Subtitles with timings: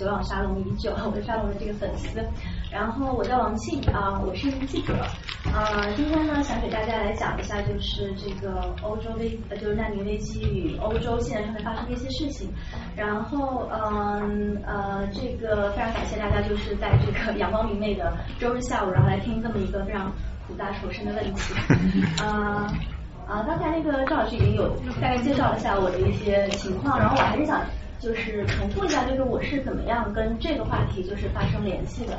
[0.00, 2.26] 久仰沙龙已久， 我是沙龙的这个粉丝。
[2.72, 4.94] 然后我叫王庆啊，我是一名记者
[5.52, 12.50] 啊，今天呢想给大家来讲一下，就是这个欧洲危呃就是难民危机与欧洲现在正在发生的一些事情。
[12.96, 20.10] 然后嗯呃这个非常感谢大家，就是在这个阳光明媚的周日下午，然后来听这么一个非常
[20.48, 21.54] 苦大仇深的问题
[22.22, 22.72] 啊。
[23.28, 24.66] 啊，刚才那个赵老师已经有
[24.98, 27.60] 大概介绍了一下我的一些情况，然后我还是想
[28.00, 32.18] 就是重复一下，就是我是怎么样跟这个话题就是发生联系的。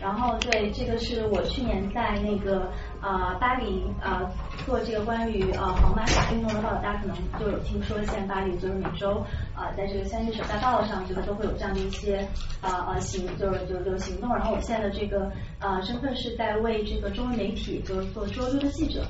[0.00, 2.72] 然后对，这个是我去年在那个
[3.02, 4.26] 呃巴黎呃
[4.64, 9.22] 做这个关于呃皇马甲运动的报道，大家可能就有听说，现在巴黎就是每周
[9.54, 12.26] 啊在这个三十首大道上，这个都会有这样的一些
[12.62, 14.34] 啊呃行就是就就行动。
[14.34, 19.04] 然后我现在的这个呃身份是在为这个中文媒体就是做周周的记者。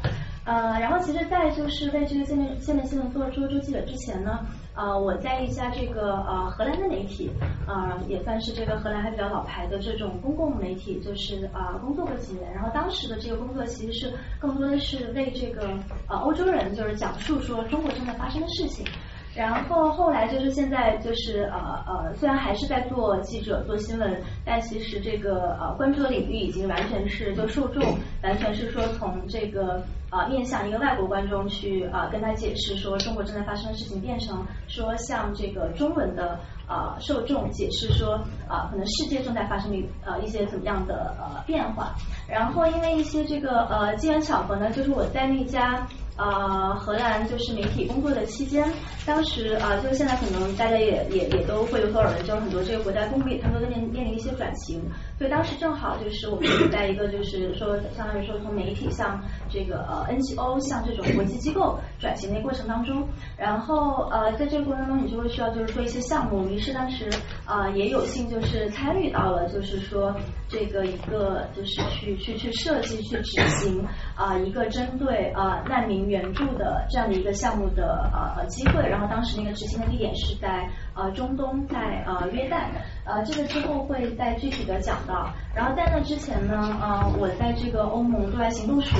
[0.44, 4.41] 呃，然后其实，在就是为这个界面界面新闻做做记者之前呢，
[4.74, 7.30] 呃，我在一家这个呃荷兰的媒体，
[7.69, 12.50] 呃，也算是这个荷兰还比较老牌的这种公共媒体，就是啊工作过几年。
[12.55, 15.68] 然后当时的这个工作其实是更多的是为这个
[16.08, 18.84] 呃欧洲人，就是讲述说中国正在发生的事情。
[19.33, 27.80] 然后后来就是现在就是呃呃，虽然还是在做记者做新闻，但其实这个呃关注的领域已经完全是就受众
[28.24, 29.80] 完全是说从这个
[30.11, 38.14] 呃面向一个外国观众去啊跟他解释说中国正在发生的事情，变成说向这个中文的呃受众解释说
[38.48, 39.72] 啊可能世界正在发生
[40.05, 41.94] 呃一些怎么样的呃变化。
[42.28, 45.86] 然后因为一些这个呃机缘巧合呢，就是我在那家。
[46.17, 48.70] 呃，荷兰就是媒体工作的期间，
[49.06, 54.83] 当时啊，就是现在可能大家也也也都会有所耳闻，就很多这个国家公务员他们都在面面临一些转型，
[55.20, 67.11] 所以当时正好就是我们在一个就是说，相当于说从媒体向这个呃 NGO 向这种国际机构转型的过程当中，然后呃在这个过程中你就会需要就是做一些项目，于是当时
[67.45, 70.17] 啊也有幸就是参与到了就是说
[70.48, 76.01] 这个一个就是去去去设计去执行啊一个针对啊难民。
[76.01, 80.67] 援助的这样的一个项目的呃机会，然后当时那个执行的地点是在
[81.00, 82.64] 呃中东，在呃约旦，
[83.05, 85.33] 呃这个之后会再具体的讲到。
[85.55, 88.96] 然后在那之前呢，呃我在这个欧盟对外行动署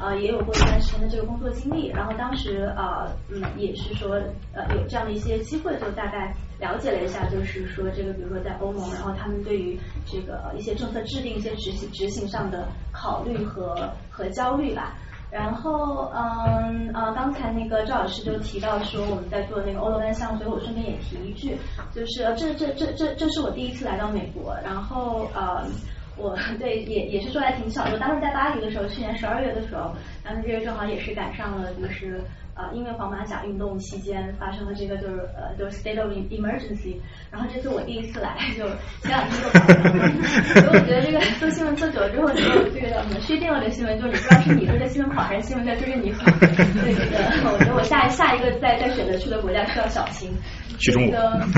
[0.00, 4.14] 呃也有过一段时间的这个工作经历，然后当时呃嗯也是说
[4.54, 14.94] 呃有这样的一些机会，就大概了解了一下，就是说这个比如说在欧盟，然后他们对于这个一些政策制定、一些执行执行上的考虑和和焦虑吧。
[15.32, 21.56] 然后，嗯，呃，刚才那个赵老师就提到说我们在做那个欧罗班项目，所以我顺便也提一句，
[21.94, 25.64] 就是这这这这这是我第一次来到美国，然后呃，
[26.18, 29.90] 我对也也是说来挺巧的，当时在巴黎的时候，去年十二月的时候，
[30.22, 32.20] 当时这个正好也是赶上了就是。
[32.54, 36.96] 啊，因为黄马甲运动期间发生的这个就是呃，就是 state of emergency，
[37.30, 38.64] 然后这次我第一次来，就
[39.00, 39.48] 前两天就
[40.60, 46.30] 所以我觉得这个做新闻做久了之后，就这个叫什么薛定谔的新闻，就是你不知道是你追着新闻好，还是新闻在追着你跑。
[46.40, 50.30] 对这个，我觉得我下下一个再再选择去的国家需要小心。
[50.78, 51.18] 去中国。
[51.18, 51.52] 嗯，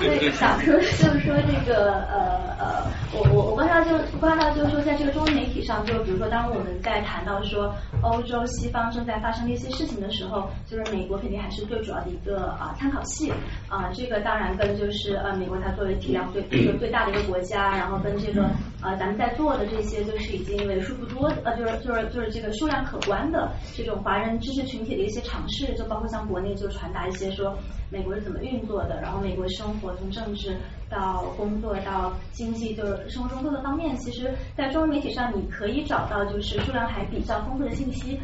[0.00, 13.32] 对，想说就是说这个呃呃，我我我观察就观察到就是说，在这个中文媒体上，就比如说当我们在谈到说欧洲西方正在发生的一些事情的时候，就是美国肯定还是最主要的一个啊参考系
[13.68, 18.48] 啊，这个当然跟就是呃美国它作为体量最最最大的一个国家，然后跟这个
[18.82, 27.56] 呃咱们在座的这些就是已经为数不多呃就是就是就是这个数量可观的这种华人知识群体的一些尝试，就包括像国内就传达一些说
[27.90, 30.56] 美国是怎么运作的，然后美国生活从政治
[30.90, 38.18] 到工作到经济就是生活中各个方面，其实在中文媒体上你可以找到就是数量还比较丰富的信息。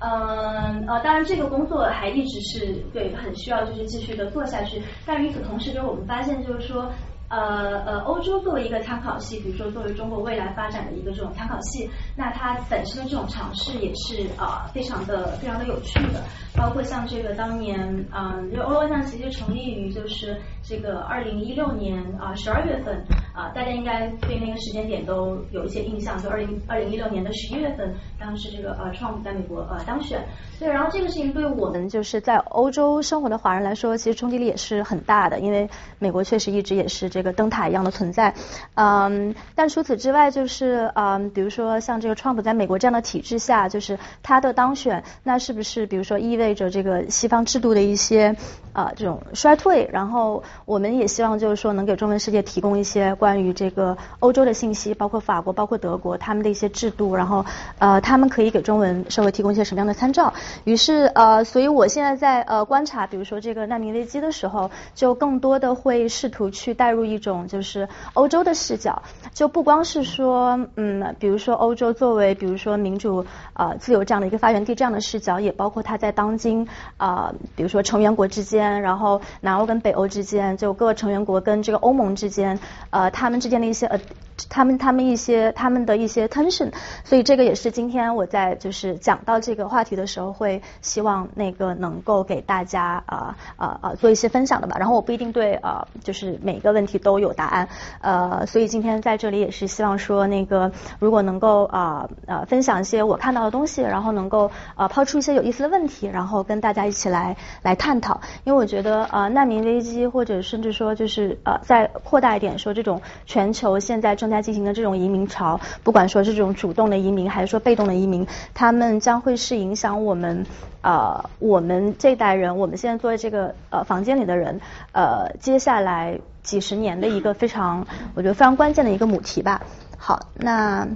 [0.00, 4.82] 嗯呃，当然这个工作还一直是对很需要就是继续的做下去。
[5.06, 6.90] 但与此同时，就是我们发现就是说，
[7.34, 16.22] 呃呃，欧洲作为一个参考系，比如说作为中国未来发展的一个这种参考系，那它本身的这种尝试也是啊非常的非常的有趣的。
[16.56, 30.24] 包括像这个当年嗯，因为欧罗象其实成立于就是这个二零一六年啊十二月份啊，大家应该对那个时间点都有一些印象，就二零二零一六年的十一月份，当时这个呃川普在美国呃当选，
[30.58, 35.68] 对，然后这个事情对我们就是在欧洲生活的华人来说，其实冲击力也是很大的，因为
[35.98, 38.34] 美国确实一直也是这个灯塔一样的存在，
[38.74, 48.34] 嗯，但除此之外，就是嗯，比如说像这个川普在美国这样的体制下，就是他的当选，那是不是比如说意味着这个西方制度的一些
[48.74, 57.44] 呃这种衰退，然后我们也希望就是说能给中文世界提供一些关于这个欧洲的信息，包括法国、包括德国他们的一些制度，然后
[57.78, 60.34] 呃他们可以给中文社会提供一些什么样的参照。
[60.64, 69.00] 于是呃，所以我现在在呃观察，比如说这个难民危机的时候，就更多的会试图去带入一种就是欧洲的视角，
[69.32, 76.66] 就不光是说嗯，比如说欧洲作为比如说民主呃自由这样的一个发源地这样的视角，也包括它在当今
[76.96, 82.58] 啊，比如说成员国之间，然后南欧跟北欧之间，就各个成员国跟这个欧盟之间，
[82.90, 84.00] 呃，他们之间的一些呃，
[84.48, 86.72] 他们他们一些他们的一些 tension，
[87.04, 94.76] 所以这个也是今天我在就是讲到这个话题的时候，会希望那个能够给大家啊啊啊做一些分享的吧。
[94.78, 97.68] 然后我不一定对呃就是每个问题都有答案，
[98.00, 108.20] 呃，所以今天在这里也是希望说那个如果能够啊呃分享一些我看到的东西，然后能够呃抛出一些有意思的问题，然后跟大家一起来来探讨。
[108.44, 120.46] 因为我觉得呃难民危机或者甚至说就是呃再扩大一点说这种全球现在正在进行的这种移民潮，不管说是这种主动的移民还是说被动的移民，他们将会是影响我们
[120.80, 124.62] 呃我们这代人，我们现在坐在这个呃房间里的人
[124.92, 129.60] 呃接下来几十年的一个非常我觉得非常关键的一个母题吧。
[129.98, 130.88] 好，那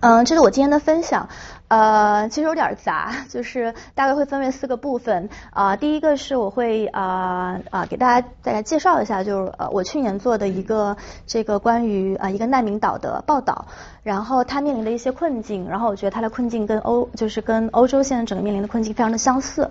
[0.00, 1.30] 嗯这是我今天的分享。
[1.68, 5.28] 呃，其实有点杂，就是大概会分为四个部分。
[5.50, 10.96] 啊，第一个是我会啊啊给大家大家介绍一下，就是呃我去年做的一个
[11.26, 13.66] 这个关于啊一个难民岛的报道，
[14.04, 19.68] 然后它面临的一些困境，然后我觉得它的困境跟欧就是跟欧洲现在整个面临的困境非常的相似。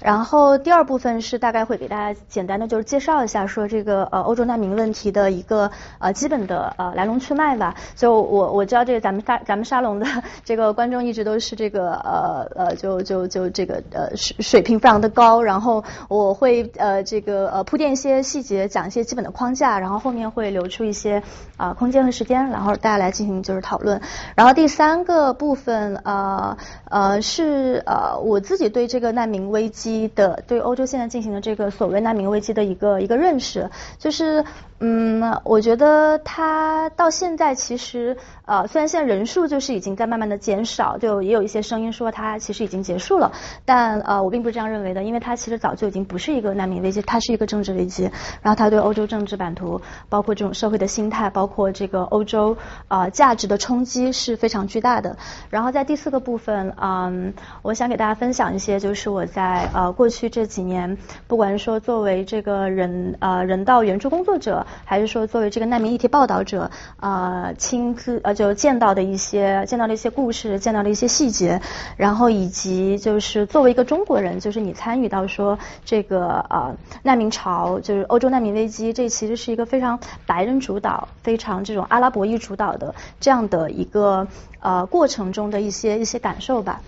[0.00, 5.70] 然后第二部分是大概会给大家简单的就是介绍一下，说这个呃欧洲难民问题的一个
[6.00, 7.76] 呃基本的呃来龙去脉吧。
[7.94, 10.06] 就我我知道这个咱们沙咱们沙龙的
[10.44, 11.38] 这个观众一直都。
[11.44, 21.22] 是这个呃呃，就就就这个呃水水平非常的高，然后我会呃这个呃铺垫一些细节，讲一些基本的框架，然后后面会留出一些
[21.58, 24.00] 啊空间和时间，然后大家来进行就是讨讨论。
[24.36, 26.56] 然后第三个部分呃
[26.88, 33.68] 呃是呃我自己对这个难民危机的，对欧洲现在进行的这个所谓难民危机的一个一个认识，
[33.98, 34.44] 就是
[34.86, 38.14] 嗯我觉得它到现在其实
[38.44, 43.32] 呃虽然现在人数就是已经在慢慢的减少，就也有一些声音说它其实已经结束了，
[43.64, 48.10] 但呃我并不是这样认为的，因为它其实早就已经不是一个难民危机，它是一个政治危机，
[48.42, 52.54] 然后它对欧洲政治版图，包括这种社会的心态，包括这个欧洲
[52.88, 55.16] 呃价值的冲击是非常巨大的。
[55.48, 57.32] 然后在第四个部分，嗯，
[57.62, 71.04] 我想给大家分享一些，就是我在呃过去这几年，不管是说作为这个人呃人道援助工作者，还是说作为这个难民议题报道者，呃亲自呃就见到的一些见到的一些故事，见到的一些。
[71.14, 71.60] 细节，
[71.96, 76.74] 然后以及就是作为一个中国人，就是你参与到说这个呃
[77.04, 84.26] 难民潮，就是欧洲难民危机，这其实是一个非常白人主导、非常这种阿拉伯裔主导的这样的一个
[84.58, 86.80] 呃过程中的一些一些感受吧，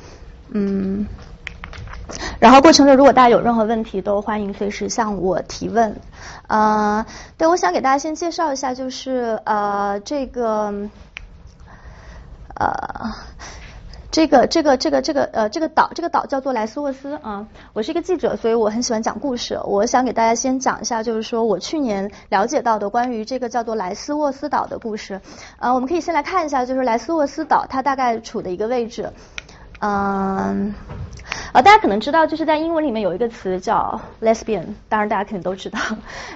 [0.50, 1.06] 嗯，
[2.38, 5.96] 然后过程中如果大家有任何问题，都欢迎随时向我提问。
[6.46, 7.04] 呃，
[7.36, 10.72] 对，我想给大家先介绍一下，就是呃这个
[12.54, 13.14] 呃。
[14.08, 19.60] 这个这个这个这个呃这个岛这个岛叫做莱斯沃斯啊，我是一个记者，所以我很喜欢讲故事。
[19.62, 25.20] 我想给大家先讲一下，就是说我去年了解到的关于这个叫做莱斯沃斯岛的故事。
[25.58, 29.12] 呃，我们可以先来看一下，就是莱斯沃斯岛它大概处的一个位置，
[29.80, 30.72] 嗯。
[31.52, 35.78] 大家可能知道，就是在英文里面有一个词叫 lesbian，当然大家肯定都知道。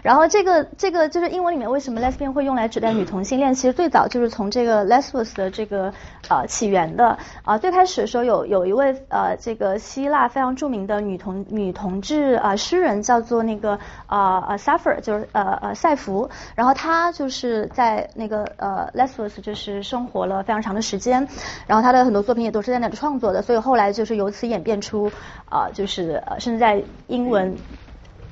[0.02, 3.52] 然后这个这个就是英文里面为什么 lesbian 会用来指代女同性恋？
[3.54, 5.92] 其实最早就是从这个 Lesbos 的这个
[6.28, 7.18] 呃起源的。
[7.44, 16.28] 啊，最开始的时候有有一位呃这个希腊非常著名的女同女同志啊诗人叫做那个呃呃 Sappho，就是呃呃赛弗。
[16.54, 21.28] 然后她就是在那个呃 Lesbos 就是生活了非常长的时间。
[21.66, 24.79] 然后她的很多作品也都是在那里创作的，所以后来就是由此演变。
[24.80, 25.12] 出
[25.44, 27.56] 啊，就是呃，甚至在英文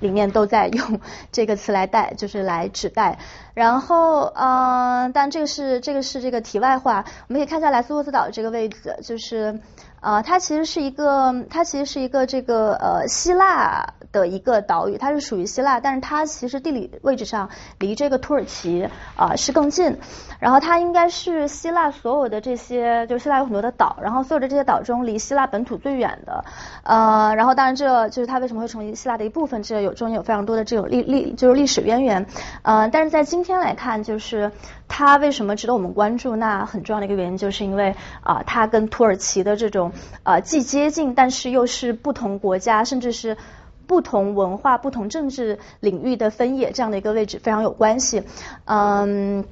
[0.00, 1.00] 里面都在用
[1.32, 3.18] 这个词来代，就是来指代。
[3.54, 9.60] 然后嗯，但这个是这个是这个题外话，我们可以看一下莱斯沃斯岛这个位置，就是
[10.00, 13.94] 呃，它其实是一个，它其实是一个这个呃希腊。
[14.10, 19.98] 的一个岛屿，它是属于希腊，但是它其实地理位置上离这个土耳其啊是更近。
[20.40, 26.42] 然后它应该是希腊所有的这些，就希腊有很多的岛，然后所有的这些岛中离希腊本土最远的。
[26.84, 32.26] 呃，然后当然这就是它为什么会成为希腊的一部分，这有中间有非常多的这种历历就是历史渊源。
[32.62, 34.50] 呃，但是在今天来看，就是
[34.88, 36.34] 它为什么值得我们关注？
[36.34, 39.92] 那很重要的一个原因就是因为啊，它跟土耳其的这种
[40.24, 43.36] 呃既接近，但是又是不同国家，甚至是。
[43.88, 48.22] 不同文化、不同政治领域的分野这样的一个位置非常有关系。
[48.66, 49.46] 嗯，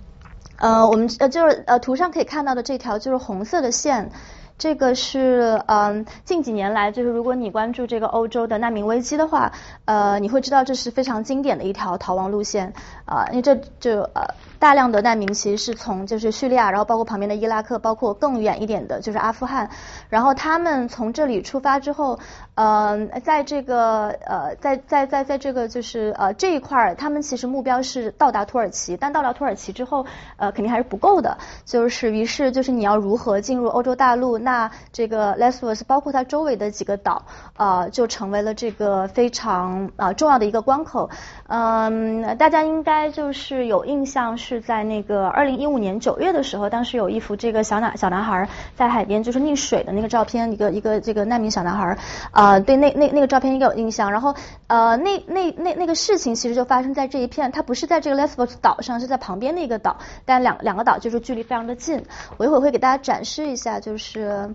[0.58, 4.10] 呃，我们呃就是呃图上可以看到的这条就是红色的线。
[4.58, 9.52] 这个是嗯，近几年来，就是如果你关注这个欧洲的难民危机的话，
[9.84, 12.72] 呃，你会知道这是非常经典的一条逃亡路线
[13.06, 14.22] 啊，因为这就呃。
[14.58, 19.68] 大量的难民其实是从就是叙利亚，然后包括旁边的伊拉克，包括更远一点的就是阿富汗，
[20.08, 22.18] 然后他们从这里出发之后，
[22.54, 30.06] 呃，在这个呃在在在在这个就是呃这一块儿，他们其实目标是到达土耳其，但到达土耳其之后，
[30.38, 31.36] 呃肯定还是不够的，
[31.66, 37.22] 就是于是就是你要如何进入欧洲大陆，那这个 Lesbos 包括它周围的几个岛，
[37.58, 41.10] 呃就成为了这个非常啊重要的一个关口，
[41.48, 44.36] 嗯，大家应该该就是有印象。
[44.38, 51.96] 是在那个二零一五年九月的时候，当时有一幅这个小男小男孩在海边就是溺水的那个照片，一个一个这个难民小男孩
[52.30, 54.10] 啊，对那那那个照片应该有印象。
[54.10, 54.34] 然后
[54.68, 62.02] 呃那那那那个事情其实就发生在这一片，它不是在这个 Lesbos 岛上，是在旁边的一个岛，但两两个岛就是距离非常的近。
[62.38, 64.54] 我一会儿会给大家展示一下，就是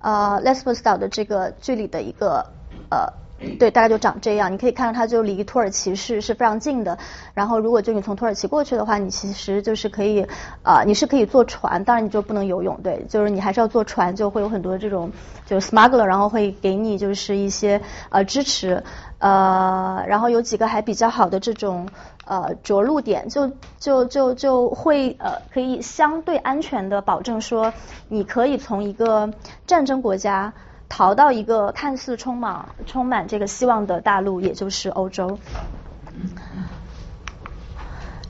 [0.00, 2.46] 呃 Lesbos 岛的这个距离的一个
[2.90, 3.23] 呃。
[3.58, 4.52] 对，大概就长这样。
[4.52, 6.98] 你可以看到，它就离土耳其是是非常近的。
[7.34, 10.26] 然后，如果就你从土耳其过去的话，你其实就是可以，
[10.62, 15.10] 呃，你是可以坐船，当然你就不能游泳，对，就是你还是要坐船，就会有很多这种
[15.46, 18.82] 就是 smuggler，然后会给你就是一些呃支持，
[19.18, 21.88] 呃，然后有几个还比较好的这种
[22.24, 27.72] 呃着陆点，就就就就会呃可以相对安全的保证说，
[28.08, 29.32] 你可以从一个
[29.66, 30.52] 战争国家。
[30.96, 35.40] 逃到一个看似充满充满这个希望的大陆，也就是欧洲。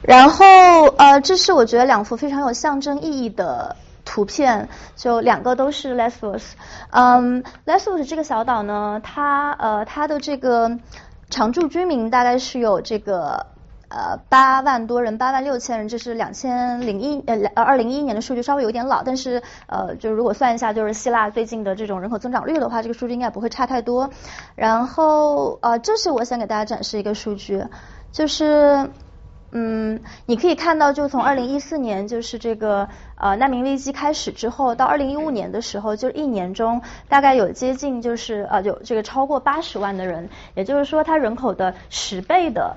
[0.00, 0.46] 然后
[0.96, 6.42] 呃，这是我觉得两幅非常有象征意义的图片，就两个都是 Lesbos。
[6.88, 10.78] 嗯，Lesbos 这个小岛呢，它呃它的这个
[11.28, 13.44] 常住居民大概是有这个。
[13.94, 24.10] 呃，八万多人，八万六千人，这是两千零一呃二零一一年的数据，稍微有点老，但是呃，就如果算一下，就是希腊最近的这种人口增长率的话，这个数据应该不会差太多。
[24.56, 27.64] 然后呃，这是我想给大家展示一个数据，
[28.10, 28.90] 就是
[29.52, 42.74] 嗯，你可以看到，就从二零一四年就是这个呃难民危机开始之后，到二零一五年的时候，就一年中大概有接近就是呃有这个超过八十万的人，也就是说它人口的十倍的。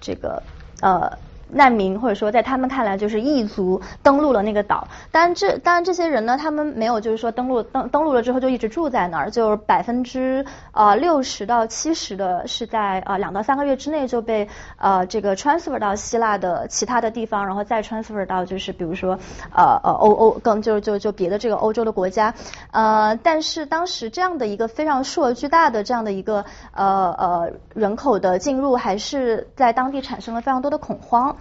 [0.00, 0.48] 这个
[0.82, 1.27] 呃。
[1.50, 19.18] 难民或者说在他们看来就是异族登陆了那个岛，当然这当然这些人呢，他们没有就是说登陆登登陆了之后就一直住在那儿，就是百分之呃六十到七十的是在呃两到三个月之内就被呃这个 transfer 到希腊的其他的地方，然后再 transfer 到就是比如说
[19.54, 22.34] 呃呃欧欧更就就就别的这个欧洲的国家，
[22.72, 31.36] 呃但是当时这样的一个非常数额巨大的这样的一个呃呃人口的进入，还是在当地产生了非常多的恐慌。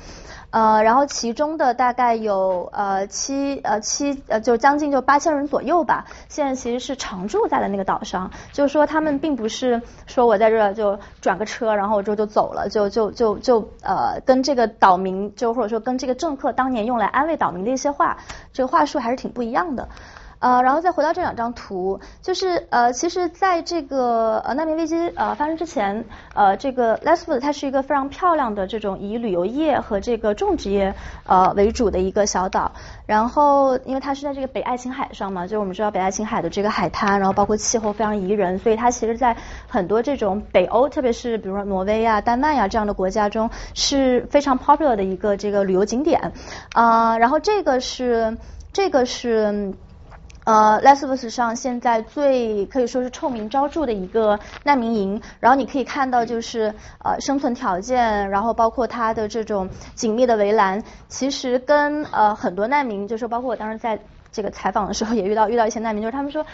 [0.50, 18.18] 呃，然后其中的大概有呃七呃七呃就将近就八千人左右吧，现在其实是常住在了那个岛上，就是说他们并不是说我在这就转个车，然后之后就走了，就就就就呃跟这个岛民就或者说跟这个政客当年用来安慰岛民的一些话，
[18.54, 19.90] 这个话术还是挺不一样的。
[20.40, 30.94] 呃，然后再回到这两张图，就是呃，其实在这个呃难民危机呃发生之前，呃，这个 Lesbos 它是一个非常漂亮的这种以旅游业和这个种植业
[31.26, 32.72] 呃为主的一个小岛。
[33.08, 39.36] 然后因为它是在这个北爱琴海上嘛，就我们知道北爱琴海的这个海滩，然后包括气候非常宜人，所以它其实在
[39.68, 46.32] 很多这种北欧，特别是比如说挪威啊、丹麦啊这样的国家中是非常 popular 的一个这个旅游景点
[46.74, 47.18] 啊。
[47.18, 48.38] 然后这个是
[48.72, 49.74] 这个是。
[50.48, 56.74] 呃，Lesbos 上现在最可以说是臭名昭著的一个难民营，然后你可以看到就是
[57.04, 64.00] 呃生存条件，然后包括它的这种紧密的围栏，其实跟呃很多难民，就是包括我当时在
[64.32, 66.46] 这个采访的时候也遇到遇到一些难民，就是他们说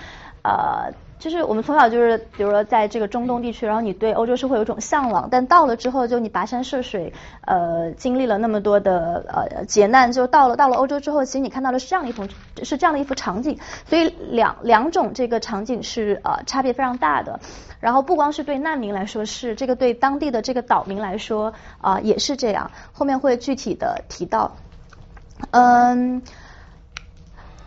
[0.44, 0.94] 呃。
[1.20, 7.14] 就是我们从小就是，比如说在这个中东地区，然后你对欧洲是会有一种向往，但到了之后，就你跋山涉水，
[7.46, 12.28] 呃，经历了那么多的呃劫难，就到了到了欧洲之后，其实你看到的是这样一幅
[12.62, 17.40] 是这样的一幅场景，所以两两种这个场景是呃差别非常大的。
[17.80, 24.58] 然后不光是对难民来说是，这个对当地的这个岛民来说啊也是这样，后面会具体的提到，
[25.52, 26.22] 嗯。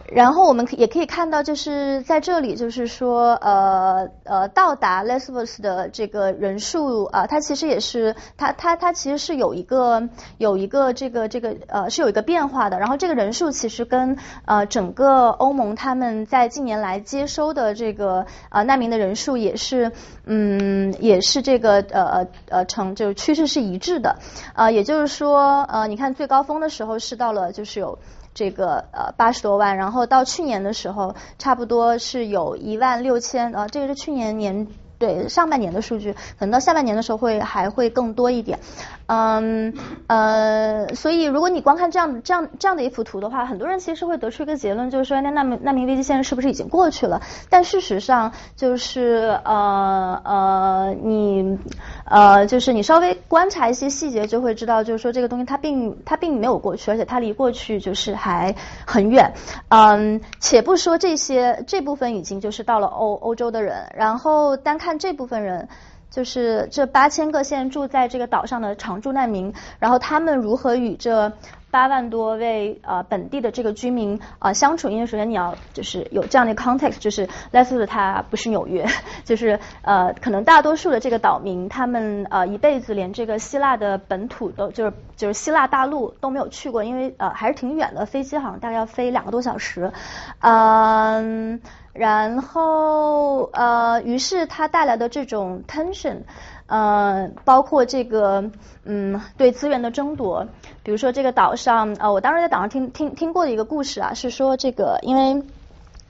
[0.09, 10.09] 然后我们也可以看到，就是在这里，就是说，呃呃，到达 Lesbos 的这个人数啊，它其实也是，它它它其实是有一个
[10.39, 12.79] 有一个这个这个呃是有一个变化的。
[12.79, 19.91] 然后这个人数其实跟呃整个欧盟他们在近年来接收的这个呃难民的人数也是
[20.25, 24.17] 嗯也是这个呃呃成就是趋势是一致的。
[24.55, 27.99] 呃，也就是说，呃，你看最高峰的时候是到了就是有。
[28.37, 34.67] 这个呃八十多万，然后到去年的时候，差不多是有一万六千，呃，这个是去年年
[34.99, 38.59] 对上半年的数据，可能到下半年的时候会还会更多一点。
[39.07, 39.73] 嗯
[40.09, 47.21] 呃，所以如果你光看这样这样这样的一幅图的话，很多人其实会得出一个结论，就是说那难民难民危机现在是不是已经过去了？
[47.51, 51.59] 但事实上就是呃呃你
[52.05, 58.55] 呃就是你稍微观察一些细节就会知道，就是说这个东西它并它并没有过去，而且它离过去就是还
[58.87, 59.33] 很远。
[59.71, 65.69] 嗯，且不说这些这部分已经就是到了欧欧洲的人，然后单看这部分人。
[66.17, 71.31] 就是这八千个现在住在这个岛上的常住难民，然后他们如何与这
[71.71, 74.89] 八万多位呃本地的这个居民啊相处？
[74.89, 78.87] 因为首先你要就是有这样的 context，就是 Lesbos 它不是纽约，
[79.25, 89.93] 就是呃可能大多数的这个岛民他们呃一辈子连这个希腊的本土都就是就是希腊大陆都没有去过，因为呃还是挺远的，飞机好像大概要飞两个多小时，
[90.41, 91.61] 嗯。
[91.99, 96.19] 然后呃，于是它带来的这种 tension，
[96.67, 98.51] 呃，包括这个
[98.85, 100.47] 嗯对资源的争夺，
[100.83, 105.43] 比如说这个岛上呃，我当时在岛上听听听过的一个故事啊，是说这个因为。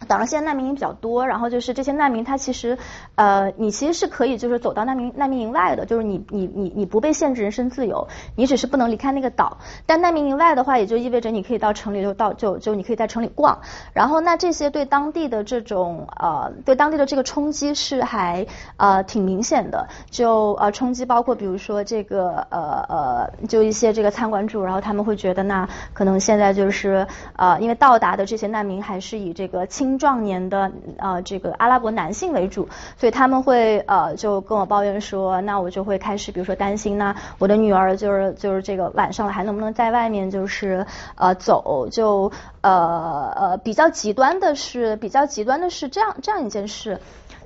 [0.07, 2.79] 岛上现在难民营比较多，然后就是这些难民，他其实
[3.17, 9.59] 呃，你其实是可以就是走到难民难民营外的，就是你你你你不被限制人身自由，你只是不能离开那个岛。
[9.85, 13.59] 但难民营外的话，也就意味着你可以到城里就到就就你可以在城里逛。
[13.93, 18.47] 然后那这些对当地的这种呃对当地的这个冲击是还
[18.77, 29.96] 呃挺明显的，就呃冲击包括比如说这个呃呃就一些这个餐馆主，然后他们会觉得那可能现在就是呃因为到达的这些难民还是以这个轻。
[29.99, 42.31] 壮年的呃这个阿拉伯男性为主，所以他们会呃就跟我抱怨说，那我就会开始比如说担心呢，我的女儿就是就是这个晚上了还能不能在外面就是呃走，就
[42.61, 46.99] 呃呃比较极端的是比较极端的是这样这样一件事，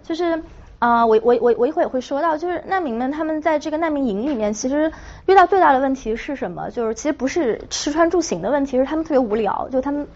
[0.02, 0.42] 就是
[0.78, 4.90] 啊我我我我一会儿也会说到，就是难民们他们在这个难民营里面其实
[5.26, 6.70] 遇到最大的问题是什么？
[6.70, 10.06] 就是其实不是吃穿住行的问题，是他们特别无聊，就他们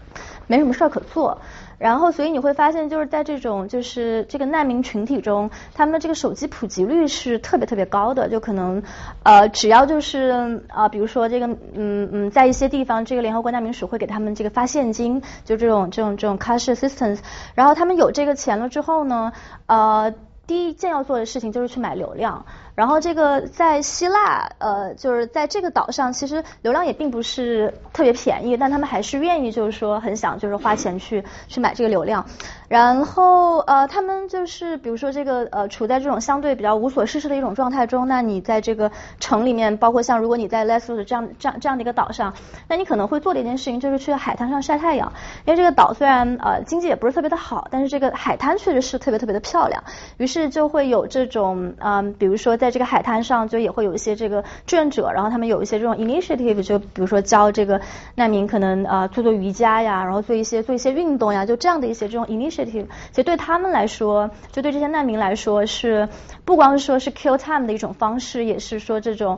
[0.47, 1.37] 没什么事儿可做。
[1.77, 8.29] 然后，所以你会发现，就是在这种就是这个难民群体中，他们的这个手机普及率是特别特别高的。
[8.29, 8.81] 就可能
[9.23, 17.19] 呃，只要就是啊，比如说这个嗯嗯，在一些地方，这个联合国难民署会给他们这个发现金，就这种这种这种 cash assistance。
[17.53, 19.33] 然后他们有这个钱了之后呢，
[19.65, 20.13] 呃，
[20.47, 22.45] 第一件要做的事情就是去买流量。
[22.75, 32.25] 然后这个在希腊，呃，就是在这个岛上，其实流量也并不是特别便宜，但他们还是愿意，就是说很想就是花钱去去买这个流量。
[32.67, 42.33] 然后呃，他们就是比如说这个呃，处在这种相对比较无所事事的一种状态中，那你在这个城里面，包括像如果你在 Lesos 这样这样这样的一个岛上，
[42.67, 45.13] 那你可能会做的一件事情就是去海滩上晒太阳，
[45.45, 49.81] 因为这个岛虽然呃经济也不是特别的好，但是这个海滩确实是特别特别的漂亮，
[50.17, 52.64] 于是就会有这种嗯，比如说在。
[52.65, 57.79] 在这个海滩上，就也会有一些这个志愿者，然后他们有一些这种 initiative，就比如说教这个
[58.15, 66.09] 难民可能啊做做瑜伽呀，然后做一些做一些运动呀，就这样的一些这种 initiative，其实对他们来说，就对这些难民来说是
[66.43, 69.37] 不光说是 kill time 的一种方式，也是说这种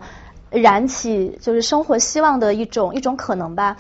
[0.50, 3.76] 燃起就是生活希望的一种一种可能吧。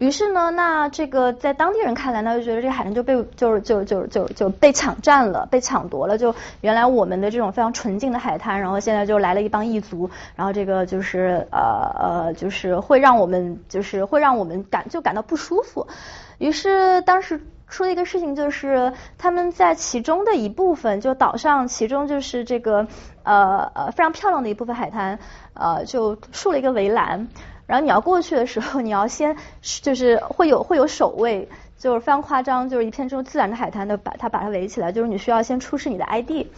[0.00, 6.16] 于是呢，那这个在当地人看来呢，就觉得这个海滩就被就是就就就就被抢占了，被抢夺了。
[6.16, 15.86] 就原来我们的这种非常纯净的海滩，然后现在就来了一帮异族，然后这个就是呃呃，就是会让我们就是会让我们感就感到不舒服。
[16.38, 22.86] 于是当时出了一个事情，就是他们在其中的一部分，就岛上其中就是这个
[23.22, 25.18] 呃呃非常漂亮的一部分海滩，
[25.52, 27.28] 呃就竖了一个围栏。
[27.70, 36.48] 然后你要过去的时候，你要先就是会有会有守卫，就是非常夸张，就是一片这种自然的海滩的把它把它围起来，就是你需要先出示你的 ID。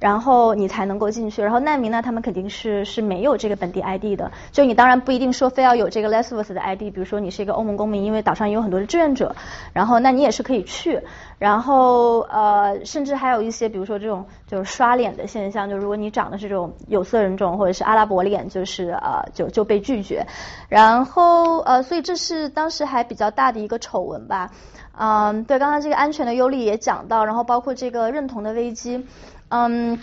[0.00, 1.40] 然后你才能够进去。
[1.42, 9.36] 然后难民呢，他们肯定是是没有这个本地 ID 的，就你当然不一定说非要有这个 Lesvos 的 ID，比如说你是一个欧盟公民，因为岛上也有很多的志愿者，
[9.72, 11.00] 然后那你也是可以去。
[11.38, 20.26] 然后呃，甚至还有一些，比如说这种就是刷脸的现象，就如果你长的是这种有色人种或者是阿拉伯脸，就是呃就就被拒绝。
[20.68, 24.50] 然后呃，所以这是当时还比较大的一个丑闻吧。
[24.98, 29.06] 嗯，对，刚刚这个安全的忧虑也讲到，然后包括这个认同的危机。
[29.50, 29.98] 嗯，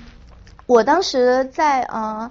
[0.65, 2.29] 我当时在嗯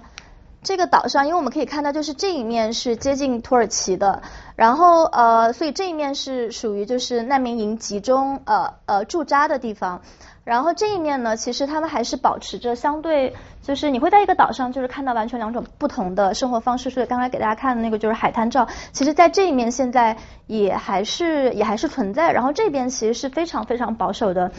[0.63, 4.21] 这个岛上，因为我们可以看到，就是这一面是接近土耳其的，
[4.55, 10.01] 然后呃，所以这一面是属于就是难民营集中呃呃驻扎的地方。
[10.43, 16.89] 然后这一面呢，其实他们还是保持着相对，就是你会在一个岛上，就是看到完全两种不同的生活方式。
[16.89, 22.31] 所以刚才给大家看的那个就是海滩照，其实在这一面现在也还是也还是存在。
[22.31, 24.51] 然后这边其实是非常非常保守的，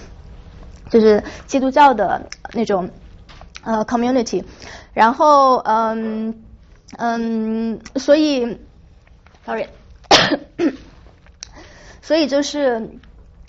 [0.90, 2.90] 就是基督教的那种
[3.62, 4.44] 呃 community。
[4.92, 6.42] 然后嗯
[6.96, 8.59] 嗯，所以
[9.44, 9.68] ，sorry，
[12.03, 12.88] 所以就是。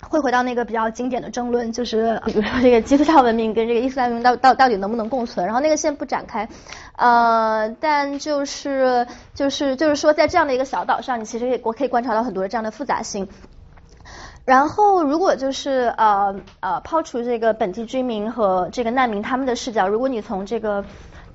[0.08, 5.46] 会回到那个比较经典的争论，就是比如说这个基督教文明跟这个伊斯兰文明到到到底能不能共存？
[5.46, 6.48] 然后那个先不展开，
[6.96, 13.28] 呃，但就是就是就是说，在这样的一个小岛上，你其实也我可以观察到很多这样的复杂性。
[14.50, 20.84] 然后如果就是呃呃抛除这个本地居民和这个难民他们的视角，如果你从这个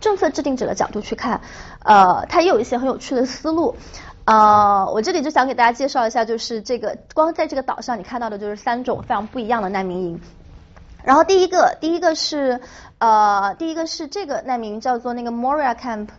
[0.02, 1.40] 政策制定者的角度去看，
[1.86, 3.78] 呃，它也有一些很有趣的思路。
[4.26, 10.20] 呃，我这里就想给大家介绍一下，就是这个光在这个岛上你看到的就是三种非常不一样的难民营。
[11.02, 12.60] 然后第一个，第一个是
[12.98, 16.10] 呃，第一个是这个难民叫做那个 Moria Camp，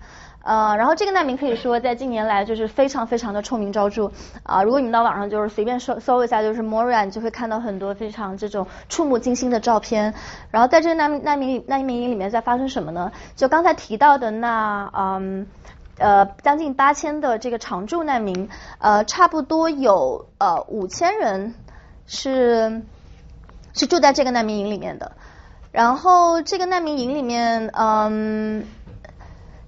[0.46, 4.12] 呃，然后这个难民可以说在近年来就是非常非常的臭名昭著
[4.44, 4.62] 啊。
[4.62, 10.14] 如果你们到网上就是随便搜搜一下，就是 Moria，你就会看到很多非常这种触目惊心的照片。
[10.52, 13.10] 然后在这个难难民难民营里面在发生什么呢？
[13.34, 15.46] 就刚才提到的那嗯。
[15.98, 21.54] 呃，将近八千的这个常住难民，呃，差不多有呃五千人
[22.06, 22.82] 是
[23.72, 25.12] 是住在这个难民营里面的。
[25.72, 28.66] 然后这个难民营里面，嗯。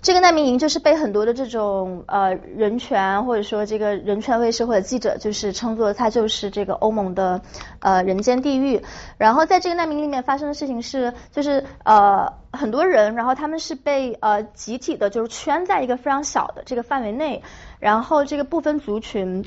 [0.01, 7.41] 这个难民营就是被很多的这种呃人权或者说这个人权卫士或者记者就是称作它就是这个欧盟的
[7.81, 8.81] 呃人间地狱。
[9.17, 17.43] 然后在这个难民里面发生的事情是，就是呃很多人，然后他们是被呃集体的就是圈在一个非常小的这个范围内，
[17.81, 19.45] 然后这个部分族群，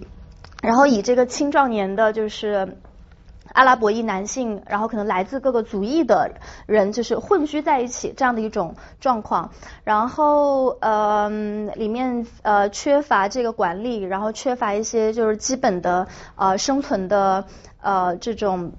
[0.61, 2.77] 然后以这个青壮年的就是。
[3.53, 6.31] 阿拉伯裔男性，然后可能来自各个族裔的
[6.65, 9.51] 人，就是混居在一起这样的一种状况。
[9.83, 11.29] 然后呃，
[11.75, 17.45] 里面呃缺乏这个管理，然后缺乏一些就是基本的呃生存的
[17.81, 18.71] 呃这种，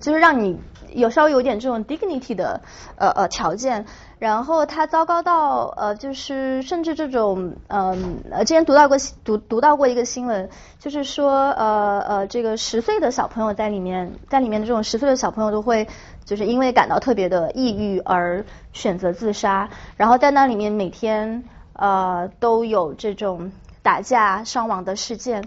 [0.00, 0.58] 就是让你
[0.92, 2.60] 有稍微有点这种 dignity 的
[2.96, 3.86] 呃呃条件。
[4.22, 15.88] 然后他糟糕到呃，就是甚至这种嗯呃，之前读到过读读到过一个新闻，就是说呃呃，这个十岁的小朋友在里面，在里面的这种十岁的小朋友都会
[16.24, 23.50] 就是因为感到特别的抑郁而选择自杀，然后在那里面每天呃都有这种
[23.82, 25.42] 打架伤亡的事件。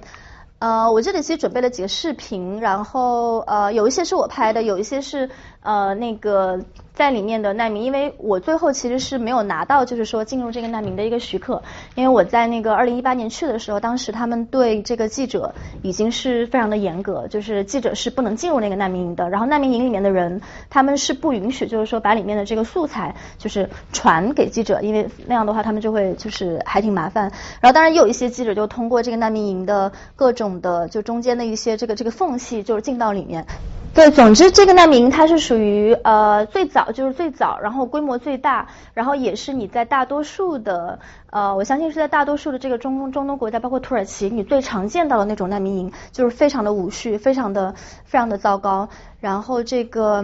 [0.59, 5.29] 呃，我这里其实准备了几个视频，然后呃有一些是我拍的，有一些是
[5.61, 6.59] 呃那个。
[6.95, 11.61] 在里面的难民，因为我最后其实是没有拿到，就是说进入这个难民的一个许可，
[11.93, 19.29] 因为我在那个二零一八年去的时候，当时他们对这个记者已经是非常的严格，就是记者是不能进入那个难民营的。
[19.29, 27.29] 然后难民营里面的人，他们是不允许，就是说把里面的这个素材就是传给记者，因为那样的话他们就会就是还挺麻烦。
[27.59, 33.45] 然后当然也有一些记者就通过这个难民营的各种的就中间的一些这个这个缝隙，就是进到里面。
[33.95, 40.99] 对，总之这个难民营它是属于呃最早就是最早，然后规模最大，然后也是你在大多数的
[41.31, 48.89] 呃，我相信是在大多数的这个中中东国家，包括土耳其，你最常见到的那种难民营，就是非常的无序，非常的非常的糟糕。
[49.21, 50.21] 然后这个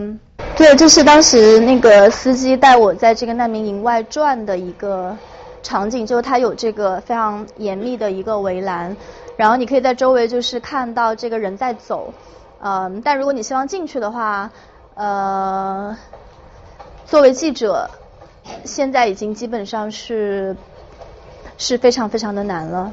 [0.58, 5.16] 对，这是当时那个司机带我在这个难民营外转的一个
[5.64, 8.98] 场景，就是它有这个非常严密的一个围栏，
[9.38, 12.14] 然后你可以在周围就是看到这个人在走。
[12.64, 14.52] 嗯，但如果你希望进去的话，
[14.96, 15.98] 呃，
[17.06, 17.90] 作为记者，
[18.66, 20.56] 现在已经基本上是
[21.58, 22.92] 是非常非常的难了。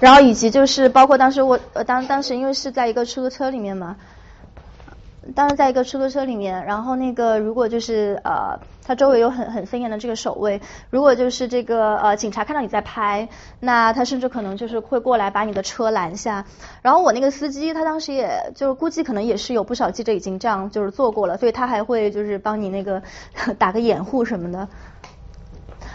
[0.00, 3.96] 然后以及就是包括当时我呃当当时因为是在一个出租车里面嘛，
[5.34, 10.60] 当时在一个出租车里面，然后那个如果就是呃，他周围有很很森严的这个守卫，
[10.90, 13.28] 如果就是这个呃警察看到你在拍，
[13.60, 16.44] 那他甚至可能就是会过来把你的车拦下。
[16.82, 23.02] 然后我那个司机他当时也就是估计可能也是有不少记者已经这样就是做过了，所以他还会就是帮你那个
[23.58, 24.68] 打个掩护什么的。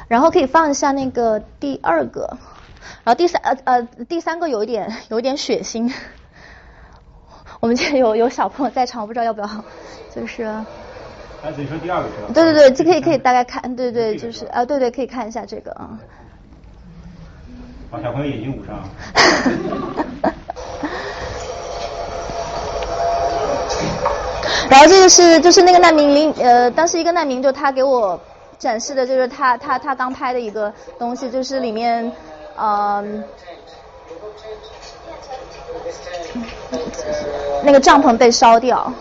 [0.08, 2.38] 然后可以放一下那个第二个，
[3.06, 5.90] 然后第三呃呃第三个有一点有一点血腥。
[7.62, 9.48] 我们今天有有小朋友在场，我不知道要不要，
[10.16, 10.46] 就是。
[11.44, 12.32] 哎，你说第二个是吧？
[12.34, 16.00] 对对对，这可以可以大概看，对对，就是啊，对对，可以看一下这个啊。
[17.92, 18.84] 把小朋友眼睛捂上。
[24.68, 28.20] 然后这个是就是那个难民林呃，当时一个难民就他给我
[28.58, 32.12] 展示的就是他他他刚拍的一个东西，就是里面
[32.58, 33.24] 嗯。
[37.64, 38.92] 那个帐篷被烧掉。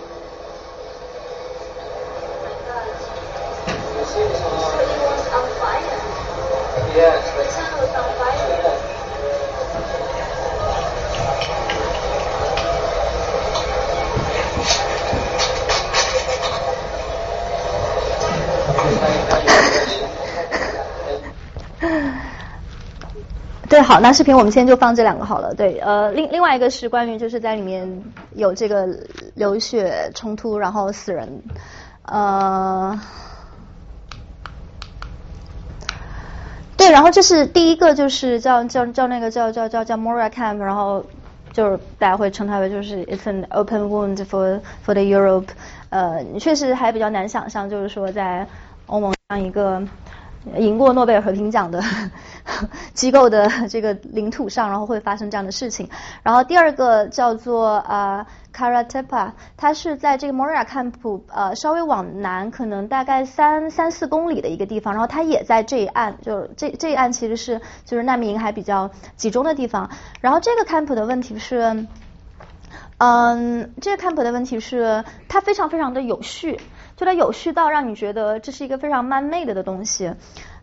[23.71, 25.55] 对，好，那视频我们先就放这两个好了。
[25.55, 28.03] 对，呃，另另外一个是关于就是在里面
[28.35, 28.85] 有这个
[29.37, 31.41] 流血冲突，然后死人，
[32.03, 33.01] 呃，
[36.77, 41.07] 对，然后这是第一个，就是叫叫叫那个叫叫叫叫 Moria Camp，然后
[41.53, 45.47] 就是大家会称它为就是 It's an open wound for for the Europe，
[45.91, 48.45] 呃，确实还比较难想象，就是说在
[48.87, 49.81] 欧盟这样一个。
[50.57, 51.83] 赢过诺贝尔和平奖的
[52.95, 55.89] 机构的 这个领土上，然后会发生这样的事情。
[56.23, 64.95] 然后第二个叫做呃 Karatepa，它是在这个 Moria Camp 呃稍微往南，可能大概三三四公里的一个地方。
[64.95, 69.91] 然后它也在这一岸，就这这一岸其实是就是难民营还比较集中的地方。
[70.23, 71.87] 然后这个 camp 的问题是，
[72.97, 76.59] 嗯，这个 camp 的问题是它非常非常的有序。
[77.01, 80.13] 就它有序到让你觉得这是一个非常 man-made 的东西，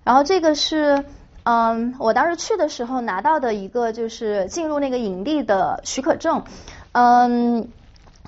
[0.04, 1.04] 然后这个是
[1.44, 6.44] 嗯，我当时去的时候拿到的一个就是进入那个营地的许可证，
[6.92, 7.68] 嗯。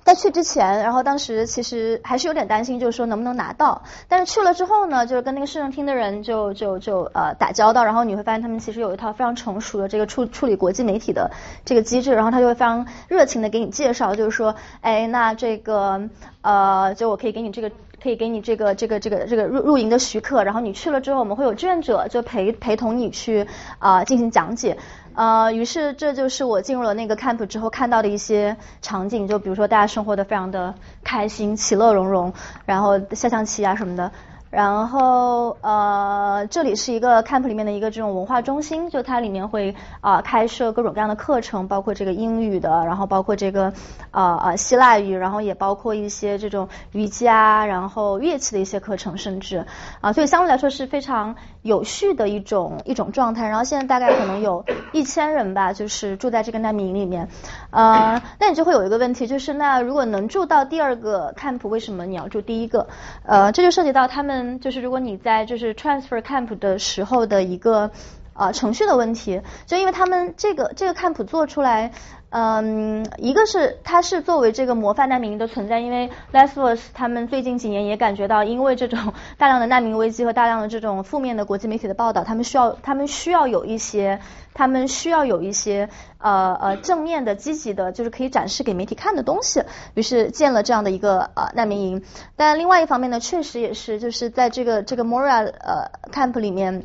[0.02, 3.84] 在去之前，然后当时其实还是有点担心，就是说能不能拿到。
[4.08, 11.30] 但是去了之后呢，就是跟那个市政厅的人就就就呃打交道，然后你会发现他们其实有一套非常成熟的这个处处理国际媒体的
[11.64, 16.02] 这个机制，然后他就会非常热情的给你介绍，就是说，哎，那这个
[16.42, 17.70] 呃，就我可以给你这个。
[18.02, 23.46] 可以给你这个这个这个这个入入营的许可，然后你去了之后，我们会有志愿者就陪陪同你去
[23.80, 24.78] 啊进行讲解，
[25.14, 32.34] 呃，于是这就是我进入了那个 camp 之后看到的一些场景，就比如说大家生活的非常的开心，其乐融融，
[32.66, 34.12] 然后下象棋啊什么的。
[34.50, 43.72] 然后呃，这里是一个 camp 里面的一个这种文化中心，就它里面会啊开设各种各样的课程，包括这个英语的，然后包括这个
[44.10, 49.64] 呃呃希腊语，然后也包括一些这种瑜伽，然后乐器的一些课程，甚至
[50.02, 53.48] 啊，所以相对来说是非常有序的一种一种状态。
[53.48, 57.30] 然后现在大概可能有一千人吧，就是住在这个难民营里面。
[57.70, 62.88] 呃，那你就会有一个问题，就是那如果能住到第二个 camp，为什么你要住第一个？
[63.24, 64.39] 呃，这就涉及到他们。
[64.40, 67.92] 嗯就是如果你在就是 transfer camp 的时候的一个
[68.34, 71.92] 呃程序的问题，就因为他们这个这个 camp 做出来，
[72.32, 84.20] 嗯，一个是它是作为这个模范难民的存在，因为 Lesvos 他们最近几年也感觉到，因为这种大量的难民危机和大量的这种负面的国际媒体的报道，他们需要他们需要有一些
[84.54, 85.90] 他们需要有一些
[86.20, 89.64] 呃呃正面的积极的，就是可以展示给媒体看的东西，
[89.96, 92.04] 于是建了这样的一个呃难民营。
[92.36, 96.84] 但另外一方面呢，确实也是就是在这个这个 Mora 呃 camp 里面。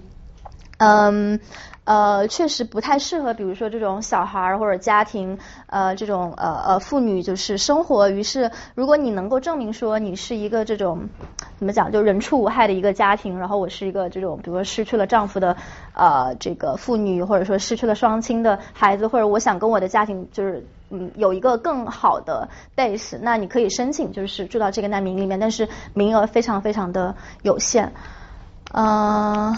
[0.76, 1.38] 嗯，
[1.85, 8.09] 呃确实不太适合，比如说这种小孩儿或者家庭，呃，这种呃呃妇女就是生活。
[8.09, 11.09] 于是，如果你能够证明说你是一个这种
[11.59, 15.57] 怎么讲，就人畜无害的一个家庭，然后我是一个这种，比如说失去了丈夫的
[15.92, 27.92] 呃这个妇女，或者说失去了双亲的孩子，或者我想跟我的家庭就是嗯有一个更好的 base，那你可以申请就是住到这个难民里面，但是名额非常非常的有限，
[28.73, 29.55] 嗯。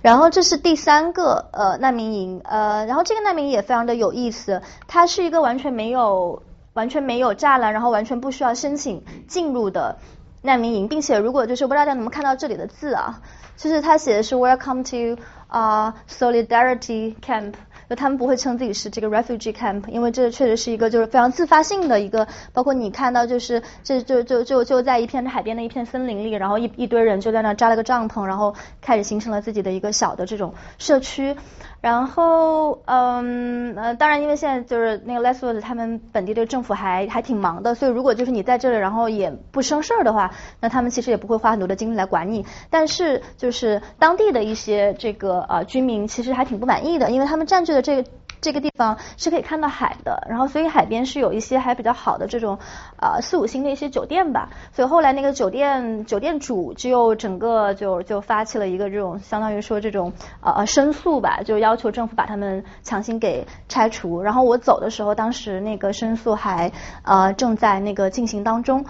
[0.00, 9.98] 然后这是第三个呃难民营，呃，然后这个难民营也非常的有意思，它是一个完全没有完全没有栅栏，然后完全不需要申请进入的
[10.42, 13.20] 难民营，并且如果就是不知道大家能不能看到这里的字啊，
[13.56, 14.84] 就是它写的是 Welcome
[15.16, 17.54] to 啊 Solidarity Camp，
[17.88, 31.34] 就他们不会称自己是这个 refugee camp，因为这确实是一个就是非常自发性的一个，包括你看到就是这就就就就在一片海边的一片森林里，然后一一堆人就在那扎了个帐篷，然后开始形成了自己的一个小的这种社区。
[31.80, 42.44] 然后，嗯，呃，当然，因为现在就是那个 Leswood 他们本地的政府还还挺忙的，所以如果就是你在这里，然后也不生事儿的话，那他们其实也不会花很多的精力来管你。
[42.68, 48.08] 但是，就是当地的一些这个呃居民其实还挺不满意的，因为他们占据了这个。
[48.40, 52.58] 这个地方是可以看到海的，然后所以海边是有一些还比较好的这种
[53.00, 64.22] 呃四五星的一些酒店吧，所以后来那个酒店酒店主就整个就就发起了一个这种相当于说这种呃申诉吧，就要求政府把他们强行给拆除。
[64.22, 66.70] 然后我走的时候，当时那个申诉还
[67.02, 68.86] 呃正在那个进行当中，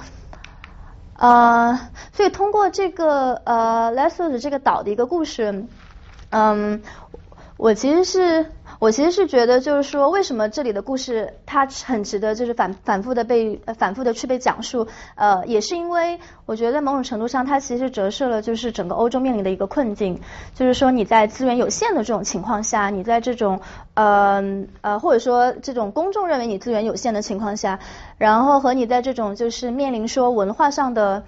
[1.16, 1.80] 呃，
[2.12, 5.64] 所以通过这个呃 l e s o t 这个岛的一个故事，
[6.30, 6.82] 嗯，
[7.56, 8.52] 我其实是。
[8.78, 14.86] 我其实是觉得，就是说，为什么这里的故事它很值得，就是反反复的被反复的去被讲述，
[15.16, 20.20] 呃，也是因为我觉得某种程度上，它其实折射了就是整个欧洲面临的一个困境，
[20.54, 23.60] 就是说你在资源有限的这种情况下，你在这种
[23.94, 24.42] 呃
[24.80, 27.80] 呃或者说这种公众认为你资源有限的情况下，
[28.16, 31.24] 然后和你在这种就是面临说文化上的。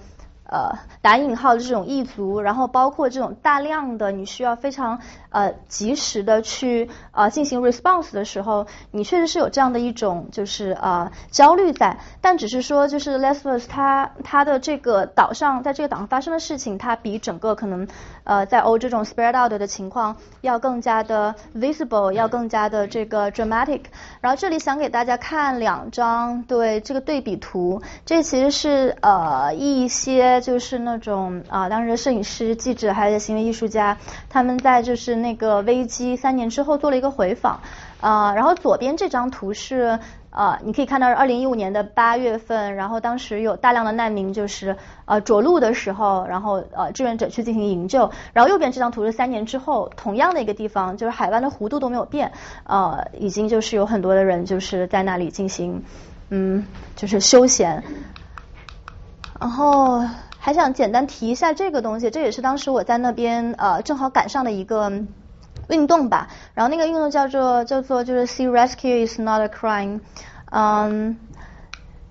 [0.50, 17.86] 呃，打引号的这种异族，然后包括这种大量的你需要非常呃及时的去呃进行 response 的时候，你确实是有这样的一种就是呃焦虑在，但只是说就是 Lesbos 它它的这个岛上，在这个岛上发生的事情，它比整个可能
[18.30, 23.80] 呃在欧这种 spread out 的情况要更加的 visible，要更加的这个 dramatic。
[24.20, 30.20] 然后这里想给大家看两张对这个对比图，这其实是呃一些。
[30.40, 33.96] 就是那种啊，当时的摄影师、记者还有行为艺术家，
[34.28, 37.60] 他们在就是那个危机三年之后做了一个回访
[38.00, 38.32] 啊。
[38.34, 39.98] 然后左边这张图是
[40.30, 48.10] 啊，你可以看到二零一五年的八月份，然后当时有大量的难民就是呃着陆的时候，然后呃志愿者去进行营救。
[48.32, 52.32] 然后右边这张图是三年之后，同样的一个地方，就是海湾的弧度都没有变，
[52.64, 55.82] 呃，已经就是有很多的人就是在那里进行
[56.28, 56.64] 嗯，
[56.94, 57.82] 就是休闲，
[59.40, 60.02] 然后。
[60.42, 64.90] 还想简单提一下这个东西，这也是当时我在那边呃正好赶上的一个
[65.70, 66.28] 运动吧。
[66.54, 70.00] 然后那个运动叫做叫做就是 Sea Rescue is not a crime。
[70.50, 71.16] 嗯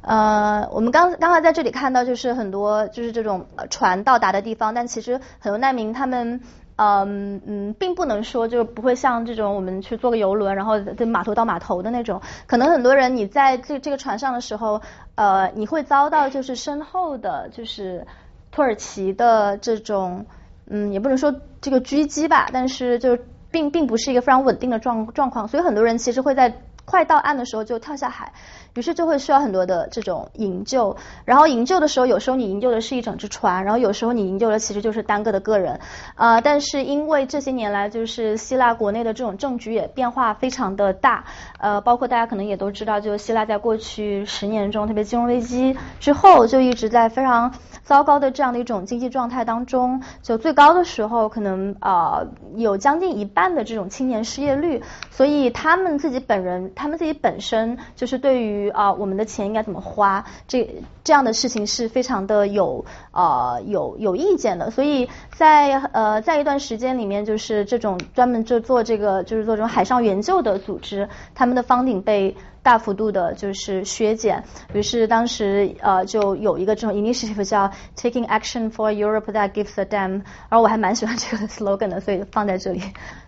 [0.02, 6.42] 呃，我们刚刚才在这里看到就是很多就是这种船到达的地方，但其实很多难民他们
[6.78, 12.22] 嗯嗯并不能说就是不会像这种我们去坐个游轮，然后在码头到码头的那种。
[12.48, 14.82] 可能很多人你在这这个船上的时候。
[15.20, 18.08] 呃，你会遭到就是身后的就是
[18.52, 20.26] 土耳其的这种，
[20.68, 23.18] 嗯，也不能说这个狙击吧，但是就
[23.52, 26.62] 并并不是一个非常稳定的状状况，所以很多人其实会在。
[26.86, 28.34] 快到岸的时候就跳下海，
[28.76, 30.96] 于是就会需要很多的这种营救。
[31.26, 35.80] 然后营救的时候，有时候你营救的是一整只船，然后有时候你营救的其实就是单个的个人。
[36.16, 41.26] 啊，但是因为这些年来就是希腊国内的这种政局也变化非常的大，
[41.60, 47.54] 呃，包括大家可能也都知道，就希腊在过去十年中，特别金融危机之后，就一直在非常。
[47.90, 52.22] 糟糕的这样的一种经济状态当中，就最高的时候可能啊
[52.56, 60.68] 有将近一半的这种青年失业率，所以他们自己本人，他们自己本身就是对于啊我们的钱应该怎么花这
[61.04, 72.36] 这样的事情是非常的有啊有有意见的，所以在呃在一段时间里面，就是这种专门就做这个就是做这种海上援救的组织，他们的方顶被。
[72.70, 82.80] 大幅度的就是削减，于是当时呃就有一个这种 initiative 叫 Taking Action for Europe that gives a damn，然后我还蛮喜欢这个 slogan 的，所以放在这里。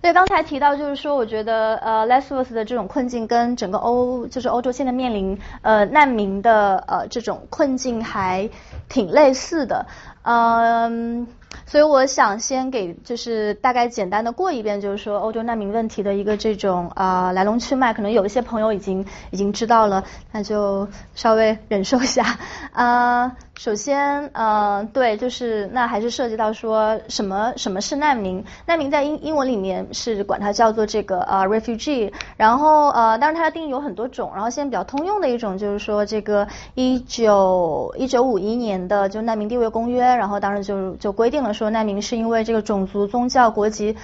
[0.02, 8.48] 所以刚才提到就是说，我觉得呃 Lesvos 的这种困境跟整个欧就是欧洲现在面临呃难民的呃这种困境还
[8.90, 9.88] 挺类似的，
[10.22, 11.26] 嗯。
[11.66, 22.40] 所以我想先给就是大概简单的过一遍，就是说欧洲难民问题的一个这种啊来龙去脉，可能有一些朋友已经已经知道了，那就稍微忍受一下
[22.74, 23.36] 啊。
[23.64, 28.44] 首先，呃，对，就是那还是涉及到说什么什么是难民？
[28.66, 43.96] 难民在英英文里面是管它叫做这个呃 refugee，然后呃，当然它的定义有很多种，然后现在比较通用的一种就是说这个一九一九五一年的就难民地位公约，然后当时就就规定了说难民是因为这个种族、宗教、国籍、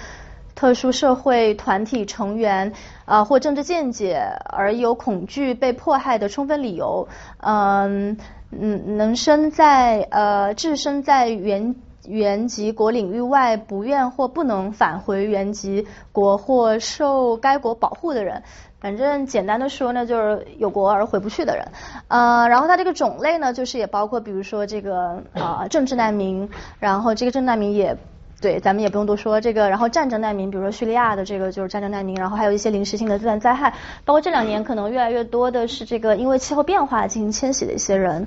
[0.54, 2.72] 特殊社会团体成员
[3.06, 8.16] 啊或政治见解而有恐惧被迫害的充分理由，嗯。
[8.50, 11.74] 嗯，能生在呃，置身在原
[12.06, 18.42] 原籍国领域外不愿或不能返回原籍国或受该国保护的人。
[18.80, 21.68] 反正简单的说呢，就是有国而回不去的人。
[22.08, 27.96] 呃，然后它这个种类呢，就是也包括比如说这个呃政治难民，然后这个政治难民也。
[28.40, 29.68] 对，咱们也不用多说这个。
[29.68, 38.26] 然后战争难民，比如说叙利亚的这个就是战争难民，然后还有一些临时性的自然灾害，包括这两年可能越来越多的是这个因为气候变化进行迁徙的一些人。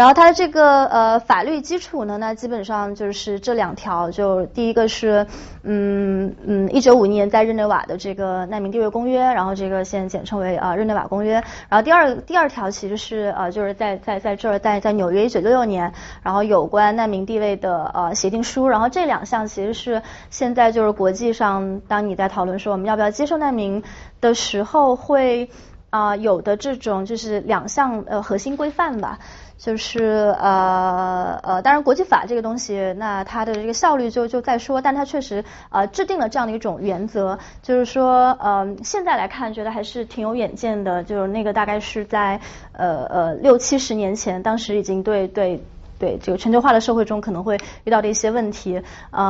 [0.00, 5.26] 然后它这个呃法律基础呢，那基本上就是这两条，就第一个是
[5.62, 11.34] 嗯嗯一九五一年在日内瓦的这个难民地位公约，然后这个现简称为啊日内瓦公约。
[11.68, 15.92] 然后第二第二条其实是呃就是在在在这儿在在纽约一九六六年，
[16.22, 18.66] 然后有关难民地位的呃协定书。
[18.66, 23.82] 然后这两项其实是现在就是国际上，当你在讨论说我们要不要接受难民
[24.18, 25.50] 的时候，会
[25.90, 29.18] 啊有的这种就是两项呃核心规范吧。
[29.60, 42.40] 就是呃呃，当然国际法这个东西，那它的这个效率就就再说，但它确实呃制定了这样的一种原则，就是说呃现在来看觉得还是挺有远见的，就是那个大概是在
[42.72, 45.62] 呃呃六七十年前，当时已经对对
[46.00, 48.82] 对这个全球化的社会中可能会遇到的一些问题，
[49.12, 49.22] 呃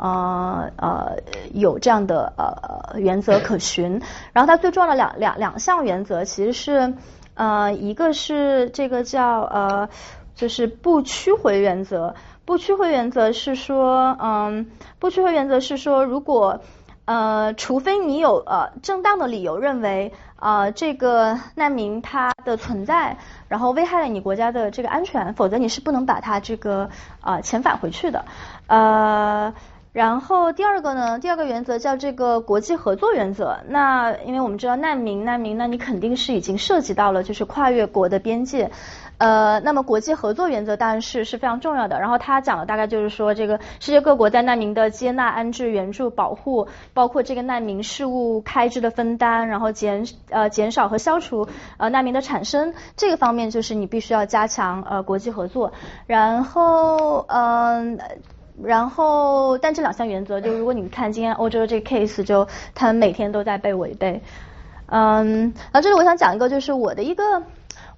[0.00, 1.16] 呃呃
[1.52, 4.00] 有这样的呃原则可循，
[4.32, 6.94] 然后它最重要的两两两项原则其实是。
[7.40, 9.88] 呃，一个是这个叫呃，
[10.34, 12.16] 就是不屈回原则。
[12.44, 14.66] 不屈回原则是说，嗯，
[14.98, 16.58] 不屈回原则是说，如果
[17.04, 23.16] 呃，除非你有呃正当的理由认为啊，这个难民他的存在，
[23.48, 28.24] 然后危害了你国家的这个安全，否则你是不能把他这个啊遣返回去的。
[28.66, 29.54] 呃。
[29.90, 33.58] 然后第二个呢，第二个原则叫这个国际合作原则。
[33.66, 38.70] 那因为我们知道难民，难民，那你肯定是已经涉及到了就是跨越国的边界。
[39.18, 42.00] 呃，那么国际合作原则当然是是非常重要的。
[42.00, 51.46] 然后他讲的大概就是说，这个世界各国在难民的接纳、安置、援助、保护，包括这个难民事务开支的分担，然后减呃减少和消除
[51.76, 55.72] 呃难民的产生，这个方面就是你必须要加强呃国际合作。
[56.06, 57.98] 然后嗯。
[58.60, 64.20] 然后，但这两项原则，就如果你看今天欧洲这个 case，就他们每天都在被违背。
[64.86, 67.22] 嗯，然后这里我想讲一个，就是我的一个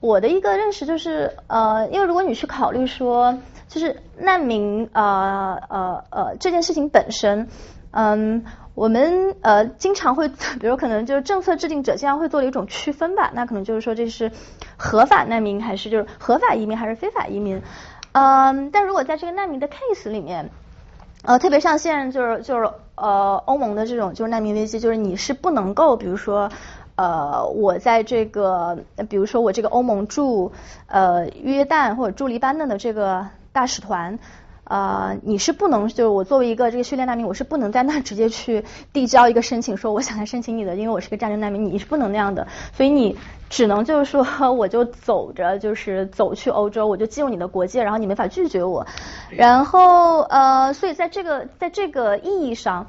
[0.01, 3.39] 我的一个认识，就是呃，因为如果你去考虑说，
[3.69, 7.49] 就是难民呃呃呃这件事情本身，
[7.91, 8.45] 嗯，
[8.75, 10.29] 我们呃经常会，
[10.59, 14.33] 比如可能就是政策制定者经常会做一种区分吧，那可能就是说这是
[14.79, 17.61] 合法难民还是就是合法移民还是非法移民。
[18.13, 20.51] 嗯，但如果在这个难民的 case 里面，
[21.23, 26.51] 呃，特别像现在就是就是呃欧盟的这种就是难民危机，就是你是不能够，比如说
[27.01, 28.79] 呃我在这个，
[29.09, 30.53] 比如说我这个欧盟驻
[30.87, 34.19] 呃约旦或者驻黎巴嫩的这个大使团。
[34.73, 48.87] 呃，你是不能，就是我作为一个这个训练难民，我是不能在那直接去递交一个申请，说我想来申请你的，因为我是个战争难民，你是不能那样的，所以你只能就是说，我就走着，就是走去欧洲，我就进入你的国界，然后你没法拒绝我，
[49.31, 52.87] 然后呃，所以在这个在这个意义上，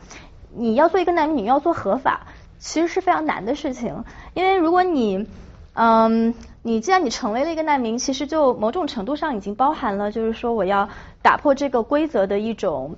[0.55, 2.27] 你要做一个难民，你要做合法，
[2.61, 5.27] 其实是非常难的事情，因为如果你
[5.73, 6.33] 嗯。
[6.63, 10.87] 你既然你成为了一个难民，其实就某种程度上已经包含了，就是说我要
[11.23, 12.95] 打破这个规则的一种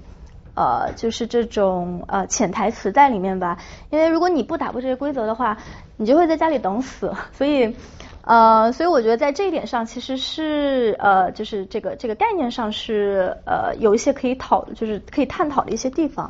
[0.54, 3.58] 呃，就是这种呃潜台词在里面吧。
[3.90, 5.58] 因为如果你不打破这些规则的话，
[5.96, 7.14] 你就会在家里等死。
[7.32, 7.74] 所以
[8.26, 16.30] 呃，所以我觉得在这一点上，其实是呃，就是这个这个概念上是呃有一些可以讨，就是可以探讨的一些地方。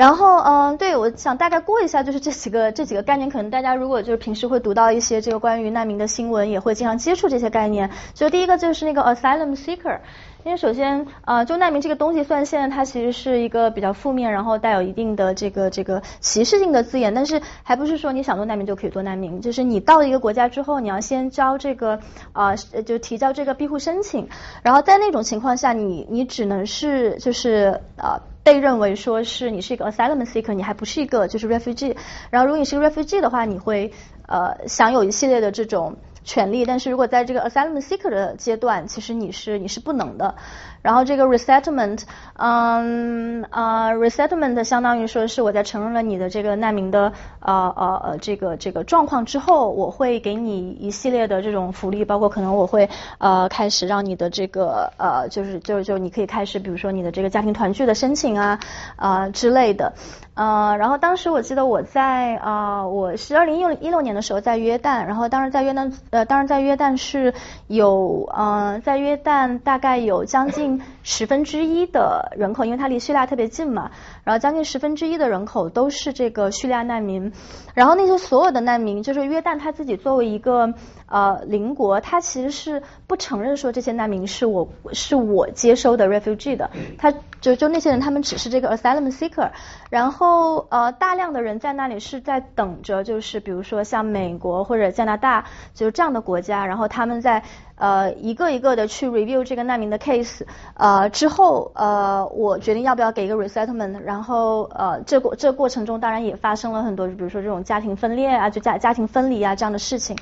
[0.00, 7.90] 然后，嗯，对，我想大概过一下，就是这几个这几个概念，可能大家如果就是平时会读到一些这个关于难民的新闻，也会经常接触这些概念。
[8.14, 9.98] 就第一个就是那个 asylum seeker，
[10.42, 22.00] 因为首先，呃，就难民这个东西，虽然现在它其实是一个比较负面，然后带有一定的这个这个歧视性的字眼，但是还不是说你想做难民就可以做难民，就是你到一个国家之后，你要先交这个
[22.32, 24.26] 啊，就提交这个庇护申请，
[24.62, 28.18] 然后在那种情况下，你你只能是就是啊。
[28.42, 31.96] 被认为说是你是一个 asylum seeker，你还不是一个就是 refugee。
[32.30, 33.92] 然后如果你是个 refugee 的话，你会
[34.26, 36.64] 呃享有一系列的这种权利。
[36.64, 40.36] 但是如果在这个 asylum seeker 的阶段，其实你是你是不能的。
[40.82, 42.02] 然后这个 resettlement，
[42.34, 58.58] 嗯啊，resettlement 相当于说是我在承认了你的这个难民的呃呃呃这个这个状况之后，我会给你一系列的这种福利，包括可能我会呃开始让你的这个呃就是就就你可以开始，比如说你的这个家庭团聚的申请啊
[58.96, 59.92] 啊之类的。
[60.32, 67.34] 呃，然后当时我记得我在啊我是二零一六一六年的时候在约旦，然后当时在约旦呃，当然在约旦是
[67.66, 70.69] 有，呃，在约旦大概有将近
[71.02, 73.90] 十分之一的人口，因为它离叙利亚特别近嘛，
[74.24, 77.32] 然后将近十分之一的人口都是这个叙利亚难民，
[77.74, 80.74] 然后那些所有的难民，就是约旦他自己作为一个
[81.06, 89.50] 呃邻国，他其实是不承认说这些难民是我是我接收的 refugee 的，他就就那些人他们只是这个 asylum seeker，
[89.90, 97.42] 然后呃大量的人在那里是在等着，就是比如说像美国或者加拿大，就是这样的国家，然后他们在
[97.74, 100.42] 呃一个一个的去 review 这个难民的 case，
[100.74, 110.16] 呃之后呃我决定要不要给一个 resettlement，然后呃这过这过程中当然也发生了很多，就比如说这种家庭分裂啊，就家家庭分离啊这样的事情，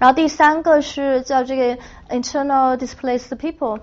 [0.00, 1.78] 然后第三个是叫这个
[2.08, 3.78] internal displaced people。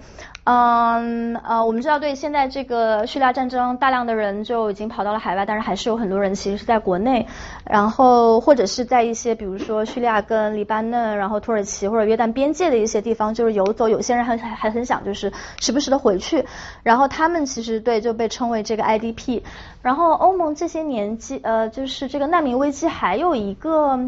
[0.50, 7.28] 嗯呃，我们知道，对现在这个叙利亚战争，大量的人就已经跑到了海外，但是还是有很多人其实是在国内，
[7.66, 16.46] 然后或者是在一些比如说叙利亚跟黎巴嫩，然后土耳其或者约旦边界的一些地方就是游走，有些人还还还很想就是时不时的回去，
[16.82, 19.44] 然后他们其实对就被称为这个 IDP，
[19.82, 24.00] 然后欧盟这些年纪呃就是这个难民危机还有一个。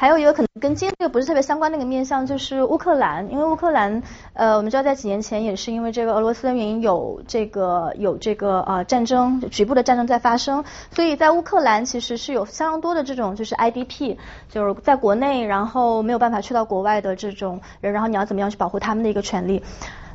[0.00, 14.16] 还有一个可能跟今天这个不是特别相关的那个面向，就是乌克兰，因为乌克兰，呃，我们知道在几年前也是因为这个俄罗斯的原因有这个有这个呃战争，局部的战争在发生，所以在乌克兰其实是有相当多的这种就是 IDP，
[14.48, 19.62] 就是在国内然后没有办法去到国外的这种人，然后你要怎么样去保护他们的一个权利。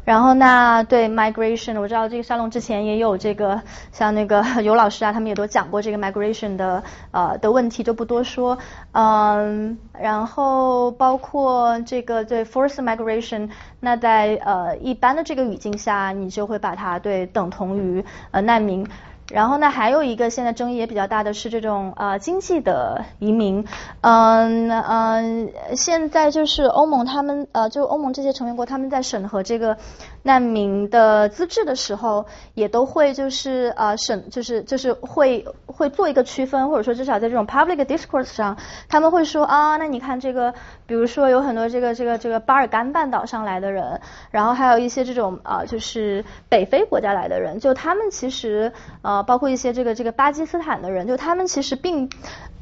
[0.05, 3.59] 然后那对 migration，我知道这个沙龙之前也有这个，
[3.91, 8.57] 像那个 尤老师啊，他们也都讲过这个 migration 的呃的问题，就不多说。
[8.91, 13.49] 嗯，然后包括这个对 force migration，
[13.79, 18.87] 那在呃一般的这个语境下，你就会把它对等同于呃难民。
[19.31, 23.65] 然后呢，还有一个现在争议也比较大的是这种呃经济的移民，
[24.01, 29.77] 嗯嗯，现在就是欧盟他们呃就欧盟这些成员国他们在审核这个
[30.25, 38.57] 难民的资质的时候，也都会就是呃审就是就是会会做一个区分，或者说至少在这种 public discourse 上，
[38.89, 40.53] 他们会说啊，那你看这个，
[40.87, 44.01] 比如说有很多这个这个这个巴尔干半岛上来的人，
[44.31, 48.71] 然后还有一些这种啊就是北非国家来的人，就他们其实
[49.01, 49.23] 呃。
[49.25, 52.09] 包括一些这个这个巴基斯坦的人，就他们其实并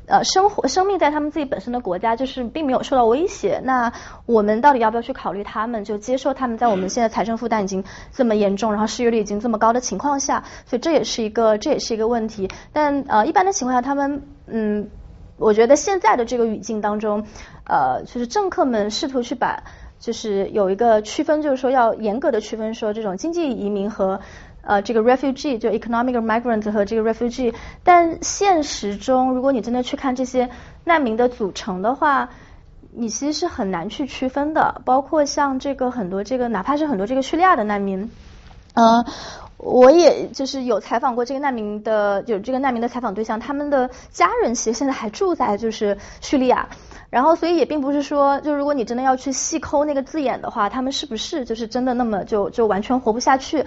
[0.05, 3.61] 呃生活生命在他们自己本身的国家，就是并没有受到威胁。
[3.63, 3.91] 那
[4.25, 5.83] 我们到底要不要去考虑他们？
[5.83, 12.49] 就接受他们在我们现在财政负担已经这么严重，然后失业率已经这么高的情况下，所以这也是一个这也是一个问题。
[12.73, 14.89] 但呃一般的情况下，他们嗯，
[15.37, 17.25] 我觉得现在的这个语境当中，
[17.65, 19.63] 呃，就是政客们试图去把
[19.99, 24.19] 就是有一个区分，就是说要严格的区分说这种经济移民和。
[24.65, 27.53] 呃，这个 refugee 就 economic migrant 和这个 refugee，
[27.83, 30.49] 但现实中，如果你真的去看这些
[30.85, 32.29] 难民的组成的话，
[32.93, 34.81] 你其实是很难去区分的。
[34.85, 38.09] 包括像这个很多这个，哪怕是很多这个叙利亚的难民，
[38.75, 39.05] 嗯，
[39.57, 46.69] 我也就是有采访过这个难民的，有这个难民的采访对象，他们的家人其实现在还住在就是叙利亚。
[47.13, 53.63] 然后，所以也并不是说，就如果你真的要去细抠那个字眼的话，他们是不是就是真的那么就就完全活不下去？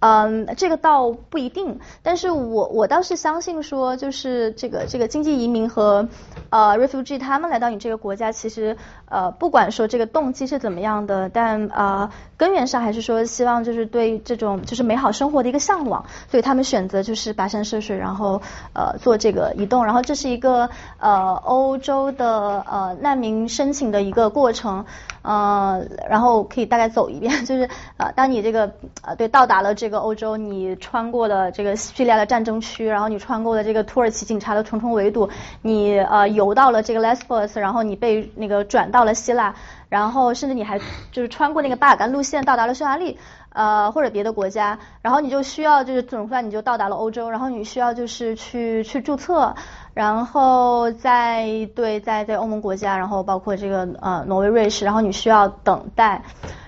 [0.00, 1.80] 嗯，这个倒不一定。
[2.02, 6.06] 但是我我倒是相信说，就是这个这个经济移民和
[6.50, 8.76] 呃 refugee 他们来到你这个国家，其实
[9.08, 18.40] 呃不管说这个动机是怎么样的，但啊根源上还是说希望就是对这种就是美好生活的一个向往，所以他们选择就是跋山涉水，然后
[18.72, 19.84] 呃做这个移动。
[19.84, 22.96] 然后这是一个呃欧洲的呃。
[23.00, 24.84] 难民申请的一个过程，
[25.22, 35.28] 呃，然后可以大概走一遍， 就是呃，当你这个呃对到达了这个欧洲，你穿过了这个叙利亚的战争区，然后你穿过了这个土耳其警察的重重围堵，
[35.62, 39.54] 你呃游到了这个 Lesbos，然后你被那个转到了希腊，
[39.88, 40.78] 然后甚至你还
[41.12, 43.18] 就是穿过那个巴尔干路线到达了匈牙利。
[43.52, 49.54] 呃，或者别的国家，然后你就需要就是总算你就到达了欧洲，然后你需要就是去去注册，
[49.92, 56.22] 然后在对在在欧盟国家，然后包括这个呃挪威、瑞士，然后你需要等待，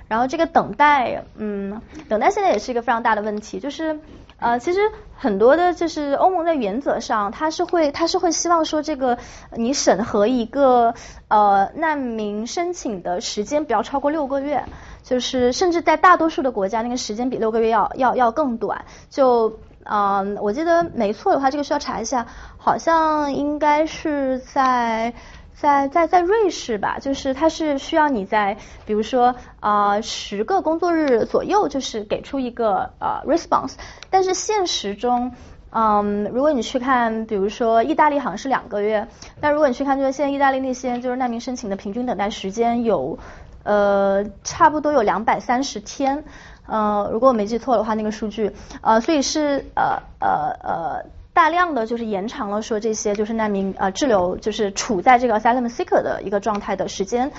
[0.09, 4.01] 然后这个等待，嗯，等待现在也是一个非常大的问题，就是
[4.39, 4.81] 呃其实
[5.15, 9.19] 很多的就是欧盟在原则上，它是会它是会希望说这个
[9.53, 10.95] 你审核一个
[11.29, 14.65] 呃难民申请的时间不要超过六个月。
[15.03, 18.85] 就是甚至在大多数的国家，那个时间比六个月要要要更短。
[19.11, 22.27] 就嗯，我记得没错的话，这个需要查一下，
[22.57, 25.13] 好像应该是在
[25.53, 26.99] 在在在瑞士吧。
[27.01, 33.75] 就是它是需要你在比如说啊十个工作日左右，就是给出一个呃 response。
[34.09, 35.33] 但是现实中。
[35.75, 39.09] 嗯，如果你去看，比如说意大利好像是两个月，
[39.41, 43.19] 那如果你去看，就是现在意大利那些就是难民申请的平均等待时间有
[43.65, 46.25] 呃差不多有两百三十天，
[46.67, 57.33] 呃，如果我没记错的话那个数据，呃，所以是呃呃呃大量的就是延长了说这些就是难民呃滞留就是处在这个 asylum seeker 的一个状态的时间。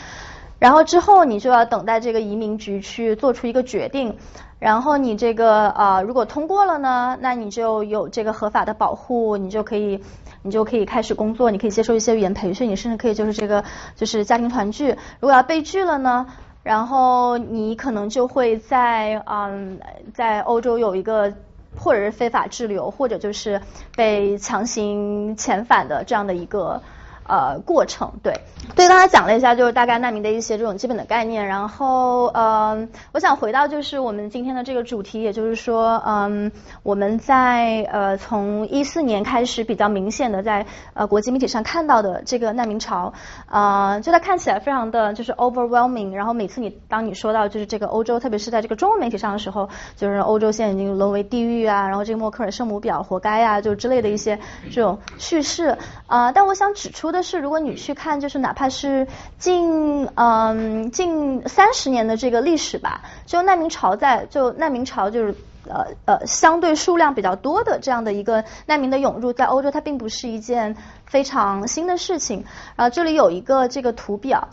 [0.64, 4.18] 然后之后你就要等待这个移民局去做出一个决定，
[4.60, 10.00] 然后你这个啊如果通过了呢，那你就有这个合法的保护，你就可以
[10.42, 13.66] 你就可以开始工作，你可以接受一些语言培训，你甚至可以就是这个
[13.98, 14.92] 就是家庭团聚。
[15.20, 16.28] 如果要被拒了呢，
[16.64, 19.82] 然后你可能就会在嗯
[20.14, 21.34] 在欧洲有一个
[21.76, 23.60] 或者是非法滞留，或者就是
[23.98, 26.82] 被强行遣返的这样的一个。
[27.26, 28.42] 呃，过程对，
[28.76, 36.52] 对，刚才讲了一下，就是大概难民的一些这种基本的概念，然后呃，我想回到就是我们今天的这个主题，也就是说，嗯，
[36.84, 43.14] 我们在呃从一四年开始比较明显的在呃国际媒体上看到的这个难民潮，
[43.48, 54.38] 啊，就它看起来非常的就是 overwhelming，然后每次你当你说到就是这个欧洲，特别是在这个中文媒体上的时候，就是欧洲现在已经沦为地狱啊，然后这个默克尔圣母婊活该呀，就之类的一些
[54.72, 57.13] 这种叙事，啊，但我想指出。
[57.14, 59.08] 但是，如果你去看，就是哪怕是
[59.38, 65.36] 近嗯近三十年的这个历史吧，就难民潮在就难民潮就是
[65.70, 72.44] 呃呃相对数量比较多的这样的一个难民的涌入，在欧洲它并不是一件非常新的事情。
[72.76, 74.50] 然后这里有一个这个图表，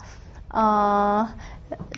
[0.49, 1.27] 呃。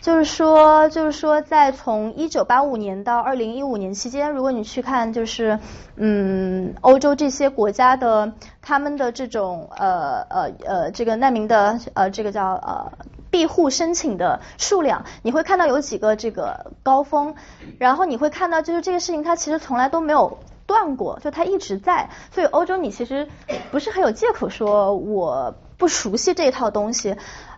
[0.02, 5.58] 就是说，就是说，在从一九八五年到二零一五年期间，如果你去看，就是
[5.96, 12.92] 嗯，欧洲这些国家的他们的这种呃呃呃这个难民的呃这个叫呃
[13.32, 17.36] 庇护申请的数量，你会看到有几个这个高峰，
[17.80, 23.28] 然后你会看到就是这个事情它其实从来都没有断过，就它一直在，所以欧洲你其实
[23.72, 27.16] 不是很有借口说我不熟悉这套东西。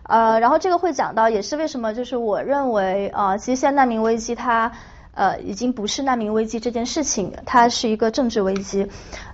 [0.08, 4.70] 呃，然后这个会讲到，也是为什么，就是我认为，呃，其实现在难民危机它，
[5.14, 8.88] 呃，已经不是难民危机这件事情，它是一个政治危机。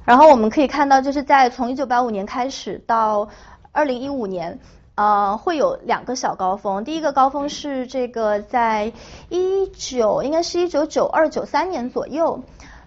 [0.07, 3.29] 然后我们可以看到，就是在从一九八五年开始到
[3.71, 4.61] 二零一五年，
[4.95, 6.85] 呃，会有两个小高峰。
[6.85, 8.93] 第一个高峰是这个在
[9.29, 12.43] 一九，应该是一九九二九三年左右，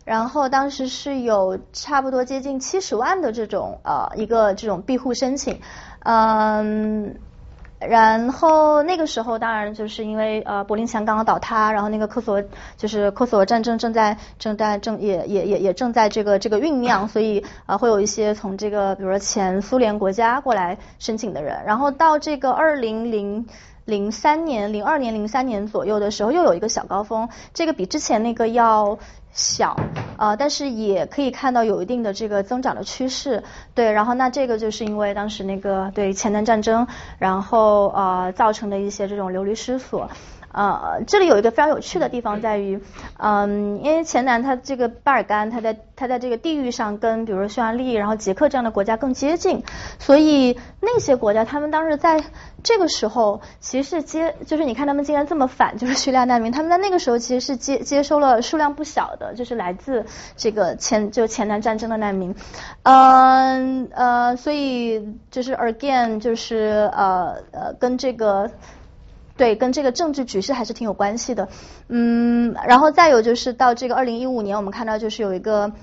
[0.06, 5.60] 然后当时是有差不多接近七十万的这种呃一个这种庇护申请，
[6.00, 7.16] 嗯。
[7.88, 12.42] 然后那个时候，当然就是因为呃柏林墙刚刚倒塌，然后那个科索
[12.78, 23.46] 就是科索沃战争正在正在正也也也也正在这个这个酝酿，所以啊会有一些从这个比如说前苏联国家过来申请的人，然后到这个二零零
[23.86, 29.00] 零三年、零二年、零三年左右的时候，又有一个小高峰，这个比之前那个要。
[29.38, 29.76] 小
[30.18, 36.88] 呃，但是也可以看到有一定的这个增长的趋势，对，然后那这个就是因为当时那个对前南战争，
[37.20, 40.10] 然后呃造成的一些这种流离失所。
[40.56, 42.80] 呃，这里有一个非常有趣的地方在于，
[43.18, 49.62] 嗯，因为前南它这个巴尔干，它在它在这个地域上跟比如说匈牙利、然后捷克这样的国家更接近，
[50.00, 52.24] 所以那些国家他们当时在
[52.64, 60.06] 这个时候其实是接，就是你看他们竟然这么反，就是叙利亚难民，他们在那个时候其实是接接收了数量不小的，就是来自
[60.38, 62.34] 这个前就前南战争的难民，
[62.84, 68.50] 嗯呃，所以就是 again 就是呃呃跟这个。
[69.38, 71.50] 对，跟这个政治局势还是挺有关系的，
[71.90, 75.74] 嗯，然后再有就是到这个二零一五年，我们看到就是有一个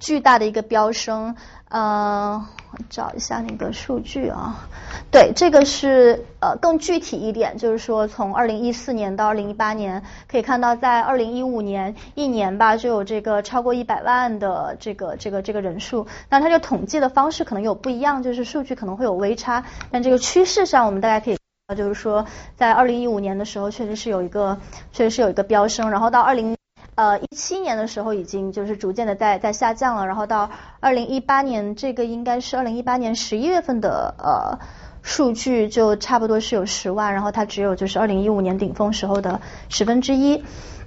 [0.00, 1.36] 巨大的一个飙升，
[1.68, 2.42] 嗯，
[2.88, 4.66] 找一下那个数据啊，
[5.10, 21.41] 对，这个是呃更具体一点，就是说从二零一四年到二零一八年，可以看到在二零一五年一年吧，就有这个超过一百万的这个这个这个人数，那它就统计的方式可能有不一样，就是数据可能会有微差，但这个趋势上我们大家可以。
[21.66, 24.58] 啊就是说，在二零一五年的时候，确实是有一个，
[24.90, 26.56] 确实是有一个飙升，然后到二零
[26.96, 30.50] 呃一七年的时候，已经就是逐渐的在在下降了，然后到
[30.80, 34.58] 二零一八年，这个应该是二零一八年十一月份的呃
[35.02, 40.42] 数据，就差不多是有十万，然后它只有就是二零一五年顶峰时候的十分之一。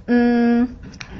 [0.08, 0.76] 嗯，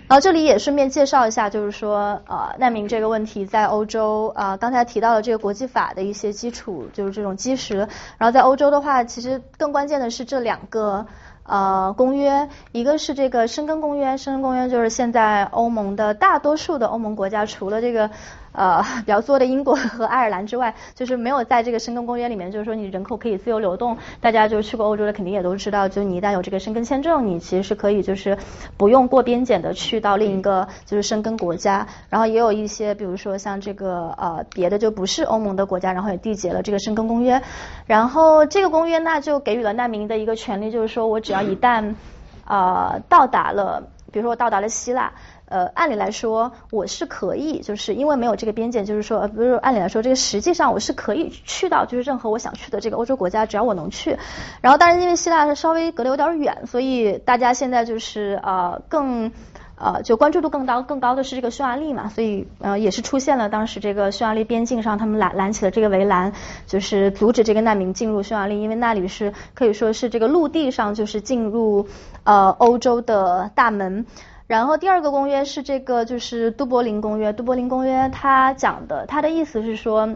[0.08, 7.78] 然后这里也顺便介绍一下，就是说，呃，难民这个问题在欧洲，啊，刚才提到了这个国际法的一些基础，就是这种基石。
[8.16, 11.06] 然后在欧洲的话，其实更关键的是这两个
[11.42, 18.10] 呃公约，一个是这个申根公约，申根公约就是现在欧盟的大多数的欧盟国家，除了这个。
[18.56, 23.96] 呃 比较作的英国和爱尔兰之外，就是没有在这个申根公约里面，就是说你人口可以自由流动。
[24.20, 28.36] 大家就去过欧洲的肯定也都知道，就你一旦有这个申根签证，你其实是可以就是
[28.78, 31.86] 不用过边检的去到另一个就是申根国家。
[32.08, 37.42] 然后也有一些比如说像这个呃别的就不是欧盟的国家，然后也缔结了这个申根公约。
[37.86, 41.94] 然后这个公约那就给予了难民的一个权利，就是说我只要一旦
[42.46, 45.12] 呃到达了，比如说我到达了希腊。
[45.48, 54.18] 呃，按理来说我是可以，就是因为没有这个边界，就是说，呃，不是按理来说，这个实际上我是可以去到，就是任何我想去的这个欧洲国家，只要我能去。
[54.60, 59.30] 然后，但是因为希腊稍微隔得有点远，所以大家现在就是呃更
[59.76, 66.32] 呃就关注度更高更高的是这个匈牙利嘛，所以呃也是出现了当时这个匈牙利边境上他们拦拦起了这个围栏，
[66.66, 71.86] 就是阻止这个难民进入匈牙利，因为那里是可以说是这个陆地上就是进入
[72.24, 74.06] 呃欧洲的大门。
[74.46, 77.32] 然后第二个公约是这个，就是杜柏林公约。
[77.32, 80.14] 杜柏林公约它讲的，它的意思是说。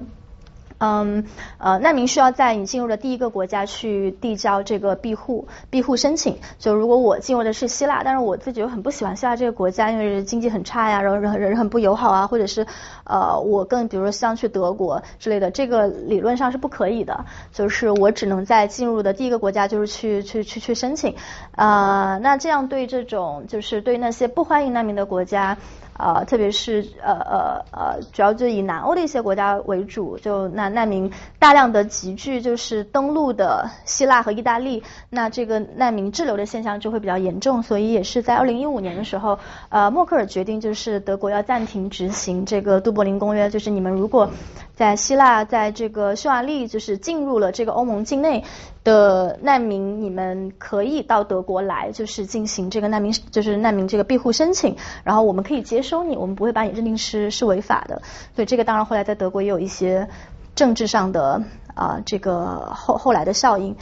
[0.81, 1.27] 嗯，
[1.59, 6.39] 呃，难民需要在你进入的第一个国家去递交这个庇护庇护申请。
[6.59, 12.67] 就如果我进入的是希腊，但是我自己又很不喜欢希腊这个国家，因为经济很差呀，然后人人很不友好啊，或者是
[13.05, 17.27] 呃，我更比如说像去德国之类的，这个理论上是不可以的。
[17.53, 21.15] 就是我只能在进入的第一个国家就是去去去去申请。
[21.57, 25.59] 啊，那这样对这种就是对那些不欢迎难民的国家。
[26.01, 39.39] 呃，特别是呃呃呃，主要就以南欧的一些国家为主，就那难民大量的集聚，就是登陆的希腊和意大利，那这个难民滞留的现象就会比较严重，所以也是在二零一五年的时候，
[39.69, 44.31] 呃，默克尔决定就是德国要暂停执行这个杜柏林公约，就是你们如果
[44.75, 48.43] 在希腊，在这个匈牙利就是进入了这个欧盟境内。
[48.83, 54.75] 的难民，你们可以到德国来，就是进行这个难民，就是难民这个庇护申请，
[55.05, 58.01] 然后我们可以接收你，我们不会把你认定是是违法的。
[58.35, 60.09] 所以这个当然后来在德国也有一些
[60.55, 61.43] 政治上的
[61.75, 63.77] 啊这个后后来的效应，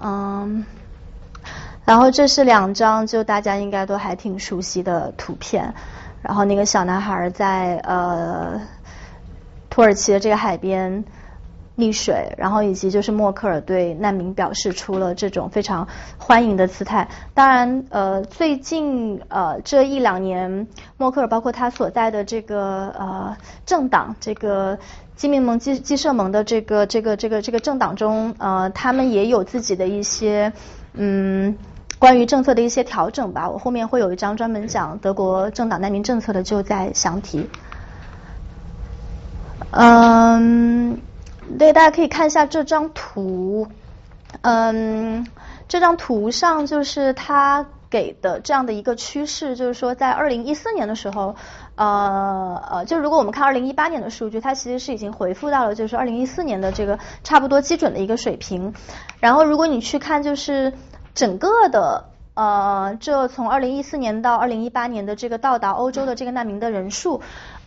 [0.00, 0.64] 嗯，
[1.84, 5.74] 然后这是两张就大家应该都还挺熟悉的图片，
[6.22, 8.60] 然后那个小男孩在呃
[9.68, 11.04] 土耳其的这个海边。
[11.80, 17.08] 溺水，然后以及就是默克尔对难民表示出了这种非常欢迎的姿态。
[17.32, 20.66] 当然，呃，最近呃这一两年，
[20.98, 24.78] 默克尔包括他所在的这个呃政党，这个
[25.16, 30.52] 基民盟、基基社盟的这个这个这个这个政党中，呃，他们也有自己的一些
[30.92, 31.56] 嗯
[31.98, 33.48] 关于政策的一些调整吧。
[33.48, 37.48] 我后面会有一张专门讲德国政党难民政策的，就在详提。
[39.70, 41.00] 嗯。
[41.58, 43.66] 对，大家可以看一下这张图，
[44.42, 45.26] 嗯，
[45.68, 51.34] 这张图上就是它给的这样的一个趋势，就是说在二零一四年的时候，
[51.74, 58.72] 呃呃，就如果我们看二零一八年的数据，它其实是已经回复到了就是二零一四年的这个差不多基准的一个水平。
[59.18, 60.72] 然后如果你去看就是
[61.14, 67.20] 整个的呃，这从二零一四年到二零一八年的这个到达欧洲的这个难民的人数。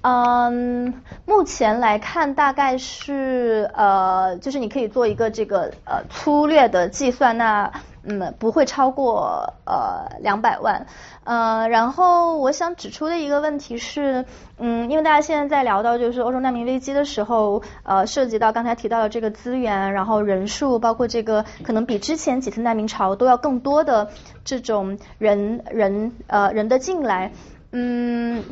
[0.04, 7.72] 嗯，目前来看大概是呃，就是你可以做一个这个呃粗略的计算，那
[8.04, 10.88] 嗯不会超过呃两百万。
[11.24, 14.26] 呃，然后我想指出的一个问题是，
[14.58, 24.10] 嗯，因为大家现在在聊到就是欧洲难民危机的时候，呃，涉及到刚才提到的这个资源，然后人数，包括这个可能比之前几次难民潮都要更多的
[24.44, 27.32] 这种人人呃人的进来，
[27.72, 28.44] 嗯。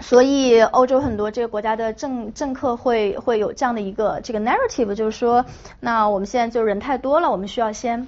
[0.00, 5.44] 所以欧洲很多这个国家的政政客会会有这样的一个这个 narrative，就是说，
[5.80, 8.06] 那我们现在就人太多了，我们需要先，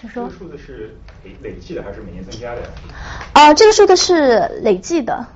[0.00, 0.24] 请说。
[0.24, 2.68] 这个数字是累累计的还是每年增加的呀？
[3.32, 5.26] 啊，这个数字是累计的，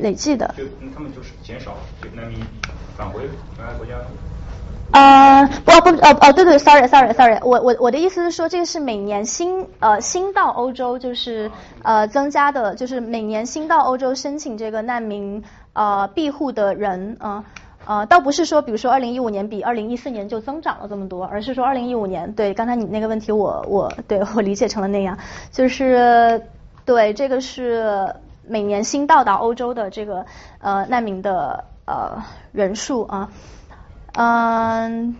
[0.00, 0.54] 累计的。
[0.56, 2.40] 就他们就是减少，就难民
[2.96, 3.22] 返回
[3.58, 3.94] 原来国家。
[4.92, 11.50] 呃，不不呃呃，对对，sorry sorry sorry，我我我的意思是说，这个是每年新呃新到欧洲就是
[11.82, 15.42] 呃增加的，就是每年新到欧洲申请这个难民
[15.74, 17.44] 呃庇护的人啊
[17.84, 25.18] 呃，倒不是说比如说二零一五年比二零一四年就增长了这么多，而是说二零一五年对刚才你那个问题我我对我理解成了那样，
[25.50, 26.40] 就是
[26.84, 28.14] 对这个是
[28.46, 30.24] 每年新到达欧洲的这个
[30.60, 32.22] 呃难民的呃
[32.52, 33.28] 人数啊。
[34.16, 35.14] 嗯，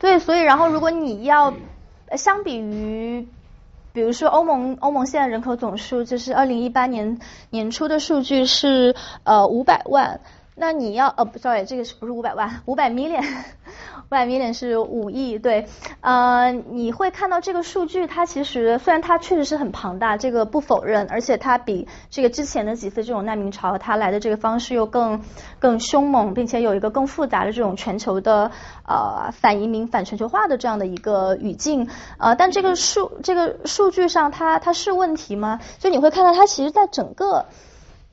[0.00, 1.54] 对，所以然后如果你要
[2.16, 3.28] 相比于，
[3.92, 7.20] 比如说欧盟，欧盟现在人口总数就是二零一八年
[7.50, 10.20] 年初的数据是呃五百万，
[10.56, 12.62] 那你要呃不，sorry，这个是不是五百万？
[12.66, 13.24] 五百 million，
[14.06, 15.66] 五百 million 是五亿，对，
[16.00, 25.22] 呃，你会看到这个数据，它其实虽然它确实是很庞大，这个不否认，而且它比这个之前的几次这种难民潮，它来的这个方式又更
[25.58, 28.52] 更凶猛，并且有一个更复杂的这种全球的
[28.86, 31.88] 呃反移民、反全球化的这样的一个语境，
[32.18, 35.58] 呃，但这个数这个数据上它它是问题吗？
[35.80, 37.46] 就你会看到它其实在整个。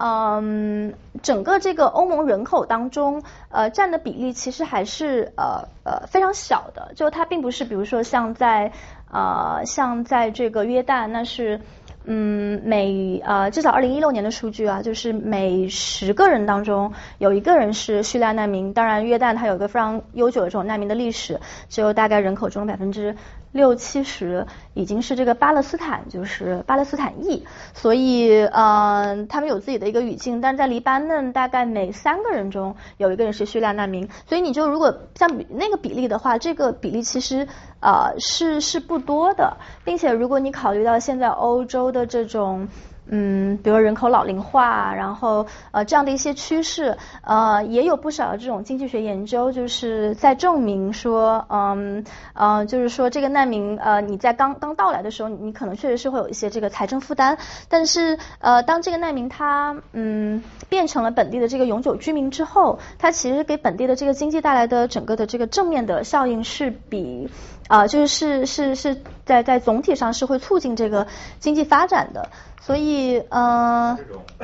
[0.06, 8.74] 嗯，整个这个欧盟人口当中，呃，占的比例其实还是呃呃非常小的，就它并不是比如说像在
[9.10, 11.62] 呃像在这个约旦，那是
[12.04, 18.74] 嗯每呃至少二零一六年的数据啊，就是每十个人当中有一个人是叙利亚难民。
[18.74, 21.40] 当然，约旦它有一个非常悠久的这种难民的历史，
[21.70, 23.16] 就大概人口中百分之。
[23.54, 30.42] 六七十已经是这个巴勒斯坦，就是巴勒斯坦裔，所以呃，他们有自己的一个语境。
[30.42, 37.48] 但在黎巴嫩，大概每三个人中有一个人是叙利亚难民，所以你就如果像那个比例的话，这个比例其实
[37.80, 42.68] 呃是是不多的，并且如果你考虑到现在欧洲的这种。
[43.06, 57.38] 嗯，比如人口老龄化，然后呃这样的一些趋势，呃也有不少的这种经济学研究，就是在证明说，嗯呃就是说这个难民呃你在刚刚到来的时候，你可能确实是会有一些这个财政负担，
[57.68, 67.30] 但是呃当这个难民他嗯变成了本地的这个永久居民之后，他其实给本地的这个经济带来的整个的这个正面的效应是比。
[67.70, 71.08] 啊，就是是是在在总体上是会促进这个
[71.40, 72.30] 经济发展的，
[72.66, 73.98] 所以呃，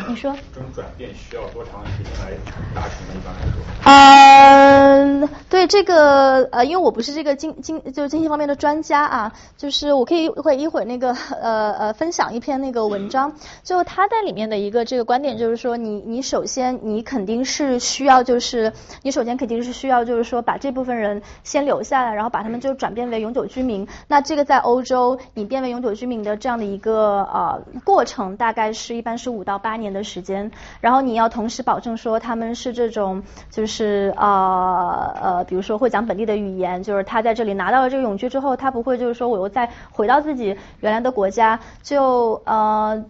[0.08, 2.32] 你说这种转变需要多长时间来
[2.76, 2.92] 达成？
[3.16, 23.10] 一般来说，嗯，对这个呃，因为我不是这个经经就经济方面的专家啊，就是我可以会一会儿那个呃呃分享一篇那个文章，就他在里面的一个这个观点就是说，你你首先你肯定是需要就是你首先肯定是需要就是说把这部分人先留下来，然后把他们就转变。
[23.10, 30.52] 为永久居民，那这个在欧洲，你变为永久居民的这样的一个呃过程，大概是一般是五到八年的时间。
[30.82, 43.04] 然后你要同时保证说他们是这种，就是呃呃，比如说会讲本地的语言，就是他在这里拿到了这个永居之后，他不会就是说我又再回到自己原来的国家，就呃。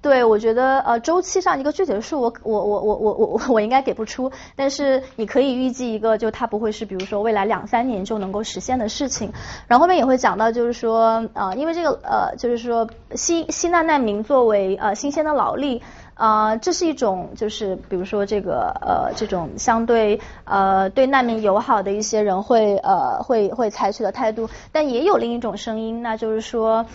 [0.00, 9.32] 对，我觉得呃周期上一个具体的数，我我我我我我我应该给不出，但是你可以预计一个，就它不会是比如说未来两三年就能够实现的事情。
[9.66, 15.82] 然后面也会讲到，就是说呃因为这个呃就是说西西难难民作为呃新鲜的劳力
[16.14, 26.86] 啊，这是一种就是比如说这个呃这种相对呃对难民友好的一些人会呃会会采取的态度，但也有另一种声音，那就是说。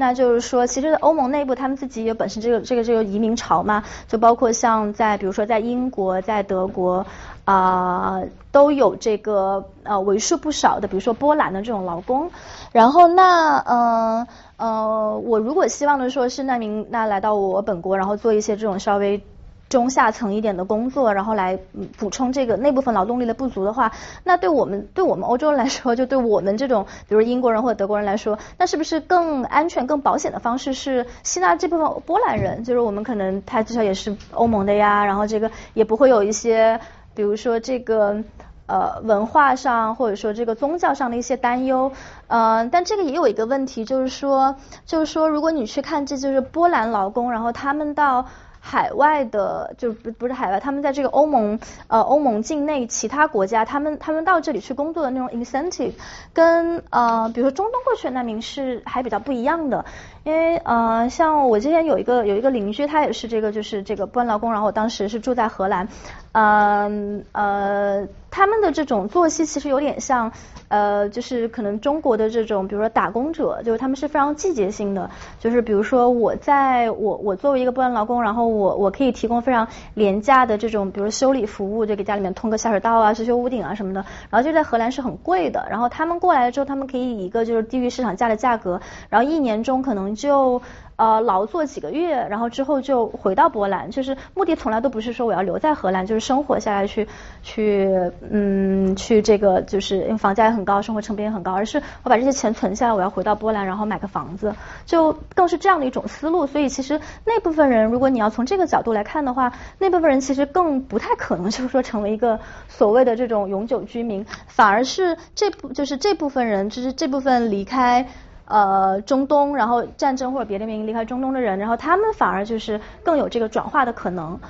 [0.00, 7.04] 那就是说，其实欧盟内部他们自己有本身这个这个这个移民潮嘛，就包括像在比如说在英国、在德国
[7.44, 12.30] 啊，都有这个呃为数不少的，比如说波兰的这种劳工。
[12.72, 14.26] 然后那呃
[14.56, 19.22] 呃，我如果希望的说是难民，那来到我本国，然后做一些这种稍微。
[19.70, 21.58] 中下层一点的工作，然后来
[21.96, 23.92] 补充这个那部分劳动力的不足的话，
[24.24, 32.64] 那对我们对我们欧洲人来说，就对我们这种比如英国人或者德国人来说，那是不是更安全、更保险的方式是吸纳这部分波兰人？
[32.64, 36.80] 就是我们可能他至少也是欧盟的呀，然后这个也不会有一些，
[37.14, 38.24] 比如说这个
[38.66, 41.92] 呃文化上或者说这个宗教上的一些担忧。
[42.26, 48.26] 呃，但这个也有一个问题，就是说，就是说，如果你去看这就是波兰劳工，然后他们到。
[48.60, 51.58] 海外的就不不是海外，他们在这个欧盟
[51.88, 55.92] 呃欧盟境内其他国家，他们他们到这里去工作的那种 incentive，
[56.34, 59.84] 跟呃比如说中东过去的难民是还比较不一样的，
[60.24, 65.88] 因为呃像我之前有一个有一个邻居，他也是这个就是这个波兰劳工，然后我当时是住在荷兰，
[66.32, 70.30] 嗯呃他们的这种作息其实有点像
[70.68, 75.10] 呃就是可能中国的这种比如说打工者，就是他们是非常季节性的，
[75.40, 84.04] 就是比如说我在我我作为一个波兰劳工，然后我我可以提供非常廉价的这种，比如说修理服务，就给家里面通个下水道啊，修修屋顶啊什么的。
[84.30, 85.66] 然后就在荷兰是很贵的。
[85.68, 90.62] 然后他们过来了之后，他们可以以一个就是低于市场价的价格，然后一年中可能就。
[91.00, 97.08] 呃，劳作几个月，然后之后就回到波兰，就是目的从来都不是说我要留在荷兰，就是生活下来去
[97.42, 97.88] 去
[98.30, 106.46] 嗯去这个，就是因为房价也很高，生活成本也很高，而是我把这些钱存下来，我要回到波兰，然后买个房子，就更是这样的一种思路。
[106.46, 112.38] 所以其实那部分人，如果你要从这个角度来看的话，那部分人其实更不太可能就是说成为一个
[112.68, 118.06] 所谓的这种永久居民，反而是这部就是这部分人，就是这部分离开。
[118.50, 124.40] 呃，中东，然后战争或者别的原因离开中东的人，然后他们反而就是更有这个转化的可能。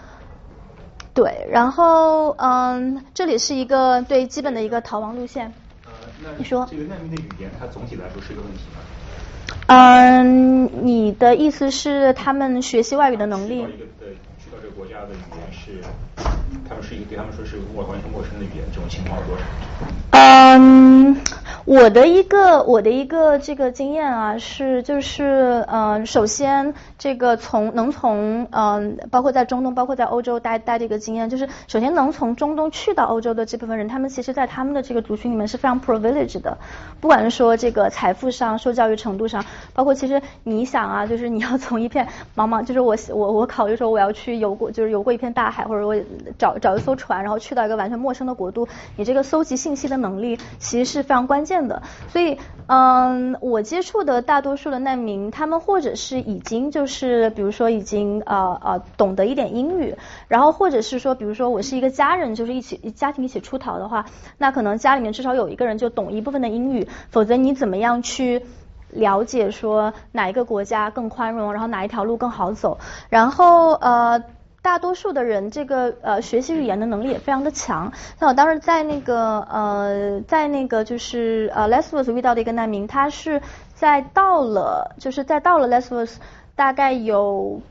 [1.13, 5.53] 对，然后嗯，这里是一个对基本的一个逃亡路线。
[5.85, 5.91] 呃，
[6.25, 8.81] 那你说这个难民的语言，它总体来说是一个问题吗？
[9.67, 13.69] 嗯，你的意思是他们学习外语的能力去到？
[13.69, 15.81] 一个的去到这个国家的语言是，
[16.69, 19.45] 他们是一个对他们说是陌完全陌生的语言，这种情况有多少？
[20.13, 21.17] 嗯，
[21.67, 36.57] 我的一个我的一个这个经验啊，是就是嗯，首先这个从能从嗯，包括在中东，包括在欧洲待待的一个经验，就是首先能从中东去到欧洲的这部分人，他们其实在他们的这个族群里面是非常 privileged 的，
[37.01, 39.45] 不管是说这个财富上、受教育程度上，
[39.75, 45.95] 包括其实你想啊，就是你要从一片茫茫，就是我我我考虑说我要去游过，就是游过一片大海，或者我
[46.39, 51.83] 找找一艘船，然后去到一个完全陌生的国度，你这个搜集信息的能力其实是非常关键见的。
[52.13, 59.97] 所以，嗯，我接触的大多数的难民，他们或者是已经就是比如说已经呃呃懂得一点英语，
[60.29, 64.07] 然后或者是说，比如说我是一个家人，就是一起家庭一起出逃的话，
[64.39, 68.43] 那可能家里面至少有一个人就懂一部分的英语，否则你怎么样去？
[68.93, 72.79] 了解说哪一个国家更宽容，然后哪一条路更好走，
[73.09, 74.23] 然后呃。
[74.63, 77.93] 大多数的人，这个呃学习语言的能力也非常的强。
[78.19, 83.41] 像我当时在那个呃在那个就是呃 Lesvos 遇到的一个难民，他是
[83.75, 86.17] 在到了就是在到了 Lesvos
[86.55, 87.63] 大概有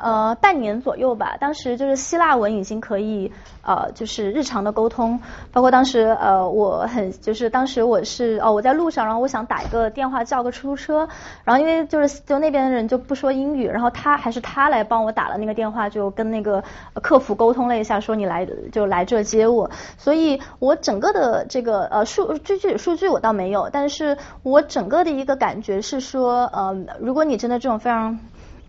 [0.00, 3.30] 呃半年左右吧，当时就是希腊文已经可以
[3.62, 5.20] 呃就是日常的沟通，
[5.52, 11.08] 包括当时呃我很就是当时我是哦我在路上，然后我想打一个电话叫个出租车，
[11.44, 16.62] 然后因为就是就那边的人就不说英语，然后他还是他来帮我打了那个电话，就跟那个
[16.94, 28.18] 客服沟通了一下，说你来就来这接我，所以我整个的这个呃数具体数据我倒没有，但是我整个的一个感觉是说呃如果你真的这种非常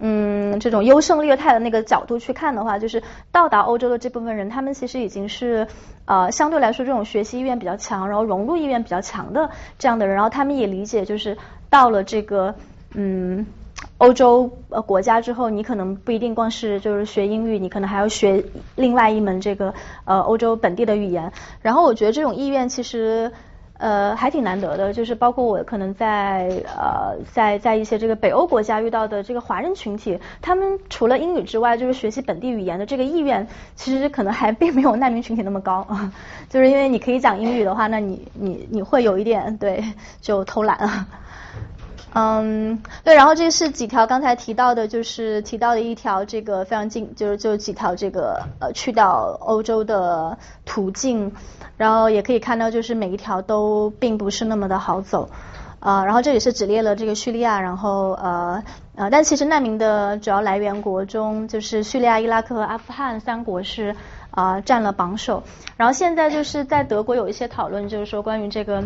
[0.04, 5.68] 嗯，这种优胜劣汰的那个角度去看的话，就是到达欧洲的这部分人，他们其实已经是
[6.06, 11.38] 呃相对来说这种学习意愿比较强，然后融入意愿比较强的这样的人，然后他们也理解，就是
[11.70, 12.56] 到了这个
[12.96, 13.46] 嗯
[14.00, 18.44] 欧洲呃国家之后，你可能不一定光是就是学英语，你可能还要学
[18.76, 19.72] 另外一门这个
[20.06, 21.32] 呃欧洲本地的语言，
[21.62, 23.32] 然后我觉得这种意愿其实。
[23.82, 35.88] 呃，还挺难得的，就是包括我可能在呃，在在一些这个北欧国家遇到的这个华人群体，他们除了英语之外，就是学习本地语言的这个意愿，其实可能还并没有难民群体那么高，
[36.48, 39.84] 就是因为你可以讲英语的话，那你你你会有一点对
[40.22, 41.08] 就偷懒啊。
[42.14, 51.32] 嗯，对，然后这是几条刚才提到的，就是提到的一条这个非常近，就是就几条这个呃去到欧洲的途径，
[51.78, 55.30] 然后也可以看到就是每一条都并不是那么的好走，
[55.80, 58.62] 呃，然后这里是只列了这个叙利亚，然后呃
[58.96, 63.96] 呃，但其实难民的主要来源国中，就是叙利亚、伊拉克和阿富汗三国是
[64.32, 65.44] 啊占了榜首，
[65.78, 68.84] 然后现在就是在德国有一些讨论，就是说关于这个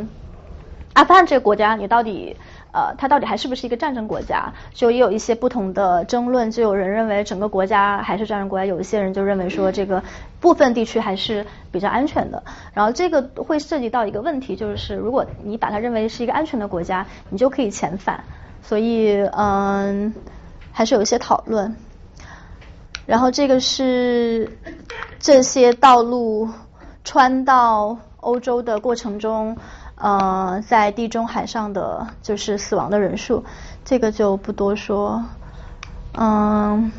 [0.94, 2.38] 阿富汗这个国家，你到底。
[2.76, 4.52] 呃，它到底还是不是一个战争国家？
[4.74, 10.04] 就也有一些不同的争论，就有人认为整个国家还是战争国家，有一些人就认为说这个
[10.42, 12.44] 部分地区还是比较安全的。
[12.74, 18.26] 然后这个会涉及到一个问题，就是如果你把它认为是一个安全的国家，你就可以遣返。
[18.62, 20.14] 所以嗯，
[20.74, 21.74] 还是有一些讨论。
[23.06, 24.52] 然后这个是
[25.20, 26.50] 这些道路
[27.06, 29.56] 穿到欧洲的过程中。
[30.06, 33.44] 呃，在地中海上的就是死亡的人数，
[33.84, 35.24] 这个就不多说。
[36.14, 36.92] 嗯，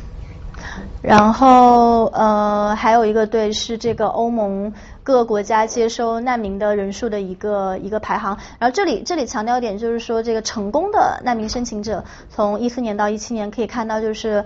[1.01, 8.37] 然后呃，还有一个对是这个欧盟各个国家接收难民的人数的一个一个排行。
[8.59, 14.43] 然后这里这里强调一点就是说，这个成功的难民申请者，从一四年到一七年可以看到就是。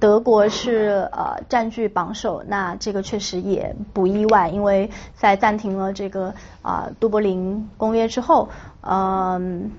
[0.00, 8.48] 德国是呃占据榜首，那这个确实也不意外，因为在暂停了这个啊都柏林公约之后，
[8.80, 9.70] 嗯，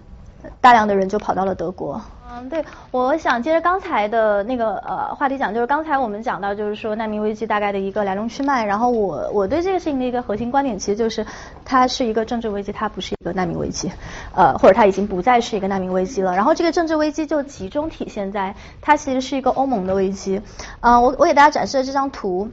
[0.61, 1.99] 大量的人就跑到了德国。
[2.34, 8.63] 嗯，对，我想接着刚才的那个呃话题讲，就是刚才我们讲到，就是说难民危机大概的一个来龙去脉。
[8.63, 11.25] 然后我我对这个事情的一个核心观点，其实就是
[11.65, 13.91] 它是一个政治危机，它不是一个难民危机，
[14.34, 16.34] 呃，或者它已经不再是一个难民危机了。
[16.34, 20.41] 然后这个政治危机就集中体现在它其实是一个欧盟的危机。
[20.79, 22.49] 嗯，我我给大家展示的这张图，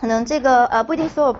[0.00, 1.36] 可能这个呃不一定所有。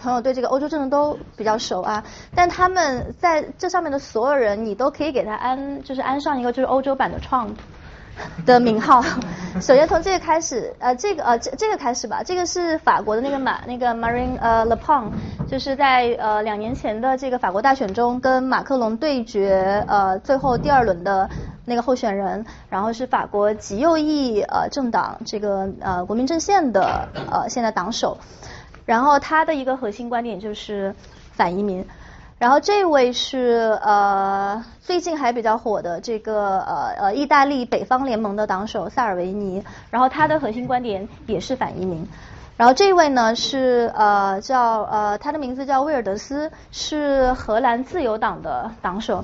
[0.00, 2.02] 朋友对这个欧洲政治都比较熟啊，
[2.34, 7.50] 但他们在这上面的所有人，你都可以给他安，就是安上一个就是欧洲版的 Trump
[8.46, 9.02] 的名号。
[9.60, 15.10] 首先从这个开始，呃，这个呃这这个开始吧，这个是法国的那个马那个 Marine 呃 Le Pen，
[15.48, 21.28] 就是在呃两年前的这个法国大选中跟马克龙对决呃最后第二轮的
[21.64, 28.18] 那个候选人，然后是法国极右翼呃政党这个呃国民阵线的呃现在党首，
[28.88, 30.94] 然后他的一个核心观点就是
[31.32, 31.86] 反移民。
[32.38, 42.08] 然后这位是呃最近还比较火的这个呃呃意大利北方联盟的党首萨尔维尼，然后他的核心观点也是反移民。
[42.56, 49.22] 然后这位呢是呃叫呃他的名字叫威尔德斯，是荷兰自由党的党首。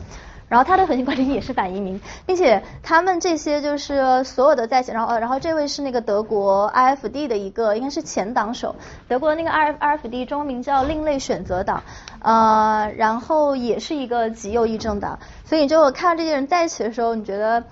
[0.48, 8.76] 然后他的核心观点也是反移民，并且他们这些就是所有的在线，然后呃，然后这位是那个德国 IFD 的一个应该是前党首，
[9.08, 11.82] 德国那个 I IFD 中名叫另类选择党，
[12.20, 17.64] 呃，然后也是一个极右翼政党，所以你就看到这些人在一起的时候，你觉得。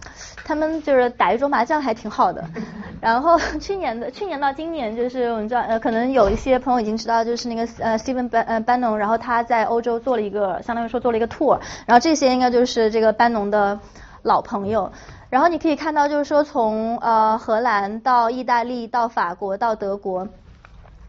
[0.45, 2.45] 他们就是打一桌麻将还挺好的，
[3.01, 13.79] 然后去年的去年到今年就是我们知道呃可能有一些朋友已经知道就是那个呃 Steven Ban 呃 Bannon，然后他在欧洲做了一个相当于说做了一个 tour，然后这些应该就是这个班农的
[14.23, 14.93] 老朋友，
[15.31, 20.29] 然后你可以看到就是说从呃荷兰到意大利到法国到德国。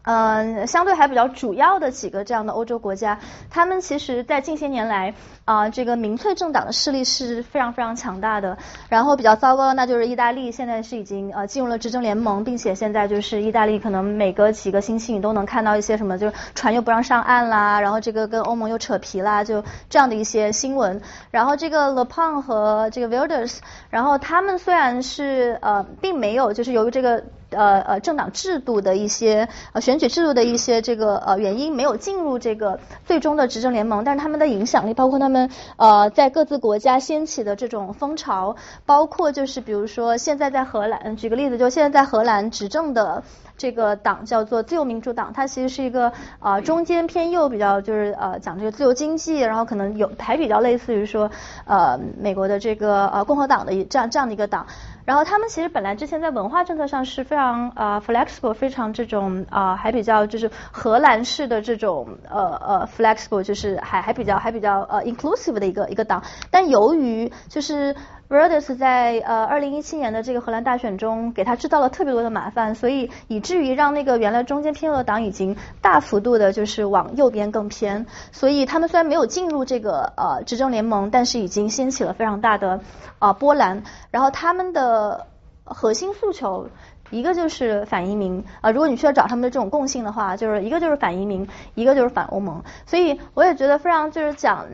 [0.04, 5.14] 嗯，相对还比较主要的几个这样的欧洲国家，他们其实在近些年来
[5.46, 8.58] 啊，这个民粹政党的势力是非常非常强大的。
[8.90, 21.00] 然后比较糟糕的那就是意大利，现在是已经呃进入了执政联盟，并且现在就是意大利可能每隔几个星期你都能看到一些什么，就是船又不让上岸啦，然后这个跟欧盟又扯皮啦，就这样的一些新闻。
[21.30, 27.24] 然后这个 Le Pen 和这个 Wilders，然后他们虽然是呃并没有就是由于这个。
[27.54, 43.22] 呃呃，政党制度的一些呃选举制度的一些这个呃原因，没有进入这个最终的执政联盟，但是他们的影响力，包括他们呃在各自国家掀起的这种风潮，包括就是比如说现在在荷兰，举个例子，就现在在荷兰执政的。
[43.56, 51.30] 这个党叫做自由民主党，它其实是一个呃中间偏右，比较就是呃讲这个自由经济，然后可能有还比较类似于说
[51.64, 54.66] 呃美国的这个呃共和党的这样这样的一个党。
[55.04, 66.22] 然后他们其实本来之前在文化政策上是非常啊 flexible，非常这种啊还比较就是荷兰式的这种呃呃 flexible，就是还还比较还比较呃 inclusive 的一个一个党。
[66.50, 67.94] 但由于就是
[68.28, 78.06] v e r d e s 在呃二零一七年的这个荷兰大选中给他制造了特别多的麻烦，所以以至于让那个原来中间偏右的党已经大幅度的就是往右边更偏。
[78.32, 82.80] 所以他们虽然没有进入这个呃执政联盟，但是已经掀起了非常大的
[83.18, 83.82] 啊波澜。
[84.10, 85.26] 然后他们的
[85.64, 86.70] 核心诉求
[87.10, 92.64] 一个就是反移民啊，如果你需要找他们的这种共性的话，就是一个就是反移民，一个就是反欧盟。
[92.86, 94.66] 所以我也觉得非常就是讲。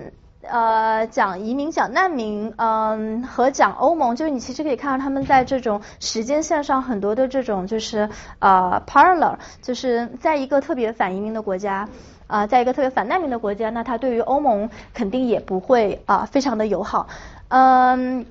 [0.42, 11.88] 呃，讲移民、讲难民，嗯，和讲欧盟，就是你其实可以看到他们在这种时间线上很多的这种就是呃 parallel，就是在一个特别反移民的国家，
[12.26, 17.08] 啊，在一个特别反难民的国家，那他对于欧盟肯定也不会啊非常的友好，
[17.48, 18.24] 嗯，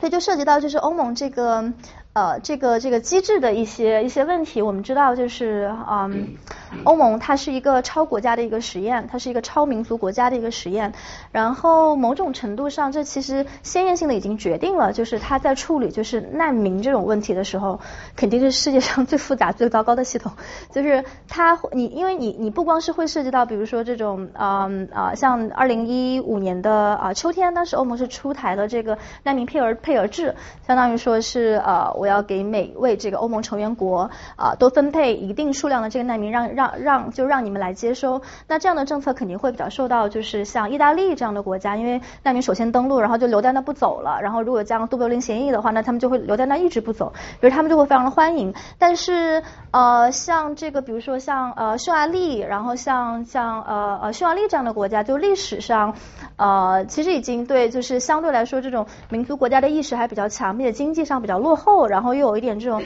[0.00, 1.72] 所以就涉及到就是欧盟这个。
[2.18, 6.34] 呃，这个这个机制的一些一些问题，我们知道就是，嗯，
[6.82, 10.92] 欧盟它是一个超国家的一个实验，它是一个超民族国家的一个实验。
[11.30, 17.78] 然后某种程度上，这其实先验性的已经决定了，就是它在处理就是难民这种问题的时候，
[18.16, 20.32] 肯定是世界上 最复杂、最糟糕的系统。
[20.72, 30.34] 就是它，你因为你你不光是会涉及到，比如说这种，嗯啊，像二零一五年的啊秋天，当时欧盟是出台了这个难民配额配额制，
[30.66, 32.07] 相当于说是呃我。
[32.08, 38.20] 要给每位这个欧盟成员国啊都分配一定数量的这个难民，让让让就让你们来接收。
[38.46, 44.20] 那这样的政策肯定会比较受到，就是像意大利这样的国家，因为难民首先登陆，然后就留在那不走了。
[44.22, 48.54] 然后如果加上杜柏林协议的话，那他们就会留在那一直不走，比如他们就会非常的欢迎。
[48.78, 49.42] 但是
[49.72, 55.94] 呃像这个比如说像呃匈牙利，然后像像呃呃匈牙利这样的国家，就历史上
[56.36, 62.08] 呃其实已经对就是相对来说这种民族国家的意识还比较强，并且经济上比较落后，然后。
[62.18, 62.82] 又有一点这种，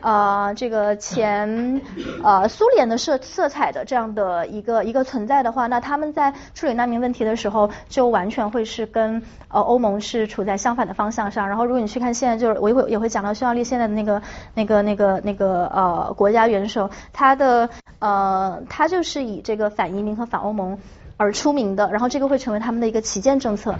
[0.00, 1.80] 呃，这个前
[2.24, 11.46] 呃苏联的色色彩的这样的一个一个存在的话，那他们在处理难民问题的时候，就完全会是跟呃欧盟是处在相反的方向上。
[11.46, 14.20] 然后如果你去看现在，就是我也会也会讲到匈牙利现在的那个
[14.54, 17.68] 那个那个那个呃国家元首，他的
[18.00, 20.76] 呃他就是以这个反移民和反欧盟
[21.18, 21.88] 而出名的。
[21.92, 23.76] 然后这个会成为他们的一个旗舰政策。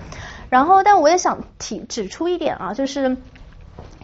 [0.50, 3.16] 然后，但我也想提指出一点啊，就是。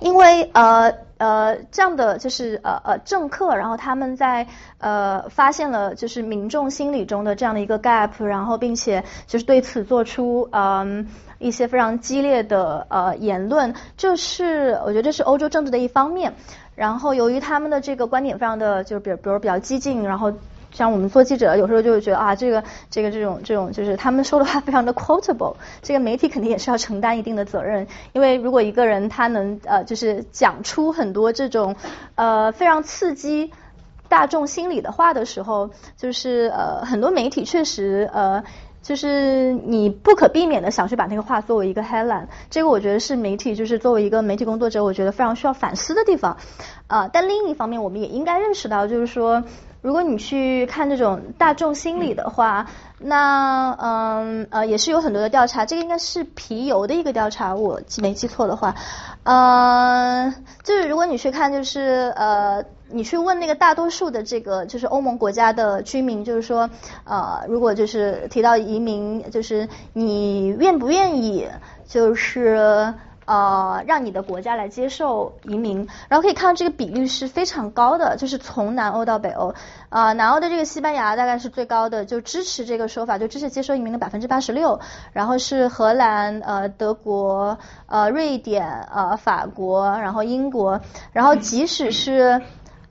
[0.00, 4.46] 因为呃呃这样的就是呃呃政客，然后他们在
[4.78, 11.06] 呃发现了就是民众心理中的这样的一个 gap，然后并且就是对此做出嗯
[11.38, 16.32] 一些非常激烈的呃言论，这是我觉得这是欧洲政治的一方面。
[16.74, 20.32] 然后由于他们的这个观点非常的就是比比如比较激进，然后。
[20.70, 31.74] 像我们做记者，有时候就会觉得啊，这个这个这种这种，就是他们说的话非常的 quotable，这个媒体肯定也是要承担一定的责任，因为如果一个人他能呃，就是讲出很多这种
[32.14, 33.52] 呃非常刺激
[34.08, 38.42] 大众心理的话的时候，就是呃很多媒体确实呃。
[38.80, 46.38] 就是你不可避免的想去把那个话作为一个 headline，这个我觉得是媒体就是作为一个媒体工作者，我觉得非常需要反思的地方
[46.86, 47.10] 啊。
[47.12, 49.44] 但另一方面，我们也应该认识到，就是说，
[49.80, 52.66] 如果你去看这种大众心理的话，
[52.98, 58.74] 那嗯呃也是有很多的调查，这个应该是皮尤的一个调查，我记没记错的话，
[59.22, 62.64] 呃，就是如果你去看，就是呃。
[62.90, 66.70] 你去问那个大多数的这个就是欧盟国家的居民，就是说，
[67.04, 71.46] 呃，如果就是提到移民，就是你愿不愿意，
[71.86, 72.94] 就是
[73.28, 75.86] 呃，让你的国家来接受移民？
[76.08, 79.54] 然后可以看到这个比率是非常高的，就是从南欧到北欧，
[79.90, 84.80] 呃，南欧的这个西班牙大概是最高的，就支持这个说法，就支持接收移民的百分之八十六，
[85.12, 90.80] 然后是荷兰、呃，德国、呃，瑞典、呃，法国，然后英国，
[91.12, 92.40] 然后即使是。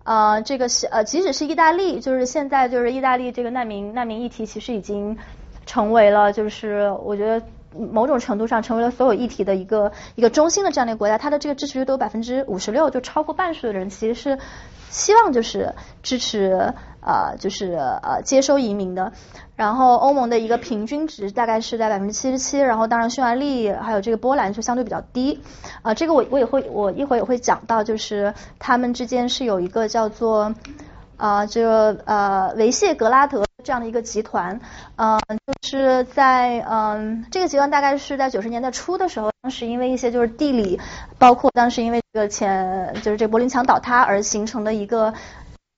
[0.10, 5.18] 呃，这个是呃，即使是意大利，就是现在就是意大利这个难民难民议题，其实已经
[5.66, 14.40] 成为了就是我觉得某种程度上成为了所有议题的一个一个中心的这样的国家，它的这个支持率都有百分之五十六，就超过半数的人其实是
[14.90, 15.74] 希望就是
[16.04, 16.74] 支持。
[17.00, 19.14] 呃，就是呃接收移民的，
[19.56, 25.42] 然后欧盟的一个平均值大概是在百分之七十七，然后当然匈牙利还有这个波兰就相对比较低，
[25.84, 30.54] 啊，这个我我也会我一会儿也会讲到，就是他们之间是有一个叫做
[31.16, 34.58] 啊这个呃维谢格拉德这样的一个集团，
[34.96, 40.80] 嗯，就是在嗯这个集团大概是在九十年代初的时候，当时因为一些就是地理，
[41.20, 45.14] 包括当时因为这个前就是这柏林墙倒塌而形成的一个。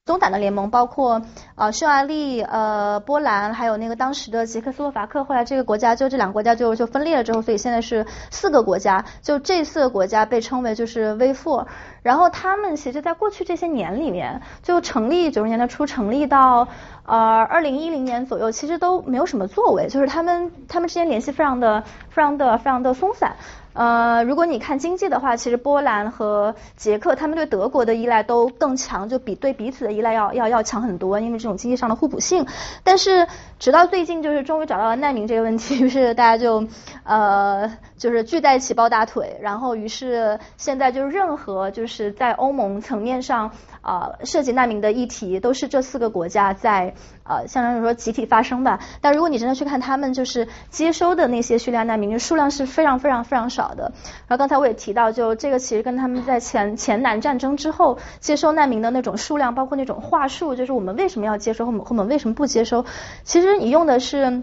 [0.09, 1.21] 东胆的联盟包括
[1.53, 5.23] 呃匈牙利、呃波兰，还有那个当时的捷克斯洛伐克。
[5.23, 9.05] 后来这个国家就这两个国家就就分裂了之后，所以现在是四个国家。
[9.21, 11.67] 就这四个国家被称为就是 V4。
[12.01, 16.67] 然后他们其实在过去这些年里面，就成立九十年代初成立到
[17.05, 23.35] 呃二零一零年左右，其实都没有什么作为，就是他们他们之间联系非常的非常的非常的松散。
[23.73, 32.45] 呃，如果你看经济的话，其实波兰和捷克他们对德国的依赖都更强，就比对彼此的依赖要要要强很多，因为这种经济上的互补性。
[32.83, 33.27] 但是
[33.59, 36.67] 直到最近，就是终于找到了难民这个问题， 于是大家就
[37.03, 43.51] 呃就是聚在一起抱大腿，然后于是现在就是任何就是在欧盟层面上。
[43.81, 46.93] 啊，涉及难民的议题都是这四个国家在
[47.29, 48.79] 呃，相当于说集体发生吧。
[49.01, 53.91] 但如果你真的去看他们就是接收的那些叙利亚难民，数量是非常非常非常少的。
[54.27, 62.83] 然后刚才我也提到，就这个其实跟他们在前前南战争之后接收难民的那种数量，包括那种话术，就是我们为什么要接收，我们我们为什么不接收，
[63.23, 64.41] 其实你用的是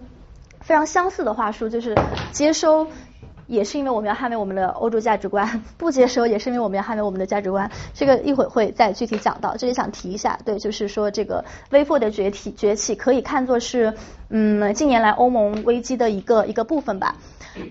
[0.61, 1.95] 非常相似的话术，就是
[2.31, 2.87] 接收。
[3.47, 7.71] 也是因为我们要捍卫我们的欧洲价值观， 不接收也是因为我们要捍卫我们的价值观。
[7.95, 13.95] 这个一会儿会再具体讲到，这里想提一下，对，就是说这个 V4 的崛起崛起可以看作是
[14.29, 17.17] 嗯近年来欧盟危机的一个一个部分吧。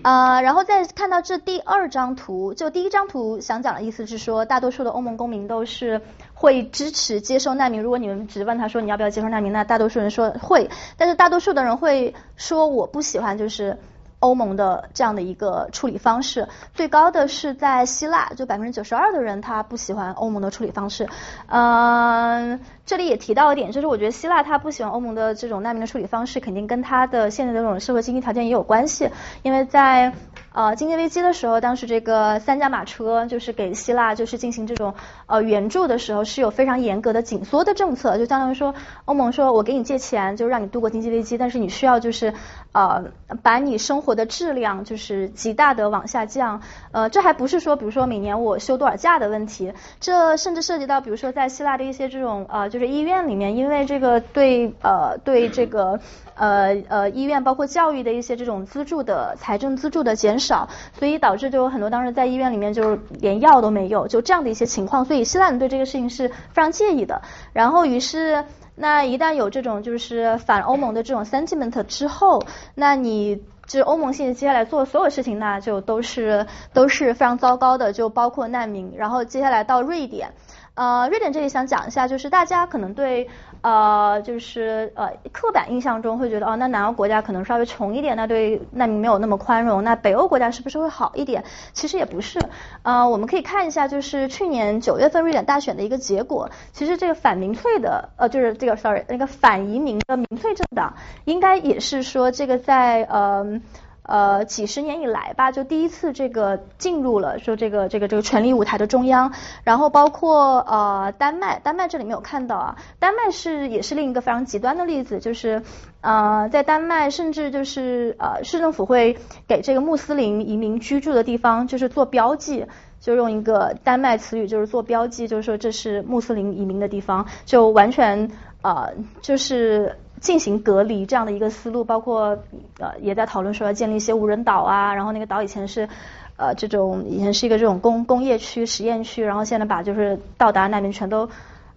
[0.02, 6.00] 啊，然后再看到这第二张图，就第一张图想讲的意思是说，大多数的欧盟公民都是
[6.34, 7.80] 会支持接收难民。
[7.80, 13.78] 如果你们只问他说你要不要接收难民，那大多数人说会，但是大多数的人会说我不喜欢，就是。
[14.26, 21.08] 欧盟的这样的一个处理方式，最高的是在希腊，就百分之九十二的人他不喜欢欧盟的处理方式。
[21.46, 29.08] 嗯，这里也提到一点，就是我觉得希腊他不喜欢欧盟的这种难民的处理方式，肯定跟他的现在的这种社会经济条件也有关系，
[29.44, 30.12] 因为在。
[30.56, 34.94] 呃，经济危机的时候，当时这个三驾马车就是给希腊就是进行这种
[35.26, 38.74] 呃援助的时候，是有非常严格的紧缩的政策，就相当于说
[39.04, 42.32] 欧盟说我给你借钱，就让你度过经济危机，但是你需要就是
[42.72, 43.04] 呃
[43.42, 46.62] 把你生活的质量就是极大的往下降。
[46.90, 56.00] 呃，这还不是说比如说每年我休多少假的问题，这甚至涉及到比如说在希腊的一些这种呃就是医院里面，因为这个对呃对这个
[56.34, 60.45] 呃呃医院包括教育的一些这种资助的财政资助的减少。
[60.46, 60.68] 少，
[60.98, 67.20] 所以导致就有很多当时在医院里面就是连药都没有，就这样的一些情况，所以希腊人对这个事情是非常介意的。
[67.52, 68.44] 然后于是，
[68.74, 72.42] 那一旦有这种就是反欧盟的这种 sentiment 之后，
[72.74, 78.94] 那你就欧盟现在接下来做的所有事情，那就都是都是非常糟糕的，就包括难民。
[78.96, 80.30] 然后接下来到瑞典。
[80.74, 83.30] 呃，瑞典这里想讲一下，就是大家可能对
[83.66, 91.42] 呃，就是呃，刻板印象中会觉得哦，那南欧国家可能稍微穷一点，那对难民没有那么宽容，那北欧国家是不是会好一点？
[91.72, 92.38] 其实也不是。
[92.84, 100.94] 呃，我们可以看一下，就是去年九月份瑞典大选的一个结果，其实这个反民粹的，呃，就是这个 sorry，那个反移民的民粹政党，
[101.24, 103.60] 应该也是说这个在呃。
[104.06, 109.32] 呃，几十年以来吧，就第一次这个进入了说这个这个这个权力舞台的中央，
[109.64, 115.62] 然后包括呃丹麦，丹麦这里没有看到啊，丹麦是也是另一个非常极端的例子，就是
[116.02, 119.18] 呃在丹麦甚至就是呃市政府会
[119.48, 122.64] 给这个穆斯林移民居住的地方就是做标记，
[123.00, 128.30] 就用一个丹麦词语就是做标记，就是说这是穆斯林移民的地方，就完全
[128.62, 129.96] 呃就是。
[130.26, 132.36] 进行隔离这样的一个思路，包括
[132.80, 135.88] 呃也在讨论说要建立一些无人岛啊，然后那个岛以前是
[136.36, 141.28] 呃这种以前是一个这种工工业区、实验区，然后现在把就是到达难民全都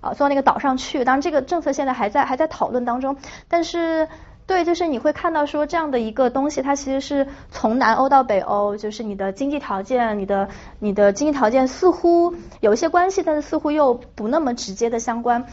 [0.01, 1.05] 啊送到那个岛上去。
[1.05, 3.17] 当然这个政策现在还在还在讨论当中，
[3.47, 4.07] 但是
[4.47, 10.49] 对，就是你会看到说这样的一个东西，它其实是从南欧到北欧，就是你的经济条件、你的
[10.79, 15.45] 你的经济条件似乎有一些关系，但是似乎又不那么直接的相关。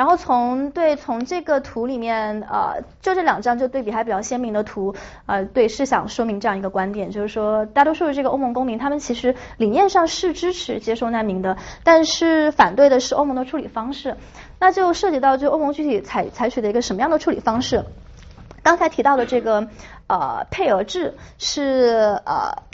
[0.00, 4.94] 然后从对从这个图里面呃，就这两张就对比还比较鲜明的图
[5.26, 14.16] 呃，对是想说明这样一个观点，就是说大多数的这个欧盟公民，他们其实理念上是支持接收难民的，但是反对的是欧盟的处理方式。
[14.58, 17.84] 那就涉及到就欧盟具体采采取的一个什么样的处理方式？
[18.62, 19.68] 刚才提到的这个
[20.06, 22.69] 呃配额制是呃。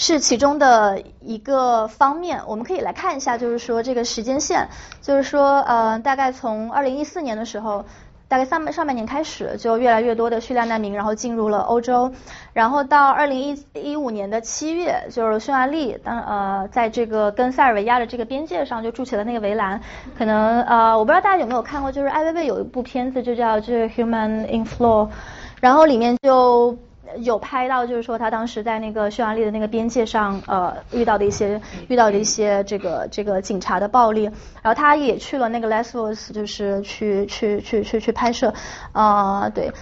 [0.00, 4.68] 是其中的一个方面，我们可以来看一下，就是说这个时间线，
[5.02, 7.84] 就是说呃，大概从二零一四年的时候，
[8.28, 12.12] 大概上半上半年开始，就越来越多的叙利亚难民然后进入了欧洲，
[12.52, 19.80] 然后到二零一一五年的七月，就是匈牙利当呃在这个跟塞尔维亚的这个边界上就筑起了那个围栏，
[20.16, 25.08] 可能呃我不知道大家有没有看过，就是艾薇薇有一部片子就叫这个 Human in Flow，
[25.60, 26.78] 然后里面就。
[27.16, 34.24] 有拍到，就是说他当时在那个匈牙利的那个边界上，呃，遇到的一些遇到的一些这个这个警察的暴力，
[34.62, 38.52] 然后他也去了那个 Lesvos，就是去去去去去拍摄，
[38.92, 39.72] 呃，对，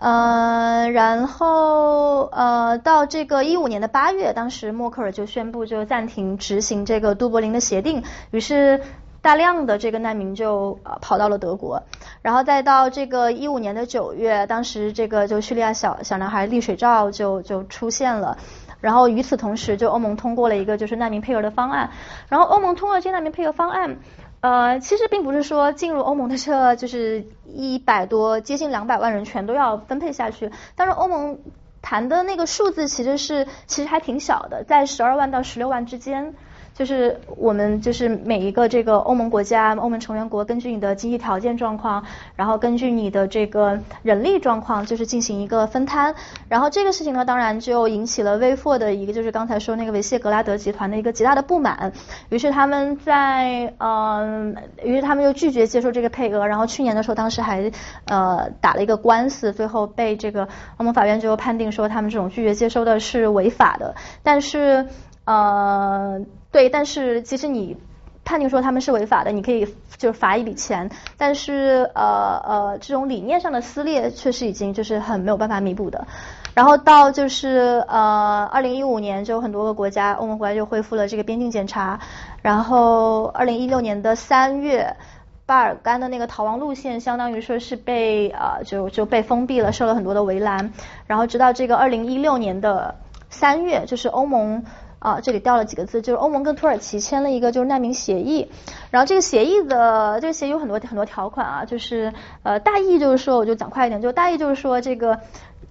[0.00, 8.80] 呃，然后呃，到这个一五年的八月，当时默克尔就宣布就暂停执行这个都柏林的协定，于是。
[9.26, 11.82] 大量的这个难民就呃跑到了德国，
[12.22, 18.38] 然后再到这个一五年的九月，当时这个就叙利亚小小男孩丽水照就就出现了，
[18.80, 21.90] 然后与此同时，就欧盟通过了一个就是难民配额的方案，
[22.28, 23.96] 然后欧盟通过这难民配额方案，
[24.42, 31.40] 呃，其实并不是说进入欧盟的这就是一百多接近两百万人全都要分配下去，但是欧盟
[31.82, 36.32] 谈的那个数字其实是其实还挺小的，在十二万到十六万之间。
[36.76, 42.04] 就是我们就是每一个这个欧盟国家、欧盟成员国，根据你的经济条件状况，
[42.36, 46.14] 然后根据你的这个人力状况，就是进行一个分摊。
[46.50, 51.94] 然后这个事情呢，当然就引起了 V4 的一个，就是刚才说那个维谢格拉德集团的一个极大的不满。
[52.28, 54.54] 于是他们在嗯，
[54.84, 56.46] 于是他们又拒绝接受这个配额。
[56.46, 57.72] 然后去年的时候，当时还
[58.04, 60.46] 呃打了一个官司，最后被这个
[60.76, 63.94] 欧盟法院最后判定说他们这种拒绝接收的是违法的。
[64.22, 64.86] 但是
[65.24, 66.20] 呃。
[66.52, 67.76] 对，但是其实你
[68.24, 69.64] 判定说他们是违法的，你可以
[69.98, 76.06] 就是罚一笔钱，但是呃呃这种理念上的撕裂确实已经就是很没有办法弥补的。
[76.54, 82.00] 然后到就是呃二零一五年就很多个国家欧盟国家就恢复了这个边境检查，
[82.42, 84.96] 然后二零一六年的三月
[85.44, 90.72] 巴尔干的那个逃亡路线相当于说是被呃就就被封闭了，设了很多的围栏，
[91.06, 92.96] 然后直到这个二零一六年的
[93.28, 94.64] 三月就是欧盟。
[95.06, 98.50] 啊，这里掉了几个字，就是欧盟跟土耳其签了一个就是难民协议，
[98.90, 102.12] 然后这个协议的这个协议有很多很多条款啊，就是
[102.42, 105.20] 呃大意就是说，我就讲快一点，就大意就是说这个。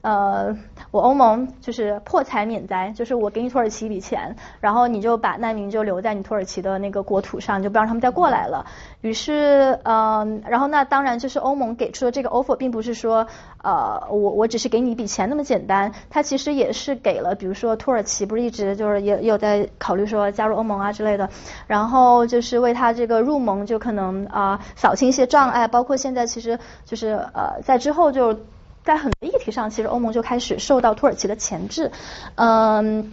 [0.05, 0.55] 呃，
[0.91, 8.67] 我欧盟就是破财免灾，就是我给你土耳其一笔钱，然后你就把难民就留在你土耳其的那个国土上，就不让他们再过来了。
[9.01, 13.25] 于是，嗯，然后那当然就是欧盟给出的这个 offer，并不是说，
[13.63, 21.27] 呃，我我只是给你一笔钱那么简单，它其实也是给了，比如说土耳其不是一直就是也有在考虑说加入欧盟啊之类的，
[21.65, 28.37] 然后就是为他这个入盟就可能啊扫清一些障碍，包括现在其实就是呃在之后就。
[28.85, 31.91] 在很多议题上，其实欧盟就开始受到土耳其的钳制，
[32.35, 33.11] 嗯，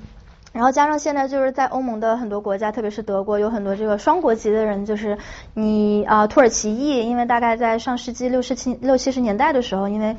[0.52, 5.16] 然后加上现在就是在欧盟的很多国家，特别是德国，有很多这个双国籍的人，就是
[5.54, 10.14] 你啊土耳其裔，因为大概在上世纪六十七六七十年代的时候，因为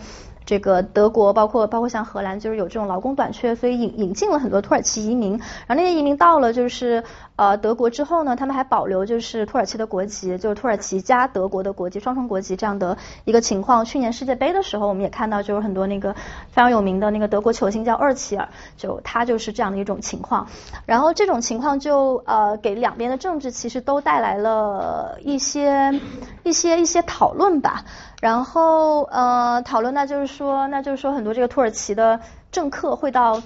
[0.46, 5.32] 这个德国，包括包括像荷兰，就是有这种劳工短缺，所以引引进了很多土耳其移民。
[5.68, 7.04] 然后那些移民到了就是
[7.36, 13.86] 呃德国之后呢，他们还保留就是土耳其的国籍，就是土耳其加德国的国籍，双重国籍这样的一个情况。
[13.86, 20.48] 去年世界杯的时候，我们也看到就是很多那个非常有名的那个德国球星叫厄齐尔，就他就是这样的一种情况。
[20.86, 26.02] 然后这种情况就呃给两边的政治其实都带来了一些
[26.44, 27.86] 一些一些讨论吧。
[28.24, 32.18] 然后呃，讨论那就是说，那就是说很多这个土耳其的
[32.54, 33.44] 政客会到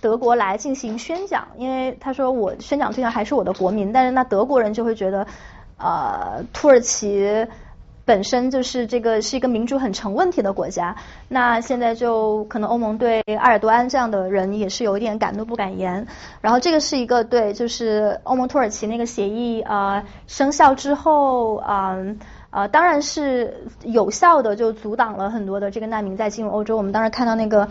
[0.00, 5.26] 德国来进行宣讲，因为他说我宣讲对象还是我的国民，但是那德国人就会觉得
[5.76, 7.46] 呃土耳其
[8.06, 10.96] 本身就是这个是一个民主很成问题的国家，
[11.28, 16.06] 那现在就可能欧盟对埃尔多安这样的人也是有一点敢怒不敢言，
[16.40, 21.98] 然后这个是一个对就是欧盟土耳其那个协议啊生效之后啊。
[22.50, 26.76] 啊，当然是有效的，就阻挡了很多的这个难民在进入欧洲。
[26.76, 27.68] 我们当时看到那个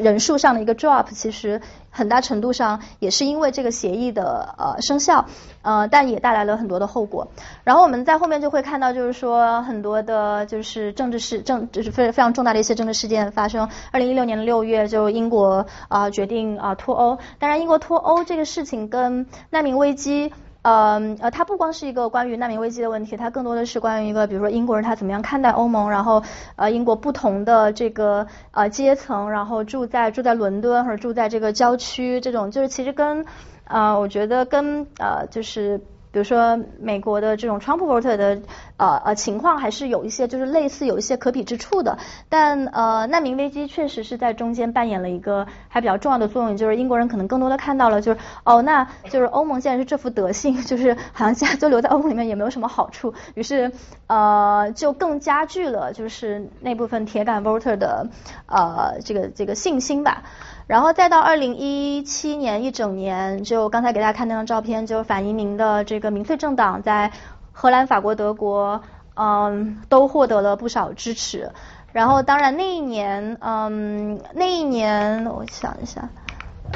[0.00, 1.60] 人数上的一个 drop，其实
[1.90, 5.26] 很大程度上也是因为这个协议的呃生效，
[5.62, 7.28] 呃，但也带来了很多的后果。
[7.64, 13.68] 然后我们在后面就会看到，就是说很多的，就是政治事政，就是非非常重大的一些政治事件发生。
[13.90, 17.18] 二零一六年的六月，就英国啊决定啊脱欧。
[17.38, 20.32] 当然，英国脱欧这个事情跟难民危机。
[20.68, 26.22] 呃呃，它不光是一个关于难民危机的问题，它更多的是关于一个，比如说英国人他怎么样看待欧盟，然后
[26.56, 33.24] 呃英国不同的这个呃阶层，然后住在住在伦敦或者住在这个郊区这种，就是其实跟
[33.64, 35.80] 呃我觉得跟呃就是。
[36.10, 38.40] 比如说美国的这种 Trump voter 的
[38.76, 41.98] 呃呃情况还是有一些就是类似有一些可比之处的，
[42.28, 53.70] 但呃难民危机确实是在中间扮演了一个还比较重要的作用，就是英国人可能更多的看到了就是哦那就是欧盟既然是这副德性， 就是好像现在就留在欧盟里面也没有什么好处，于是
[54.06, 58.06] 呃就更加剧了就是那部分铁杆 voter 的
[58.46, 60.22] 呃这个这个信心吧。
[60.68, 67.10] 然后再到二零一七年一整年，就刚才给大家看那张照片，就是反移民的这个民粹政党在
[67.52, 68.82] 荷兰、法国、德国，
[69.16, 71.50] 嗯，都获得了不少支持。
[71.90, 76.08] 然后当然那一年，嗯，那一年我想一下，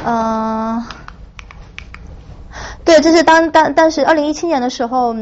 [0.05, 0.82] 嗯，
[2.85, 5.14] 对，就是当当但是二零一七年的时候。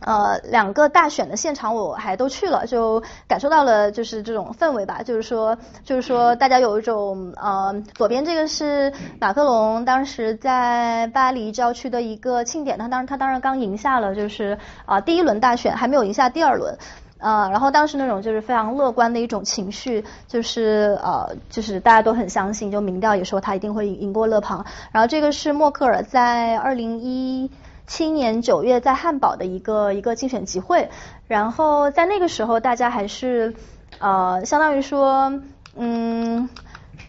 [0.00, 14.56] 呃，两个大选的现场我还都去了，就感受到了就是这种氛围吧，就是说，就是说大家有一种呃，左边这个是马克龙当时在巴黎郊区的一个庆典，他当时他当然刚赢下了就是
[14.86, 16.78] 啊第一轮大选，还没有赢下第二轮，
[17.18, 27.50] 呃，然后当时那种就是非常乐观的一种情绪，就是呃就是大家都很相信，就民调也说他一定会赢过勒庞，然后这个是默克尔在二零一。
[27.88, 30.88] 七年九月在汉堡的一个一个竞选集会，
[31.26, 33.52] 然后在那个时候，大家还是
[33.98, 35.32] 呃，相当于说，
[35.74, 36.48] 嗯，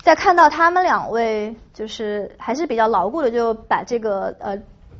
[0.01, 4.57] 在看到他们两位就是还是比较牢固的，就把这个呃。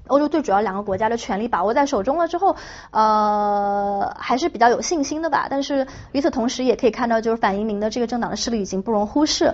[0.10, 2.56] 欧洲最主要两个国家的权利把握在手中了之后，
[2.90, 5.46] 呃，还是比较有信心的吧。
[5.52, 9.54] 但是与此同时，也可以看到，就是反移民的这个政党的势力已经不容忽视。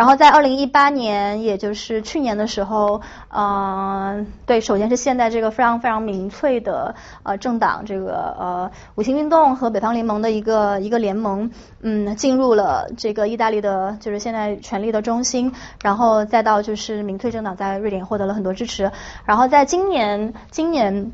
[0.00, 11.50] 然后在二零一八年，也就是去年的时候，嗯，对，首先是现在这个非常非常民粹的呃政党，这个呃五星运动和北方联盟的一个一个联盟，
[11.82, 15.52] 嗯，进入了这个意大利的，就是现在权力的中心。
[15.82, 18.90] 然后再到就是民粹政党在瑞典获得了很多支持。
[19.26, 21.12] 然后在今年，今年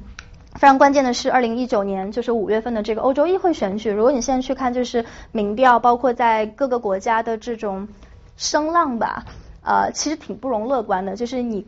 [0.55, 3.91] 非常关键的是二零一九年，就是五月份的这个欧洲议会选举。
[3.91, 7.89] 如果你现在去看，就是民调，包括在各个国家的这种
[8.37, 9.25] 声浪吧，
[9.63, 11.17] 呃，其实挺不容乐观的。
[11.17, 11.67] 就是你，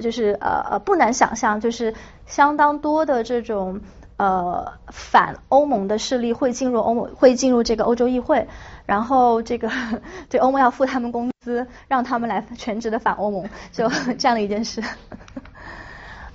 [0.00, 1.94] 就是呃呃，不难想象，就是
[2.26, 3.80] 相当多的这种
[4.16, 8.46] 呃反欧盟的势力会进入欧盟，会进入这个欧洲议会，
[8.86, 9.70] 然后这个
[10.28, 13.88] 对欧盟要付他们工资，让他们来全职的反欧盟，就
[14.18, 14.82] 这样的一件事。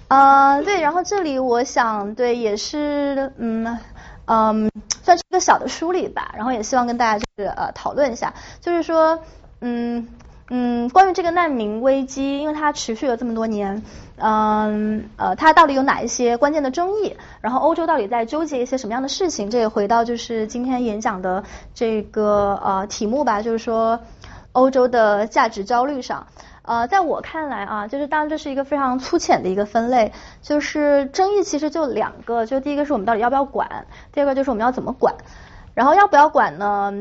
[0.09, 3.79] 呃，对，然后这里我想对也是嗯
[4.25, 4.69] 嗯，
[5.03, 9.17] 算是一个小的梳理吧，然后也希望跟大家就是呃讨论一下，就是说
[9.61, 10.07] 嗯
[10.49, 13.83] 嗯，关于这个难民危机，因为它持续了这么多年，
[14.17, 17.15] 嗯呃，它到底有哪一些关键的争议？
[17.39, 19.49] 然后欧洲到底在纠结一些什么样的事情？
[19.49, 21.43] 这也回到就是今天演讲的
[21.73, 24.01] 这个呃题目吧，就是说
[24.51, 26.27] 欧洲的价值焦虑上。
[26.63, 30.11] 呃，在我看来啊，就是当然这是一个非常粗浅的一个分类，
[30.41, 35.15] 就是争议其实就两个，就第一个是我们到底要不要管，第二个就是我们要怎么管。
[35.73, 36.93] 然后要不要管呢？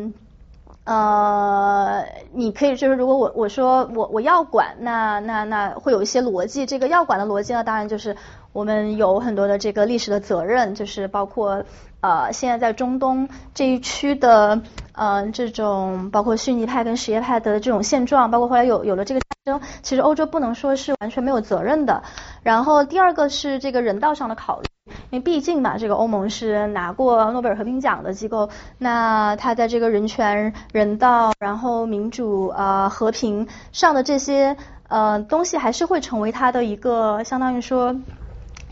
[0.85, 6.67] 呃，你可以就是如果我我说我我要管，那那那会有一些逻辑。
[6.67, 8.17] 这个要管的逻辑呢，当然就是
[8.53, 11.65] 我们有很多的这个历史的责任，就是包括
[12.01, 14.61] 呃现在在中东这一区的。
[14.93, 22.03] 呃这种包括逊尼派跟什叶派的这种现状，包括后来有有了这个战争，其实欧洲不能说是完全没有责任的。
[22.43, 24.70] 然后第二个是这个人道上的考虑。
[25.11, 28.49] 因为毕竟嘛，这个欧盟是拿过诺贝尔和平奖的机构，
[28.79, 34.57] 那它在这个人权、人道、然后民主、呃和平上的这些
[34.89, 37.97] 呃东西，还是会成为它的一个相当于说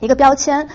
[0.01, 0.69] 一个标签。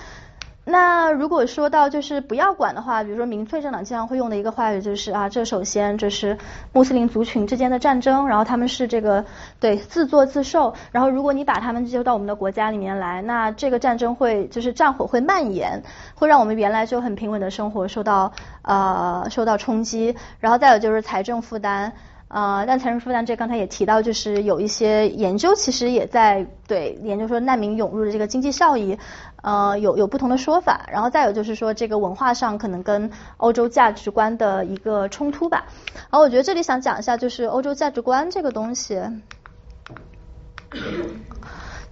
[0.66, 6.38] 那如果说到就是不要管的话，比如说民粹政党经常会用的一个话语就是啊，这首先这是
[6.72, 9.24] 穆斯林族群之间的战争，然后他们是这个
[9.60, 15.82] 对自作自受，然后如果你把他们接到我们的国家里面来，那这个战争会就是战火会蔓延，
[16.14, 18.32] 会让我们原来就很平稳的生活受到
[18.62, 21.92] 呃受到冲击，然后再有就是财政负担。
[22.26, 28.98] 呃，但财政负担这刚才也提到，就是有一些研究其实也在对研究说难民涌入的这个经济效益，
[29.44, 30.88] 呃，有有不同的说法。
[30.90, 35.66] 然后再有就是说这个文化上可能跟欧洲价值观的一个冲突吧。
[35.94, 39.00] 然后我觉得这里想讲一下就是欧洲价值观这个东西，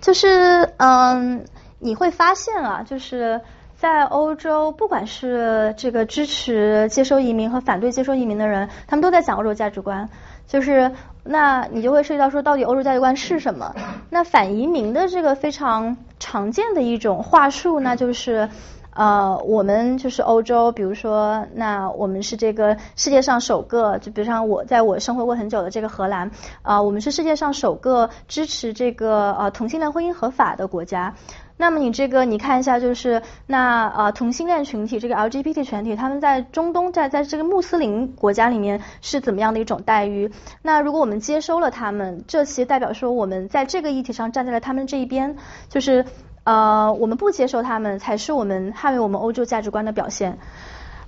[0.00, 1.44] 就是嗯，
[1.78, 3.40] 你会发现啊，就是
[3.76, 10.08] 在欧洲，不管是这个支持接收移民和反对接收移民的人，他们都在讲欧洲价值观。
[10.46, 10.92] 就是，
[11.24, 13.74] 那你就会涉及到说，到底欧洲价值观是什么？
[14.10, 18.48] 那反移民的这个非常常见的一种话术，那就是，
[18.94, 26.30] 呃，我们就是欧洲，比如说，那我们是这个世界上首个，就比如像我在我生活过很久的这个荷兰，
[26.62, 31.14] 啊，我们是世界上首个支持这个呃同性恋婚姻合法的国家。
[31.56, 40.30] 那么你这个你看一下，就是那呃同性恋群体这个 LGBT 群体，他们在中东在在这个穆斯林国家里面是怎么样的一种待遇？
[40.62, 45.36] 那如果我们接收了他们，这其实代表说我们在这个议题上站在了他们这一边，
[45.68, 46.04] 就是
[46.44, 50.38] 呃我们不接受他们，才是我们捍卫我们欧洲价值观的表现。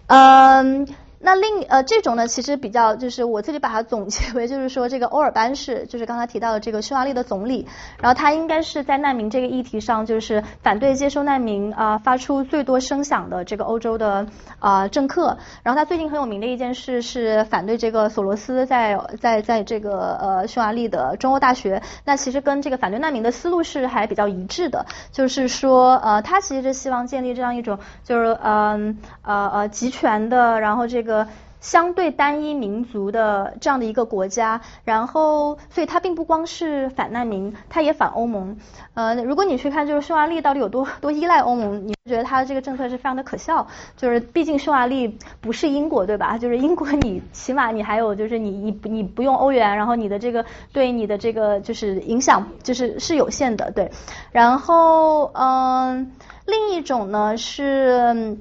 [0.07, 0.87] 嗯。
[1.25, 7.67] 那另呃这种呢，其实比较就是我自己把它总结为，就是说这个欧尔班是就是刚才提到的这个匈牙利的总理，
[7.99, 14.27] 然后他应该是在难民这个议题上，就是反对接收难民啊发出最多声响的这个欧洲的
[14.59, 15.39] 啊政客。
[15.63, 21.81] 然后他最近很有名的一件事是反对这个索罗斯在在在这个呃匈牙利的中欧大学。
[22.05, 31.14] 那其实跟这个反对难民的思路是还比较一致的，就是说呃他其实是希望建立这样一种就是嗯呃呃集权的，然后这个。
[31.61, 38.59] 相对单一民族的这样的一个国家，然后，所以它并不光是反难民，它也反欧盟。
[38.93, 43.67] 呃，如果你去看就是匈牙利到底有多多依赖欧盟，你觉得它的这个政策是非常的可笑。
[43.97, 46.37] 就是毕竟匈牙利不是英国，对吧？
[46.37, 53.91] 就是英国你起码你还有就是你你你不用欧元，然后你的这个对你的这个就是影响就是是有限的，对。
[54.33, 56.13] 然后，嗯，
[56.45, 58.37] 另一种呢是。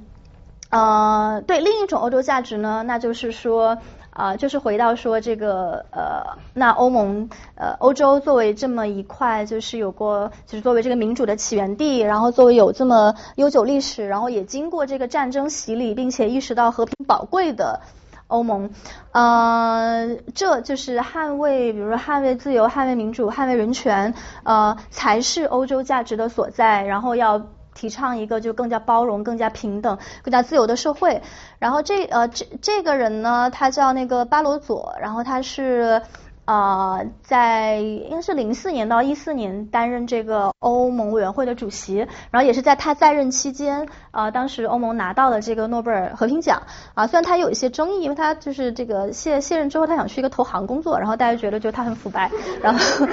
[0.74, 3.78] 呃，对，另一种欧洲价值呢，那就是说，
[4.10, 17.82] 啊，就是回到说这个呃，那欧盟呃，欧洲作为这么一块，就是有过，就是作为这个民主的起源地，然后作为有这么悠久历史，然后也经过这个战争洗礼，并且意识到和平宝贵的
[18.26, 18.72] 欧盟，
[19.12, 27.40] 呃，这就是捍卫，比如说捍卫自由、捍卫民主、捍卫人权，呃，才是欧洲价值的所在，然后要。
[27.74, 31.22] 提倡一个就更加包容、更加平等、更加自由的社会。
[31.60, 36.02] 然后这呃这这个人呢，他叫那个巴罗佐，然后他是。
[36.46, 41.98] 呃，在应该是零四年到一四年担任这个欧盟委员会的主席，
[42.32, 46.64] 然后也是在他在任期间，呃，当时欧盟拿到了这个诺贝尔和平奖
[46.96, 47.08] 啊。
[47.08, 52.30] 虽然他有一些争议，因为他就是这个卸卸任之后，他想去一个投行工作，然后大家觉得就他很腐败，
[52.62, 53.08] 然后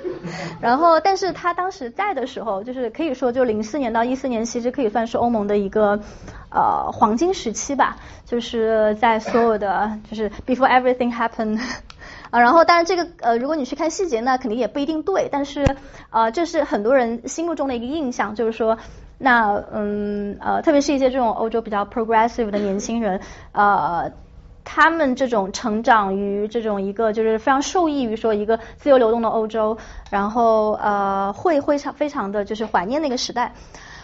[0.60, 5.98] 然后，但是他当时在的时候，就是可以说就零四年到一四年，其实可以算是欧盟的一个
[6.50, 7.96] 呃黄金时期吧，
[8.26, 11.58] 就是在所有的就是 before everything happened。
[12.30, 15.76] 啊，然后当然这个呃，如果你去看细节呢，肯定也不一定对，但是
[16.10, 18.78] 呃，这是很多人心目中的一个印象，就是说，
[19.18, 23.20] 那嗯呃，特别是一些这种欧洲比较 progressive 的年轻人，
[23.52, 24.10] 呃，
[24.64, 29.78] 他们这种成长于这种一个就是非常受益于说一个自由流动的欧洲，
[30.10, 33.52] 然后呃，会非常非常的就是怀念那个时代。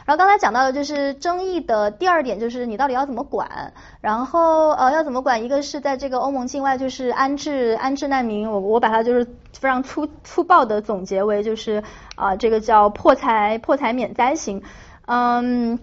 [0.05, 3.73] 然后刚才讲到的就是争议的第二点，就是你到底要怎么管？
[4.01, 5.45] 然后呃要怎么管？
[5.45, 11.83] 一个是在这个欧盟境外就是安置安置难民，我我把它就是非常粗粗暴的总结为就是
[12.17, 14.63] 啊这个叫破财破财免灾型，
[15.07, 15.79] 嗯。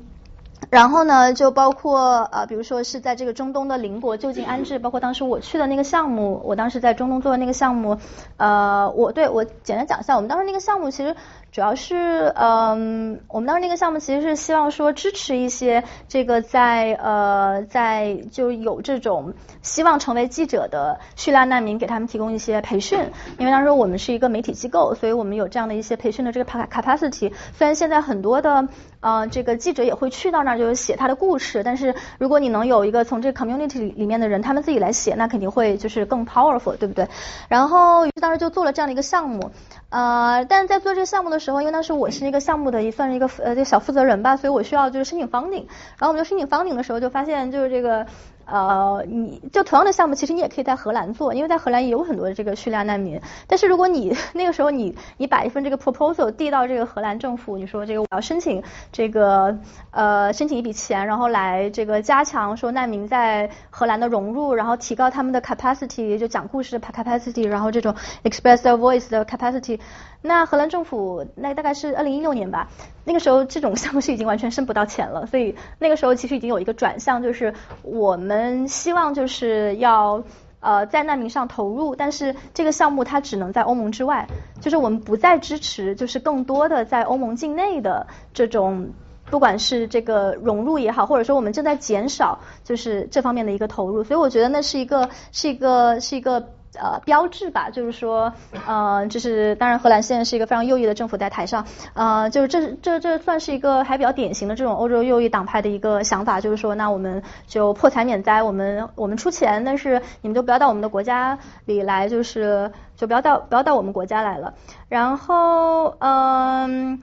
[0.70, 7.98] 然后呢，就包括呃，比如说是在这个中东的邻国就近安置，包括当时我去的那个项目，我当时在中东做的那个项目，
[8.36, 11.16] 呃，我对我简单讲一下，我们当时那个项目其实
[11.52, 23.00] 主要是嗯，我们当时那个项目其实是希望说支持一些这个在呃在就有这种希望成为记者的叙利亚难民，给他们提供一些培训。
[23.38, 27.34] 因为当时我们是一个媒体机构，所以我们有这样的一些培训的这个 capacity。
[27.58, 28.68] 虽然现在很多的
[29.02, 37.08] 呃这个记者也会去到那儿就是写他的故事，但是如果你能有一个从这 community 里面的人，他们自己来写，那肯定会就是更 powerful，对不对？
[37.48, 39.52] 然后于是当时就做了这样的一个项目。
[39.90, 45.66] 呃，但是在做这个项目的时候，因为当时我是一个项目的一算是一个呃这小负责人吧，所以我需要就是申请 funding。
[45.98, 48.06] 然后我们就申请 funding 的时候，就发现就是这个。
[48.52, 53.22] 呃，你就同样的项目，其实你也可以在荷兰做，因为在荷兰也有很多这个叙利亚难民。
[53.48, 59.58] 但是如果你那个时候你你把一份这个 proposal 递到这个荷兰政府，你说这个我要申请这个
[59.92, 67.94] 呃申请一笔钱，然后来这个加强说难民在荷兰的融入，然后提高他们的 capacity，就讲故事的 capacity，然后这种
[68.24, 69.80] express their voice 的 capacity。
[70.22, 72.70] 那荷兰政府那大概是二零一六年吧，
[73.06, 80.22] 那个时候这种项目是已经完全申不到钱了，所以那个时候其实已经有一个转向，就是我们希望就是要
[80.60, 84.28] 呃在难民上投入，但是这个项目它只能在欧盟之外，
[84.60, 88.90] 就是我们不再支持就是更多的在欧盟境内的这种
[89.32, 96.50] 不管是这个融入也好，或者说我们正在减少就是这方面的一个投入，所以我觉得那是一个是一个是一个。
[96.76, 98.32] 呃，标志吧，就是说，
[98.68, 114.54] 呃，就是当然，荷兰现在是一个非常右翼的政府在台上，呃，就是这这这算是一个还比较典型的这种欧洲右翼党派的一个想法，就是说，那我们就破财免灾，我们我们出钱，但是你们就不要到我们的国家里来，就是就不要到不要到我们国家来了，
[114.88, 117.02] 然后，嗯，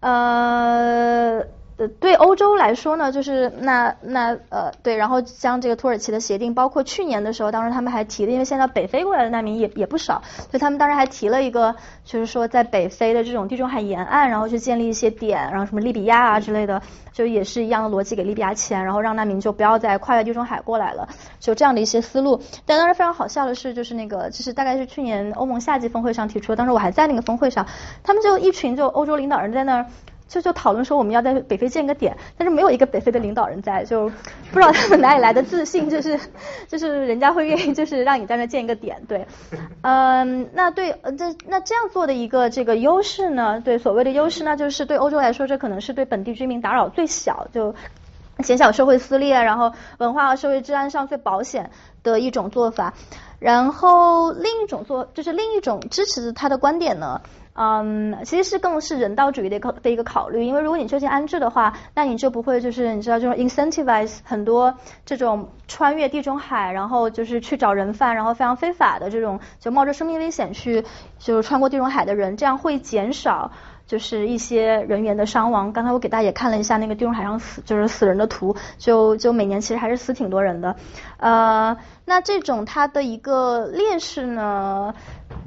[0.00, 1.36] 呃。
[1.36, 1.44] 呃，
[2.00, 16.80] 对欧洲来说呢，就是那那呃，对，然后将这个土耳其的协定，包括去年的时候，当时他们还提了，因为现在北非过来的难民也也不少，所以他们当时还提了一个，就是说在北非的这种地中海沿岸，然后去建立一些点，然后什么利比亚啊之类的，
[17.12, 21.06] 就也是一样的逻辑，给利比亚钱，然后让难民就不要再跨越地中海过来了，
[21.38, 22.40] 就这样的一些思路。
[22.64, 27.66] 但当时非常好笑的是，就是那个，就是大概是去年欧盟夏季峰会上提出的，当时我还在那个峰会上，
[28.02, 29.86] 他们就一群就欧洲领导人在那儿。
[30.28, 34.08] 就就讨论说我们要在北非建个点，但是没有一个北非的领导人在，就
[34.50, 36.18] 不知道他们哪里来的自信，就是
[36.66, 39.26] 就是人家会愿意就是让你在那建一个点，对，
[39.82, 47.74] 嗯，那对，这那这样做的一个这个优势呢，对所谓的优势，那就是对欧洲来说，这可能是对本地居民打扰最小，就
[48.42, 51.70] 减小社会撕裂，然后文化和社会治安上最保险
[52.02, 52.94] 的一种做法。
[53.38, 57.20] 然后另一种做就是另一种支持他的观点呢。
[57.58, 64.74] 嗯，其实是更是人道主义的一个的一个考虑，因为如果你就近安置的话，那你就不会就是你知道这种 incentivize 很多
[65.06, 70.84] 这种穿越地中海，然后就是去找人贩，然后非常非法的这种就冒着生命危险去
[71.18, 73.50] 就是穿过地中海的人，这样会减少
[73.86, 75.72] 就是一些人员的伤亡。
[75.72, 80.76] 刚才我给大家也看了一下那个地中海上死就是死人的图，就就每年其实还是死挺多人的。
[81.18, 84.94] 呃，那这种它的一个劣势呢？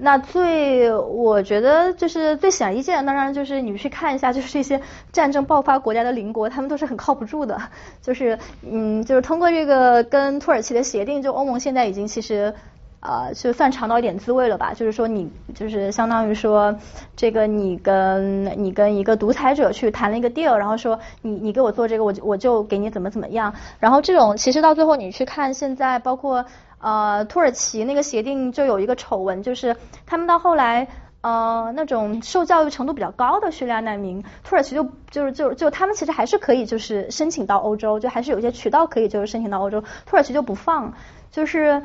[0.02, 7.60] 那最我觉得就是最显而易见的，当然就是你去看一下，就是这些战争爆发国家的邻国，他们都是很靠不住的。
[8.02, 12.54] 就是嗯，就是通过这个跟土耳其的协定，就欧盟现在已经其实
[13.00, 14.74] 呃就算尝到一点滋味了吧。
[14.74, 16.76] 就是说你就是相当于说
[17.16, 23.54] 这个你跟你跟一个独裁者去谈了一个 deal，然后说你你给我做这个，我就我就给你怎么怎么样。
[23.80, 26.46] 然后这种其实到最后你去看现在包括。
[26.82, 30.88] 呃，土耳其那个协定就有一个丑闻，就是他们到后来，
[31.20, 40.94] 呃，那种受教育程度比较高的叙利亚难民，土耳其就就是就就他们其实还是可以就是申请到欧洲，就还是有一些渠道可以就是申请到欧洲，土耳其就不放，
[41.30, 41.84] 就是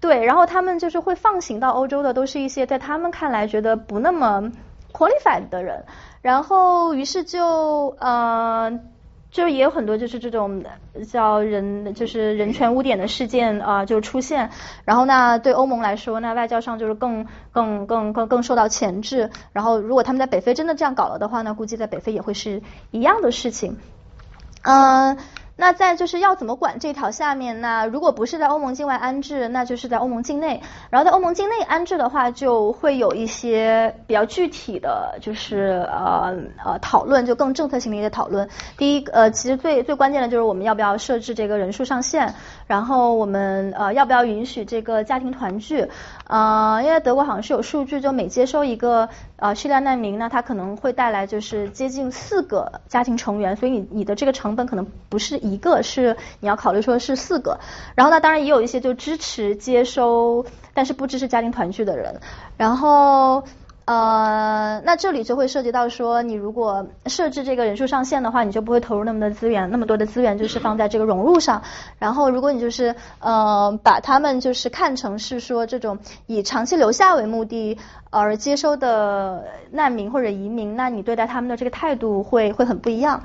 [0.00, 4.50] 对，然后他们就是会放行到欧洲的，都是一些在他们看来觉得不那么
[4.92, 5.84] qualified 的人，
[6.22, 8.78] 然后于是就呃。
[9.30, 10.64] 就也有很多就是这种
[11.06, 14.48] 叫人就是人权污点的事件啊，就出现。
[14.86, 19.28] 然后那，对欧盟来说，那外交上就是更更更更更受到钳制。
[19.52, 23.76] 然后，如果他们在北非真的这样搞了的话那，估计在北非也会是一样的事情。
[24.62, 25.18] 嗯。
[25.60, 27.60] 那在就是要怎么管这条下面？
[27.60, 30.62] 那如果不是在欧盟境外安置，那就是在欧盟境内。
[30.88, 36.32] 然后在欧盟境内安置的话，就会有一些比较具体的就是呃
[36.64, 38.48] 呃讨论，就更政策性的一些讨论。
[38.76, 42.36] 第一呃，其实最最关键的就是我们要不要设置这个人数上限，
[42.68, 45.88] 然后我们呃要不要允许这个家庭团聚？
[46.28, 55.36] 呃，因为德国好像是有数据，就每接收一个呃叙利亚难民，那他可能会带来就是接近四个家庭成员，所以你你的这个成本可能不是。
[55.48, 57.58] 一个是你要考虑说是四个，
[57.94, 62.20] 然后呢，当然也有一些就支持接收，但是不支持家庭团聚的人。
[62.58, 63.44] 然后
[63.88, 71.62] 呃，那这里就会涉及到说，你如果设置这个人数上限的话，你就不会投入那么多资源，那么多的资源就是放在这个融入上。
[71.98, 77.78] 然后，如果你就是呃把他们就是看成是说这种以长期留下为目的
[78.10, 83.22] 而接收的难民或者移民，那你对待他们的这个态度会会很不一样。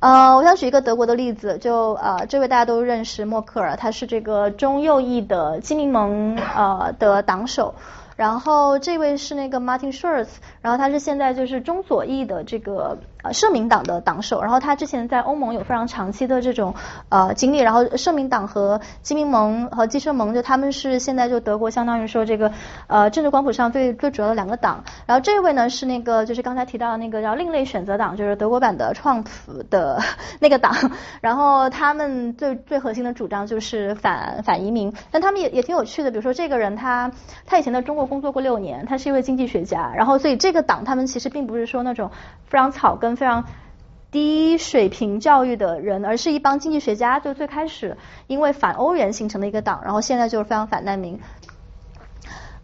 [0.00, 7.74] 呃，我想举一个德国的例子，就呃这位大家都认识默克尔，他是这个中右翼的基民盟呃的党首。
[8.16, 10.28] 然后这位是那个 Martin Shores，
[10.60, 16.72] 然后他是现在就是中左翼的这个呃社民党的党首，然后他之前在欧盟有非常长期的这种
[17.08, 22.52] 呃经历，然后社民党和基民盟和基社盟就他们是现在就德国相当于说这个
[22.86, 29.26] 呃政治光谱上最最主要的两个党，然后这位呢是那个就是刚才提到的那个叫另类选择党，就是德国版的 Trump
[29.70, 30.00] 的
[30.38, 30.72] 那个党，
[31.20, 37.10] 然后他们最最核心的主张就是反反移民，但他们也也挺有趣的，比如说这个人他
[37.44, 38.04] 他以前在中国。
[38.04, 42.10] 工作过六年，他是一位经济学家，然后所以这个党他们其实并不是说那种
[42.46, 43.44] 非常草根、非常
[44.10, 47.96] 低水平教育的人，而是一帮经济学家，就最开始
[48.26, 51.20] 因为反欧元形成的一个党，然后现在就是非常反难民。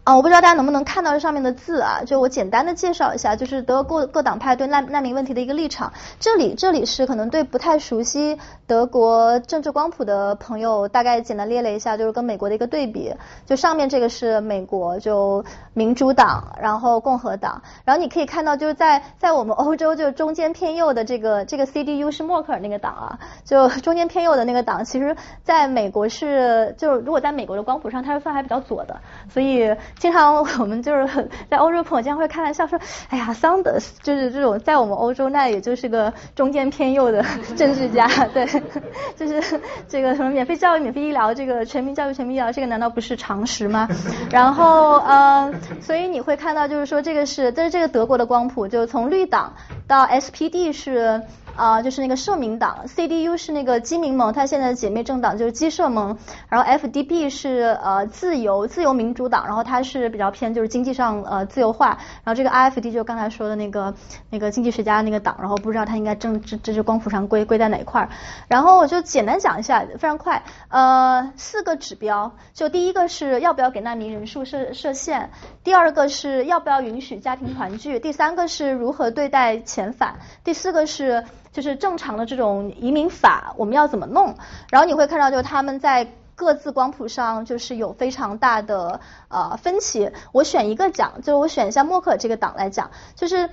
[0.03, 2.01] 啊，我不知道大家能不能看到这上面的字啊？
[2.03, 5.93] 就我简单的介绍一下，就是德国各党派对难难民问题的一个立场。
[6.19, 8.39] 这里这里是可能对不太熟悉
[8.71, 13.13] 德国政治光谱的朋友，大概简单列了一下，就是跟美国的一个对比。
[13.45, 15.43] 就上面这个是美国，就
[15.73, 28.97] 民主党，然后共和党，然后你可以看到就是在在我们欧洲就中间偏右的这个这个 CDU 是默克尔那个党啊，就中间偏右的那个党，其实在美国是就是如果在美国的光谱上，它是算还比较左的，
[29.29, 29.75] 所以。
[29.99, 32.79] 经常我们就是在欧洲朋友经常会开玩笑说，
[33.09, 37.21] 哎呀，桑德斯就是这种在我们欧洲那也就是个中间偏右的
[37.57, 38.45] 政治家，对，
[39.15, 43.87] 就是这个什么免费教育、免费医疗，这个全民教育、全民医疗，这个难道不是常识吗？
[44.31, 49.53] 然后呃，所以你会看到就是说这个是，但是这个德国的光谱，就从绿党
[49.87, 51.21] 到 SPD 是。
[51.55, 56.17] 啊，就是那个社民党，CDU 是那个基民盟，它现在的姐妹政党就是基社盟，
[56.49, 63.93] 然后 FDP 是呃自由自由民主党，然后它是比较偏就是经济上呃自由化，然后这个 IFD 就刚才说的那个
[64.29, 68.09] 那个经济学家那个党，然后不知道它应该政治这是光谱上归归在哪一块儿，
[68.47, 75.29] 然后我就简单讲一下，非常快，呃四个指标，就第一个是要不要给难民人数设设限，
[75.63, 81.23] 第二个是要不要允许家庭团聚，第三个是如何对待遣返，第四个是。
[81.51, 84.35] 就是正常的这种移民法，我们要怎么弄？
[84.69, 90.11] 然后你会看到，就是他们在各自光谱上就是有非常大的呃分歧。
[90.31, 93.49] 我选一个讲，就是我选一下默克尔这个党来讲，就是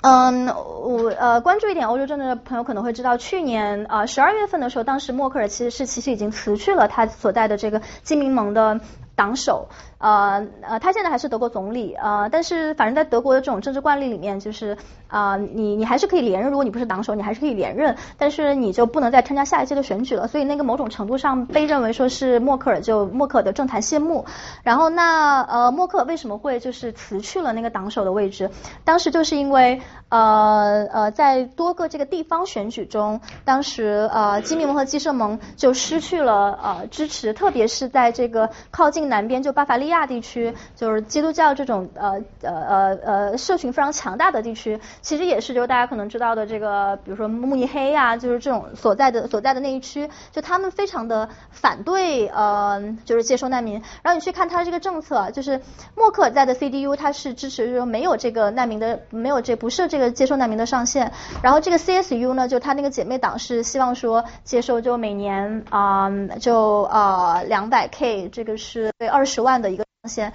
[0.00, 8.80] 嗯，我呃关注一点欧洲政治的朋友可能会知道，去年啊十二月份的时候，当时默克尔其实是其实已经辞去了他所在的这个基民盟的
[9.14, 9.68] 党首。
[10.02, 14.76] 呃呃，他现在还是德国总理，呃，但是反正在德国的这种政治惯例里面，就是
[15.06, 20.26] 啊，你你还是可以连任，如果你不是党首，你还是可以连任，但是你就不能再参加下一届的选举了。
[20.26, 24.24] 所以那个某种程度上被认为说是默克尔就默克尔的政坛谢幕。
[24.64, 28.50] 然后那呃，默克尔为什么会就是辞去了那个党首的位置？
[28.84, 39.91] 当时就是因为呃呃，在多个这个地方选举中，当时呃基民盟和基社盟就失去了呃支持，特别是在这个靠近南边就巴伐利亚。
[39.92, 53.74] 亚地区就是基督教这种呃呃呃呃社群非常强大的地区，其实也是就是大家可能知道的这个，比如说慕尼黑啊，就是这种所在的所在的那一区，就他们非常的反对呃就是接收难民。
[54.02, 55.60] 然后你去看他这个政策，就是
[55.94, 61.12] 默克尔在的 CDU，他是支持说没有这个难民的，没有这不设这个接收难民的上限。
[61.42, 66.10] 然后这个 CSU 呢，就他那个姐妹党是希望说接收就每年啊
[66.40, 69.81] 就呃两百 K，这个是对二十万的一个。
[70.08, 70.32] 先，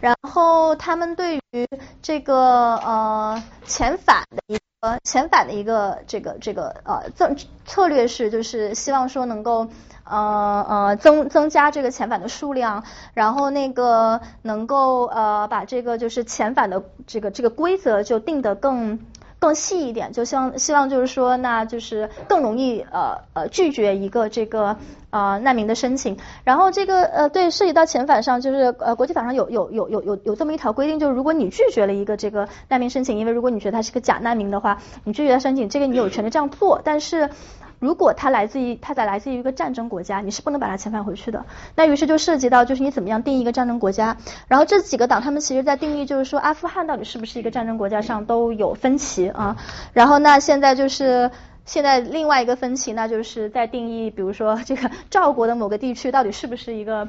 [0.00, 1.66] 然后他们对于
[2.02, 7.34] 这个呃遣返的一个遣返的一个这个这个呃策
[7.64, 9.68] 策略是，就是希望说能够
[10.04, 19.00] 呃呃增增加这个遣返的数量，然后那个能够呃把这个就是遣返的这个这个规则就定得更。
[19.38, 24.76] 更细一点，就希望希望就是说，那就是更容易呃呃拒绝一个这个
[25.10, 26.16] 呃难民的申请。
[26.44, 37.30] 然后这个呃对涉及到遣返上，就是呃国际法上有有有有有有这么一条规定，就是如果你拒绝了一个这个难民申请，因为如果你觉得他是个假难民的话，你拒绝申请，这个你有权利这样做，但是。
[37.78, 41.44] 如果他来自于他在来自于一个战争国家，你是不能把他遣返回去的。
[41.74, 44.16] 那于是就涉及到就是你怎么样定义一个战争国家。
[44.48, 49.56] 然后这几个党他们其实在定义就是说阿富汗到底是不是一个战争国家上都有分歧啊。
[49.92, 51.30] 然后那现在就是
[51.64, 57.06] 现在另外一个分歧，那就是在定义比如说这个赵国的某个地区到底是不是一个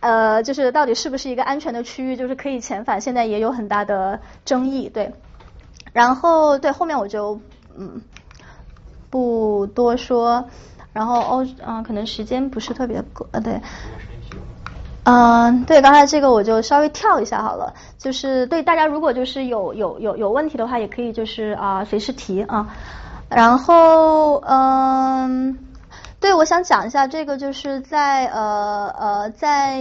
[0.00, 5.12] 呃，就是到底是不是一个安全的区域，就是可以遣返，现在也有很大的争议，对。
[5.92, 7.38] 然后对后面我就
[7.76, 8.00] 嗯
[9.10, 10.48] 不多说，
[10.92, 13.60] 然后欧嗯可能时间不是特别够，呃对。
[15.02, 22.68] 嗯，对，刚才这个我就稍微跳一下好了，就是对大家如果就是有有有有问题的话，也可以就是啊随时提啊。
[23.30, 25.58] 然后嗯，
[26.20, 29.80] 对，我想讲一下这个就是在呃呃在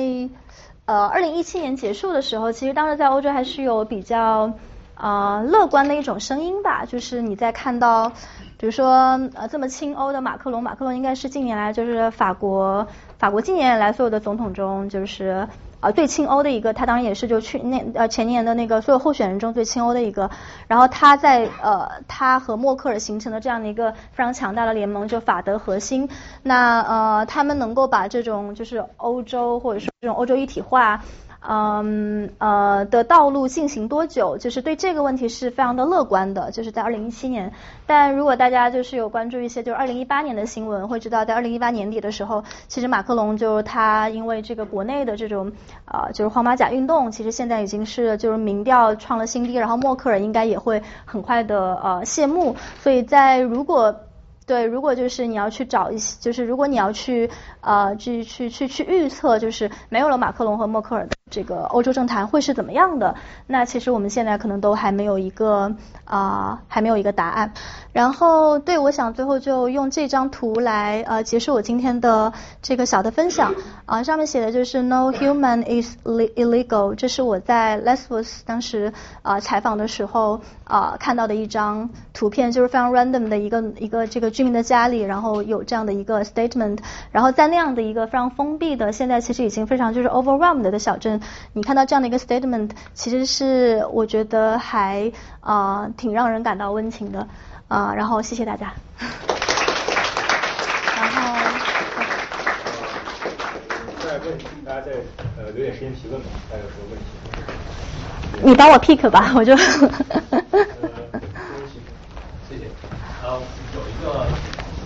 [0.86, 4.54] 呃二零一七年结束的时候，其实当时在欧洲还是有比较
[4.96, 8.14] 啊乐观的一种声音吧，就是你在看到。
[8.60, 8.90] 比如说
[9.36, 12.86] 呃这么亲欧的马克龙，马克龙应该是近年来就是法国
[13.18, 15.48] 法国近年来所有的总统中就是
[15.80, 20.30] 呃最亲欧的一个，他当然也是就去年呃前年的那个所有候选人中最亲欧的一个。
[20.68, 26.10] 然后他在呃他和默克尔形成的这样的一个非常强大的联盟，就法德核心。
[26.44, 31.02] 那呃他们能够把这种就是欧洲或者说这种欧洲一体化。
[31.42, 37.52] 嗯呃的道路进行多久，就是对这个问题是非常的乐观的，就是在二零一七年。
[37.86, 45.52] 但如果大家就是有关注一些就是二零一八年的新闻，会知道在二零一八年底的时候，其实马克龙就他因为这个国内的这种
[45.86, 53.96] 啊就是黄马甲运动，其实现在已经是就是民调创了新低，然后默克尔应该也会很快的呃谢幕，所以在如果。
[54.50, 57.30] 对，如果就是你要去找一些，就是如果你要去
[57.62, 63.14] 呃去去去去预测，就是没有了马克龙和默克尔的这个欧洲政坛会是怎么样的，
[63.46, 67.54] 那其实我们现在可能都还没有一个啊还没有一个答案。
[67.94, 73.54] 然后对，我想最后就用这张图来呃结束我今天的这个小的分享
[73.86, 86.78] 啊，上面写的就是 No human is illegal，这是我在 Lesbos 当时啊采访的时候啊看到的一张图片，就是非常 random 的一个一个这个居民的家里，然后有这样的一个 statement，
[87.12, 91.20] 然后在那样的一个非常封闭的，现在其实已经非常就是 overwhelmed 的小镇，
[91.52, 95.12] 你看到这样的一个 statement，其实是我觉得还
[95.42, 97.28] 啊挺让人感到温情的。
[97.68, 98.72] 啊，然后谢谢大家。
[100.96, 101.38] 然后，
[104.02, 104.92] 再问，大家再
[105.38, 107.04] 呃留点时间提问吧，大家有什么问题？
[108.42, 109.54] 你帮我 pick 吧，我就。
[113.30, 113.38] 呃，
[113.78, 114.26] 有一个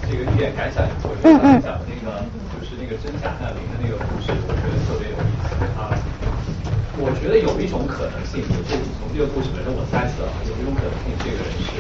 [0.04, 2.20] 这个一点感想，我觉得分享那个
[2.52, 5.96] 就是那个真假难民的那个故事，我觉得特别有意思啊。
[7.00, 11.72] 我觉得有一种可能性，就是从这个故事本身我猜测啊，有一种可能性，这个人是。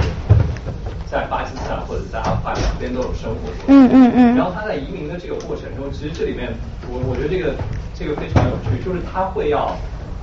[1.12, 4.36] 在巴基斯坦或者在阿富汗两边都有生活过，嗯嗯嗯。
[4.36, 6.50] 然后他在移民的这个过程中，其实这里面
[6.88, 7.54] 我我觉得这个
[7.94, 9.76] 这个非常有趣，就是他会要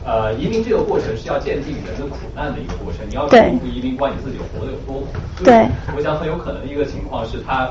[0.05, 5.07] 呃移民这个过程是要鉴定人的苦难的一个过程，你要不不移民，管你自己活得有多苦。
[5.45, 5.67] 对。
[5.97, 7.71] 我想很有可能的一个情况是他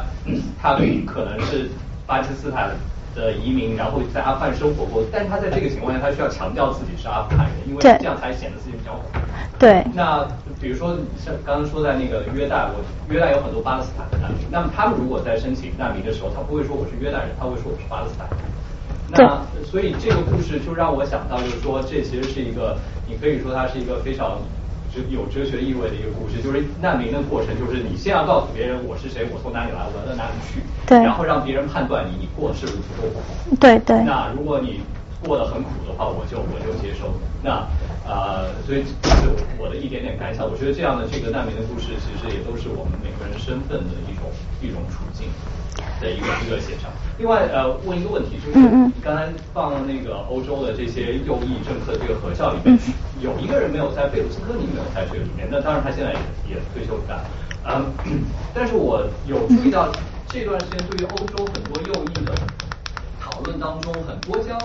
[0.61, 0.73] 他
[1.05, 1.69] 可能是
[2.05, 2.69] 巴基斯坦
[3.15, 9.19] 的移民，然后在阿富汗生活过，但是他在这个情况下，他需要强调自己是阿富汗人，因为这样才显得自己比较苦。
[9.57, 9.83] 对。
[9.93, 10.27] 那
[10.61, 18.27] 比如说像刚刚说在那个约旦，我约旦有很多巴勒斯坦的难民，那么他们如果在申请难民的时候，他不会说我是约旦人，他会说我是巴勒斯坦。
[19.11, 22.77] 那所以这个故事就让我想到，就是说这其实是一个，
[23.07, 24.37] 你可以说它是一个非常
[24.93, 33.55] 哲有哲学意味的一个故事，就是难民的过程，就是你先要告诉别人我是谁，我从哪里来，我要到哪里去，对，然后让别人判断你你过的是不是不够苦。
[33.59, 33.99] 对对。
[34.03, 34.81] 那如果你
[35.19, 37.13] 过得很苦的话，我就我就接受。
[37.41, 37.65] 那
[38.09, 39.29] 呃，所以这是
[39.59, 40.41] 我的一点点感想。
[40.41, 44.25] 我觉得这样的这个难民的故事，其实也都是我们每个人身份的一种
[44.65, 45.29] 一种处境
[46.01, 46.89] 的一个一个写照。
[47.19, 52.73] 另外呃，问一个问题，就是你刚才放那个欧洲的这些右翼政客这个合照里面，
[53.21, 55.47] 有一个人没有在贝鲁斯科尼没有在这个里面。
[55.51, 56.09] 那当然他现在
[56.49, 57.21] 也也退休了。
[57.61, 57.93] 嗯，
[58.55, 59.87] 但是我有注意到
[60.27, 62.33] 这段时间对于欧洲很多右翼的
[63.21, 64.57] 讨论当中，很多将。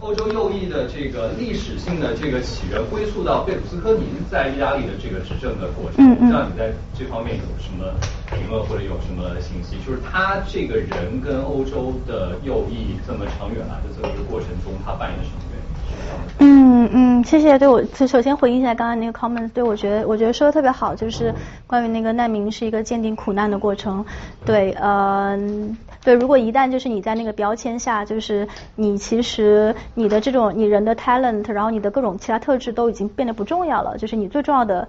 [0.00, 7.94] 欧洲右翼的这个历史性的这个起源归宿到贝鲁斯科尼在意大利的这个执政的过程，不知道你在这方面有什么
[8.30, 9.76] 评论或者有什么信息？
[9.84, 15.55] 就是他这个人跟欧洲的右翼这么长远来的这么一个过程中，他扮演什么角色？
[16.38, 17.58] 嗯嗯，谢谢。
[17.58, 21.34] 对我首先回应一下刚刚那个 comment，对我觉得我觉得说的特别好，就是
[21.66, 24.04] 关于那个难民是一个鉴定苦难的过程。
[24.44, 25.76] 对，嗯。
[26.04, 28.46] 对，如果一旦就是你在那个标签下，就是
[28.76, 34.86] 你其实你的这种你人的 talent，然后你的各种其他特质都已经变得不重要了，就是你最重要的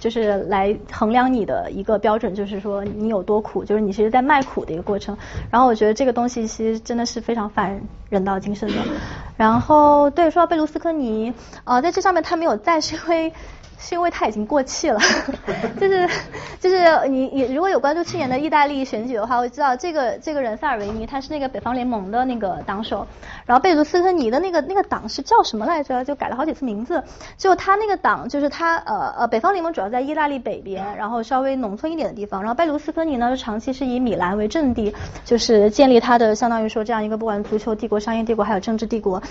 [0.00, 5.16] 就是来衡量你的一个标准，就是说你有多苦，就是你其实在卖苦的一个过程。
[5.48, 7.80] 然后我觉得这个东西其实真的是非常反
[8.10, 8.74] 人道精神的。
[9.36, 11.34] 然后对，到贝卢斯科尼，
[11.64, 13.34] 呃，在这上面他没有在，是因为。
[13.78, 15.00] 是因为它已经过气了，
[15.80, 16.08] 就是
[16.60, 23.06] 就是你你如果有关注去年的意大利选举的话，会知道这个这个人萨尔维尼他是那个北方联盟的那个党首，
[23.46, 26.04] 然后贝卢斯科尼的那个那个党是叫什么来着？
[26.04, 27.02] 就改了好几次名字。
[27.36, 34.94] 就他那个党就是他呃呃北方联盟主要在意大利北边，然后稍微农村一点的地方，然后贝卢斯科尼呢长期是以米兰为阵地，
[35.24, 39.22] 就是建立他的相当于说这样一个不管足球帝国、商业帝国还有政治帝国。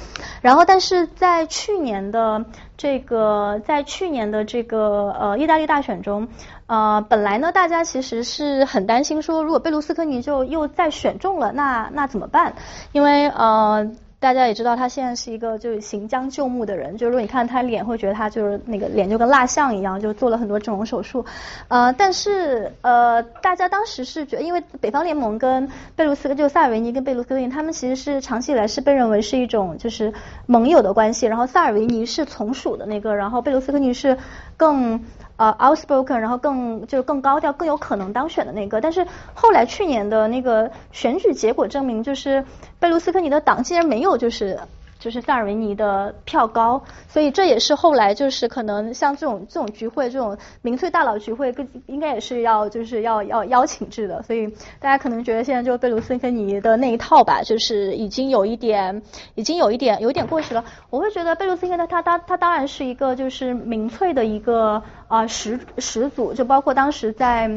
[0.42, 2.46] 然后但是在去年的
[2.78, 6.28] 这个在去年的这个呃意大利大选中，
[6.68, 12.54] 呃本来呢大家其实是很担心说，如果贝卢斯科尼就又再选中了，那那怎么办？
[12.92, 13.92] 因为呃。
[14.20, 21.24] 大家也知道，他现在是一个就是行将就木的人，就是如果你看他脸，会觉得他就是那个脸就跟蜡像一样，就做了很多整容手术。
[21.68, 30.12] 呃，但是呃，大家当时是觉得，因为北方联盟跟贝卢斯科，就萨尔维尼跟贝卢斯科尼，他们其实是长期以来是被认为是一种就是
[30.48, 31.28] 盟友的关系。
[31.28, 34.18] 然后萨尔维尼是从属的那个，然后贝卢斯科尼是
[34.58, 35.00] 更。
[35.38, 38.82] 呃，outspoken，然后更就是更高调，更有可能当选的那个。
[38.82, 42.44] 但是后来去年的那个选举结果证明，就是
[42.80, 44.60] 贝卢斯科尼的党竟然没有就是。
[45.00, 54.22] 就是塞尔维尼的票高，所以这也是后来就是可能像这种这种聚会，这种民粹大佬聚会，更应该也是要就是要要邀请制的。
[54.24, 54.48] 所以
[54.80, 59.02] 大家可能觉得现在就贝卢斯科尼的那一套吧，就是已经有一点，
[59.36, 60.64] 已经有一点有一点过时了。
[60.90, 67.50] 我会觉得贝卢斯科尼他他他当然是一个就是民粹的一个啊始始祖，就包括当时在。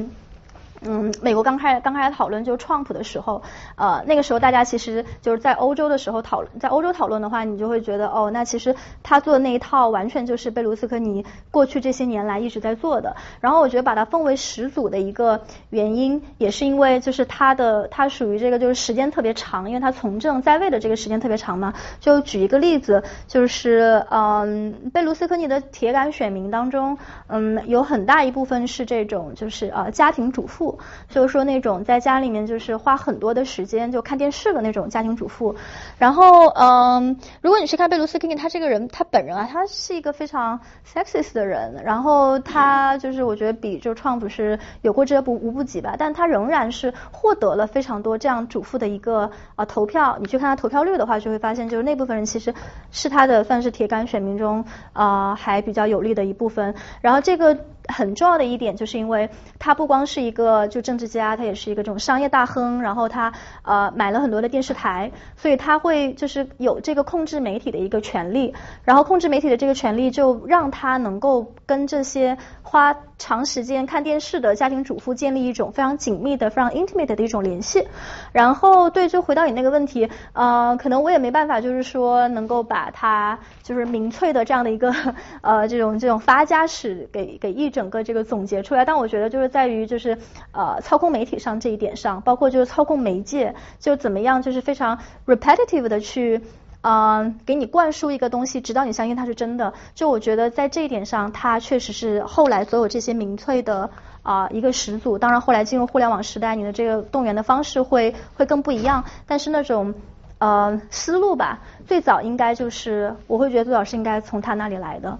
[0.82, 3.42] 嗯，美国刚开刚开始讨论就 Trump 的时候，
[3.76, 13.14] 呃，那个时候大家其实就是在欧洲的时候讨论，在欧洲讨论的话，你就会觉得哦，那其实他做的那一套完全就是贝卢斯科尼过去这些年来一直在做的。
[13.40, 21.74] 然后我觉得把它分为始祖的一个原因，也是因为就是他的他属于这个就是时间特别长，因为他从政在位的这个时间特别长嘛。
[22.00, 26.96] 就举一个例子，就是嗯，贝卢斯科尼的铁杆选民当中，
[27.26, 30.69] 嗯，有很大一部分是这种就是呃家庭主妇。
[31.08, 35.54] 就是说那种在家里面就是花很多的时间就看电视的那种家庭主妇，
[35.98, 52.54] 然后嗯，如果你去看贝卢斯科尼，他这个人他本人啊，他是一个非常 sexist 的人，然后他就是我觉得比就创普是有过之不无不及吧，但他仍然是获得了非常多这样主妇的一个啊投票，你去看他投票率的话，就会发现就是那部分人其实
[52.90, 57.56] 是他的算是铁杆选民中啊还比较有利的一部分，然后这个。
[57.90, 68.54] 很重要的一点，就是因为他不光是一个就政治家，他也是一个这种商业大亨，然后他呃买了很多的电视台，所以他会就是有这个控制媒体的一个权利，
[68.84, 77.88] 然后控制媒体的这个权利就让他能够跟这些花长时间看电视的家庭主妇建立一种非常紧密的、非常 intimate 的一种联系。
[78.32, 84.94] 然后对，就回到你那个问题，呃，可能我也没办法，就是说能够把他就是民粹的这样的一个
[85.40, 87.70] 呃这种这种发家史给给译。
[87.80, 90.18] 整个这个总结出来，但我觉得就是在于就是
[90.52, 96.42] 呃操控媒体上这一点上，包括就是操控媒介，就怎么样就是非常 repetitive 的去
[96.82, 99.72] 嗯给你灌输一个东西，直到你相信它是真的。
[99.94, 103.88] 就我觉得在这一点上，它确实是后来所有这些民粹的
[104.22, 105.16] 啊一个始祖。
[105.16, 109.02] 当然后来进入互联网时代，你的这个动员的方式会会更不一样。
[109.26, 109.94] 但是那种
[110.36, 115.18] 呃思路吧，最早应该就是我会觉得最早是应该从他那里来的，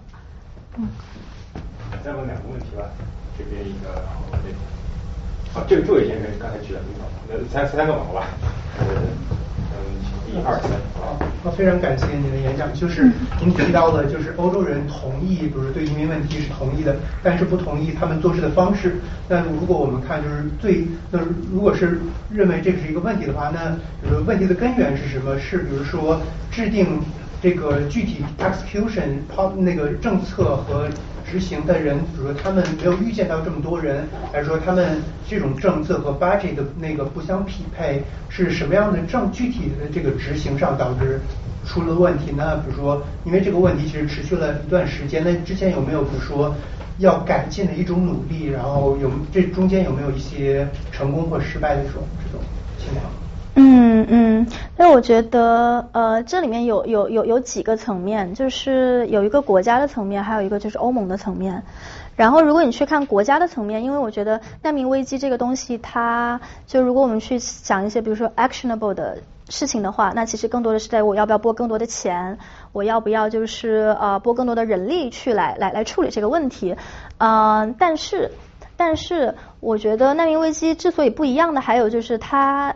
[0.77, 0.87] 嗯。
[2.05, 2.85] 再问两个问题吧，
[3.37, 4.55] 这边一个，然后这边，
[5.53, 7.05] 好，这个这位先生刚才举了多少？
[7.29, 8.25] 那三三个好吧？
[8.81, 8.87] 嗯
[9.73, 10.71] 嗯，一二三。
[10.95, 12.73] 好，那非常感谢您的演讲。
[12.73, 18.97] 就是您提到的，就是欧洲人同意，比如说对移民问题是同意的，但是不同意他们做事的方式。
[19.29, 21.19] 那如果我们看，就是最，那
[21.53, 22.01] 如果是
[22.31, 23.71] 认为这个是一个问题的话，那
[24.03, 25.39] 比如问题的根源是什么？
[25.39, 26.19] 是比如说
[26.51, 27.01] 制定
[27.43, 29.19] 这个具体 execution
[29.59, 30.89] 那个政策和。
[31.31, 41.21] 执行的人，比如说他们没有预见到这么多人，还是说他们这种政策和 budget 的那个不相匹配，是什么样的政具体的这个执行上导致
[41.65, 42.57] 出了问题呢？
[42.59, 46.53] 比如说，因为这个问题其实持续了一段时间，那之前有没有比如说
[46.99, 48.47] 要改进的一种努力？
[48.47, 52.41] 然后有这中间有没有一些成功或失败的这种这种
[52.77, 53.05] 情况？
[53.63, 54.47] 嗯嗯，
[54.79, 61.63] 那我觉得呃，这里面有有有有几个层面，就是有一个国家的层面，还有一个就是欧盟的层面。
[62.17, 69.19] 然后如果你去看国家的层面，因为我觉得难民危机这个东西，它就如果我们去想一些比如说 actionable 的
[69.51, 72.39] 事情的话，那其实更多的是在我要不要拨更多的钱，
[72.73, 76.75] 我要不要就是呃拨更多的人力去来来来处理这个问题。
[77.19, 78.31] 嗯，但是
[78.79, 82.75] 但是我觉得难民危机之所以不一样的，还有就是它。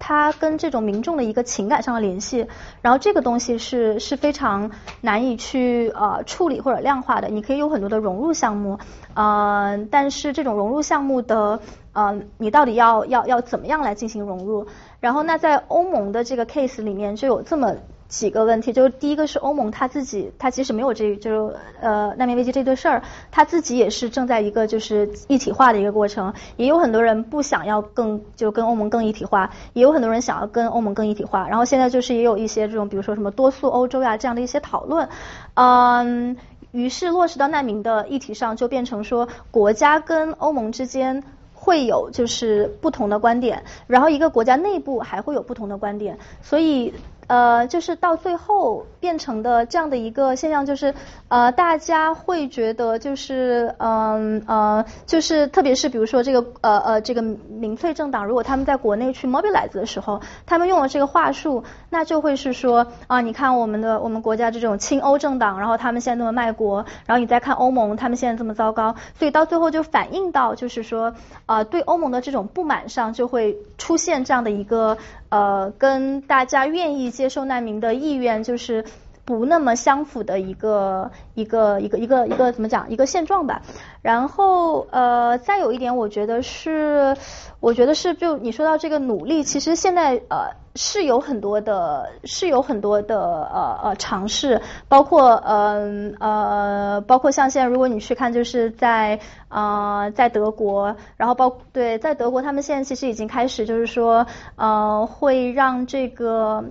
[0.00, 2.48] 它跟这种民众的一个情感上的联系，
[2.82, 7.28] 然后这个东西是是非常难以去呃处理或者量化的。
[7.28, 8.78] 你可以有很多的融入项目，
[9.14, 11.60] 呃，但是这种融入项目的
[11.92, 14.66] 呃，你到底要要要怎么样来进行融入？
[14.98, 17.76] 然后那在欧盟的这个 case 里面就有这么。
[18.10, 35.08] 几个问题，就是第一个是欧盟他自己，他即使没有这就是呃难民危机这堆事儿，他自己也是正在一个就是一体化的一个过程，也有很多人不想要更就跟欧盟更一体化，也有很多人想要跟欧盟更一体化，然后现在就是也有一些这种比如说什么多数欧洲呀这样的一些讨论，
[35.54, 36.36] 嗯，
[36.72, 41.22] 于是落实到难民的议题上，就变成说国家跟欧盟之间
[41.54, 46.92] 会有就是不同的观点，然后一个国家内部还会有不同的观点，所以。
[47.30, 50.92] 呃，就是到最后变成的这样的一个现象，就是
[51.28, 71.14] 呃，大家会觉得就是嗯呃，就是特别是比如说这个呃呃这个民粹政党，如果他们在国内去 mobilize 的时候，他们用了这个话术，那就会是说啊，你看我们的我们国家这种亲欧政党，然后他们现在那么卖国，然后你再看欧盟，他们现在这么糟糕，所以到最后就反映到就是说
[71.46, 74.98] 啊，对欧盟的这种不满上，就会出现这样的一个。
[75.30, 78.82] 呃，跟大家愿意接受难民的意愿就是
[79.26, 83.60] 不那么相符的一个一个一个一个一个怎么讲一个现状吧。
[84.00, 87.14] 然后呃，再有一点，我觉得是，
[87.60, 90.58] 我觉得是就你说到这个努力，其实现在呃。
[90.76, 93.18] 是有很多的，是有很多的
[93.52, 99.18] 呃呃尝试，包括呃呃，包括像现在如果你去看，就是在
[99.48, 104.24] 呃在德国，然后包对在德国，他们现在其实已经开始就是说
[104.54, 106.64] 呃会让这个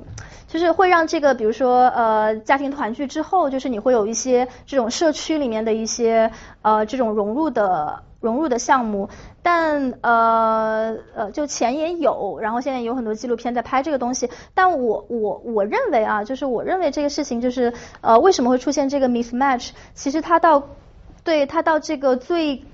[0.49, 6.29] 就是会让这个比如说呃家庭团聚之后，就是你会有一些这种社区里面的一些
[6.63, 8.03] 呃这种融入的。
[8.21, 9.07] 融入的项目，
[9.41, 14.29] 但呃呃，就钱也有，然后现在有很多纪录片在拍这个东西。
[14.53, 17.71] 但我我我认为啊，就是我认为这个事情就是
[18.01, 19.69] 呃为什么会出现这个 mismatch？
[19.93, 20.61] 其实它到
[21.23, 22.65] 对它到这个最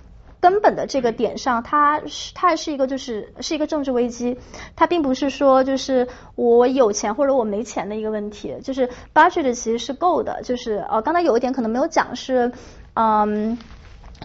[0.45, 4.37] 根本的这个点上，它是它还是一个就是是一个政治危机。
[4.75, 10.43] 它并不是说就是我有钱或者我没钱的一个问题，就是 budget 其实是够的。
[10.43, 12.51] 就是呃刚才有一点可能没有讲是
[12.93, 13.57] 嗯。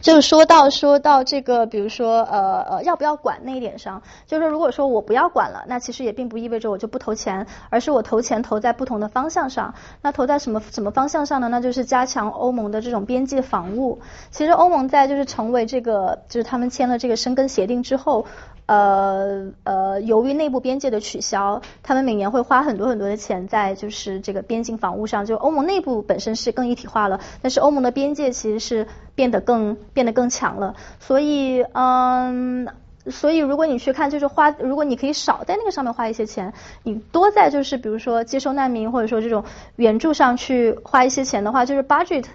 [0.00, 9.74] 就是说到说到这个，比如说呃呃，要不要管那一点上，就是说如果说我不要管了，那其实也并不意味着我就不投钱，而是我投钱投在不同的方向上。
[10.02, 11.48] 那投在什么什么方向上呢？
[11.48, 14.00] 那就是加强欧盟的这种边界防务。
[14.30, 18.26] 其实欧盟在就是成为这个，就是他们签了这个申根协定之后。
[18.70, 25.26] 呃呃，由于内部边界的取消，他们每年会花很多很多的钱在就是这个边境防务上。
[25.26, 28.86] 就欧盟内部本身是更一体化了，但是欧盟的边界其实是
[29.16, 30.76] 变得更变得更强了。
[31.00, 32.68] 所以嗯，
[33.08, 36.52] 所以如果你去看，就是花，如果你可以少在那个上面花一些钱，
[36.84, 39.42] 你多在就是比如说接收难民或者说这种
[39.74, 42.26] 援助上去花一些钱的话，就是 budget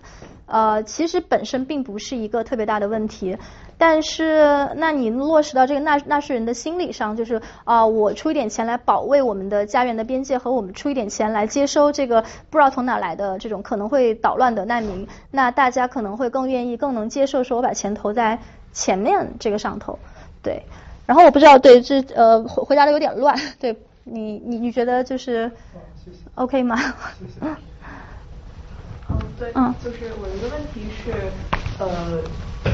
[0.46, 3.38] 呃其实本身并不是一个特别大的问题。
[3.78, 18.40] 但是，那你落实到这个纳纳税人的心理上，就是啊，我出一点钱来保卫我们的家园的边界，和我们出一点钱来接收这个不知道从哪来的这种可能会捣乱的难民，那大家可能会更愿意、更能接受，说我把钱投在
[18.72, 20.00] 前面这个上头，
[20.42, 20.64] 对。
[21.06, 25.52] 然后我不知道，对这呃回回答的有点乱，对你你你觉得就是
[26.36, 26.78] OK 吗？
[29.10, 31.14] 嗯，对，嗯，就是我一个问题是，
[31.80, 32.22] 呃。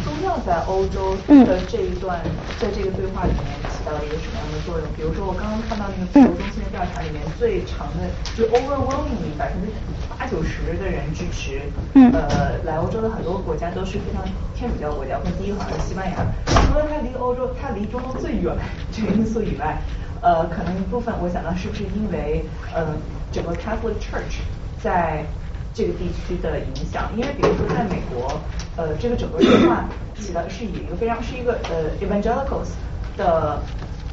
[0.06, 2.24] 宗教在欧洲的这一段，
[2.58, 4.88] 在这个对话里面起到了一个什么样的作用？
[4.96, 9.68] 比如说，我刚刚看到那个自由中心的调查里面，最长的就 overwhelmingly 百分之
[10.08, 11.60] 八九十的人支持，
[11.94, 14.24] 呃，来欧洲的很多国家都是非常
[14.56, 16.24] 天主教国家，或第一个好像是西班牙。
[16.48, 18.56] 除了它离欧洲，它离中东最远
[18.96, 19.76] 这个因素以外，
[20.22, 22.96] 呃，可能一部分我想到是不是因为，呃，
[23.30, 24.40] 整个 Catholic Church
[24.82, 25.26] 在。
[25.74, 28.40] 这个地区的影响，因为比如说在美国，
[28.76, 29.86] 呃，这个整个文化
[30.16, 32.70] 起到是以一个非常是一个呃 evangelicals
[33.18, 33.62] 的。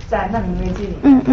[0.09, 1.33] 在难民危机里面的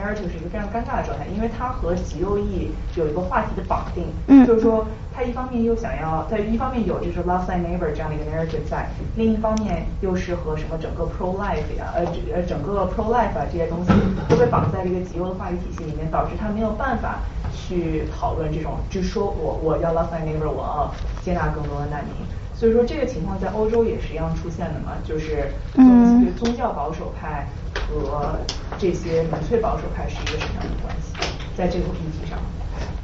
[0.00, 13.92] narrative 是一个非常尴尬的状态，因为它和极右翼有一个话题的绑定，就是说它一方面又想要，它一方面有就是 love thy neighbor 这样的一个 narrative 在，另一方面又是和什么整个 pro life 呀，呃呃整个 pro life 啊这些东西
[14.28, 17.18] 都被绑在这个极右的话语体系里面，导致他没有办法
[17.52, 22.12] 去讨论这种，就说我我要 love thy neighbor，我要接纳更多的难民。
[22.56, 27.48] 所以说这个情况在欧洲也是一样出现的嘛，就是宗宗教保守派
[27.88, 28.38] 和
[28.78, 31.14] 这些民粹保守派是一个什么样的关系，
[31.56, 32.38] 在这个议题上。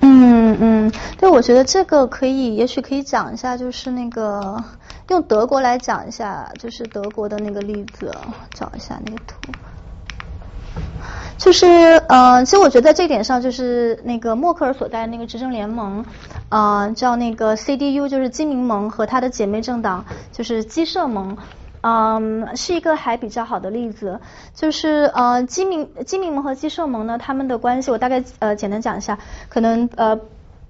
[0.02, 4.62] 嗯嗯，对，我觉得这个可以，也许可以讲一下，就是那个
[5.08, 8.14] 用德国来讲一下，就是德国的那个例子，
[8.54, 9.52] 找一下那个图。
[11.38, 11.66] 就是
[12.08, 16.04] 呃，其实我觉得在这点上，就是那个默克尔所在的那个执政联盟，
[16.50, 21.38] 呃，叫那个 CDU，就是基民盟和他的姐妹政党，就是基社盟，
[21.80, 24.20] 嗯，是一个还比较好的例子。
[24.54, 29.18] 就是呃，基民基民盟和基社盟呢，他们的关系我大概呃简单讲一下，
[29.48, 30.20] 可能呃。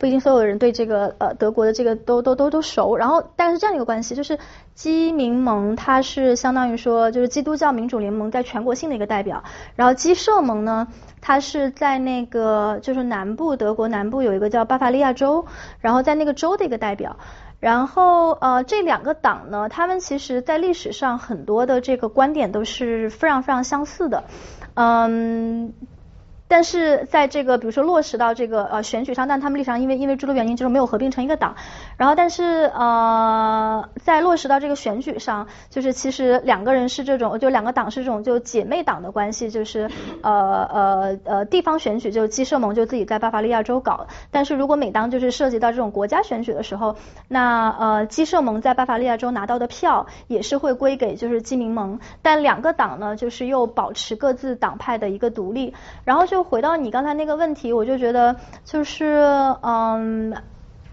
[0.00, 4.38] 不一定所有人对这个呃德国的这个都都都都熟，然后但是这样一个关系，就是
[4.74, 9.44] 基民盟它是相当于说就是基督教民主联盟在全国性的一个代表，
[9.76, 10.88] 然后基社盟呢，
[11.20, 15.44] 它是在那个就是南部德国南部有一个叫巴伐利亚州，
[15.80, 17.18] 然后在那个州的一个代表，
[17.58, 24.24] 然后呃这两个党呢，他们其实在历史上很多的这个观点都是非常非常相似的，
[24.72, 25.74] 嗯。
[26.50, 31.54] 但是在这个比如说落实到这个呃选举上，但他们立场因为因为诸多原因就是没有合并成一个党。
[31.96, 39.88] 然后但是呃在落实到这个选举上，就是其实两个人是这种就两个党是这种就姐妹党的关系，就是
[40.22, 44.08] 呃呃呃地方选举就基社盟就自己在巴伐利亚州搞。
[44.32, 46.96] 但是如果每当就是涉及到这种国家选举的时候，
[47.28, 52.00] 那呃基社盟在巴伐利亚州拿到的票也是会归给就是基民盟。
[52.22, 55.72] 但两个党呢就是又保持各自党派的一个独立，
[56.04, 56.39] 然后就。
[56.42, 59.06] 回到你刚才那个问题，我就觉得就是
[59.62, 60.34] 嗯，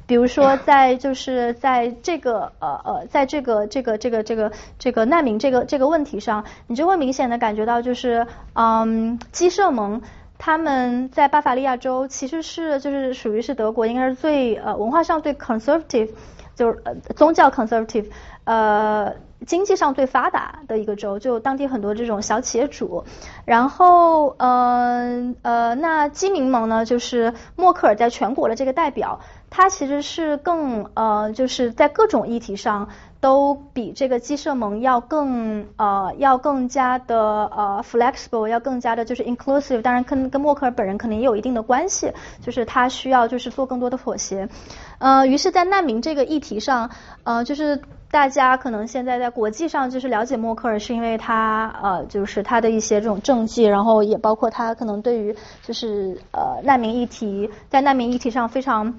[0.05, 10.01] 比如说在就是在这个呃呃，在这个这个这个这个这个难民这个这个问题上，你就会明显的感觉到就是嗯，基社盟
[10.37, 16.09] 他们在巴伐利亚州其实是就是属于是德国应该是最呃文化上最 conservative
[16.55, 18.05] 就是呃宗教 conservative
[18.45, 19.13] 呃。
[19.45, 23.03] 经济上最发达的一个州，就当地很多这种小企业主。
[23.45, 29.19] 然后，呃呃，那基民盟呢，就是默克尔在全国的这个代表，
[29.49, 32.89] 他其实是更呃，就是在各种议题上
[33.21, 39.81] 都比这个基社盟要更呃，要更加的呃 flexible，要更加的就是 inclusive。
[39.81, 42.11] 当然，跟跟默克尔本人可能也有一定的关系，
[42.41, 44.49] 就是他需要就是做更多的妥协。
[44.97, 46.89] 呃，于是，在难民这个议题上，
[47.23, 47.79] 呃，就是。
[48.09, 58.97] 大家可能现在在国际上就是了解默克尔，是因为他呃，就是他的一些这种政绩，然后也包括他可能对于就是呃难民议题，在难民议题上非常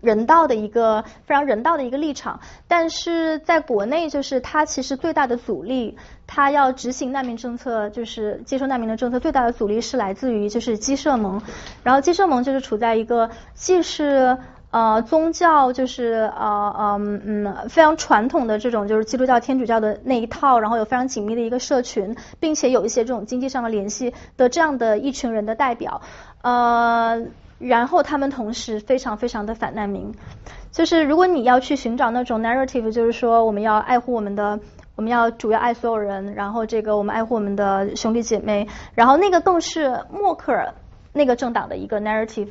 [0.00, 2.40] 人道的一个非常人道的一个立场。
[2.66, 5.96] 但是在国内，就是他其实最大的阻力，
[6.26, 11.40] 他要执行难民政策，就是接收难民的政策，最大的阻力是来自于就是基社盟，
[11.84, 14.36] 然后基社盟就是处在一个既是。
[14.74, 26.02] 呃，宗教就是呃嗯嗯非常传统的这种就是基督教天主教的那一套，然后有非常紧密的一个社群，并且有一些这种经济上的联系的这样的一群人的代表，
[26.42, 27.24] 呃，
[27.60, 30.12] 然后他们同时非常非常的反难民，
[30.72, 34.58] 就是如果你要去寻找那种 narrative，就是说我们要爱护我们的，
[34.96, 40.74] 我们要主要爱所有人，然后这个我们爱护我们的兄弟姐妹，然后那个更是默克尔
[41.12, 42.48] 那个政党的一个 narrative。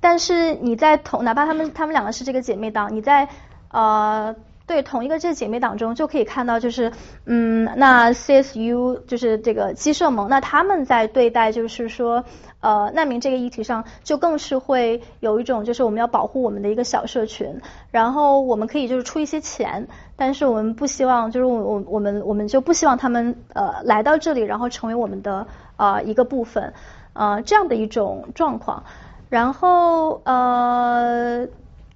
[0.00, 3.28] 但是你在同哪怕他们他们两个是这个姐妹党，你在
[3.70, 4.34] 呃
[4.66, 6.92] 对同一个这姐妹党中就可以看到，就是
[7.26, 12.24] 嗯，那 CSU 就是这个基社盟，那他们在对待就是说
[12.60, 17.60] 呃难民这个议题上，就更是会有一种就是我们要保护我们的一个小社群，
[17.90, 25.46] 然后我们可以就是出一些钱，但是我们不希望就是我我我们我们就不希望他们呃来到这里，然后成为我们的
[25.76, 26.72] 呃一个部分
[27.12, 28.84] 呃这样的一种状况。
[29.30, 31.46] 然后呃，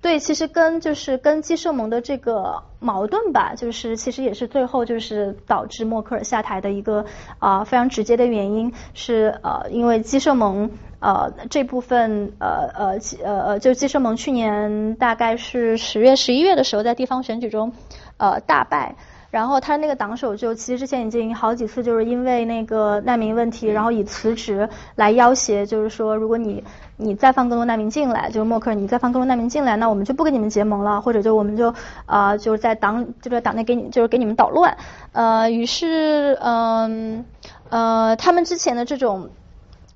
[0.00, 7.04] 对，其实跟就是跟基社盟的这个矛盾吧，就是其实也是最后就是导致默克尔下台的一个
[7.40, 10.70] 啊非常直接的原因是呃因为基社盟
[11.00, 17.72] 呃这部分呃呃呃呃就基社盟去年大概是十月十一月的时候在地方选举中
[18.16, 18.94] 呃大败。
[19.34, 26.62] 然后他那个党首就其实之前已经好几次就是因为那个难民问题，然后以辞职来要挟，就是说如果你
[26.96, 31.74] 你再放更多难民进来，就是默克尔你再放更多难民进来，那我们就不跟你们结盟了，或者就我们就
[32.06, 34.76] 啊就是在党就在党内给你就是给你们捣乱。
[35.10, 37.24] 呃，于是嗯
[37.70, 39.30] 呃他们之前的这种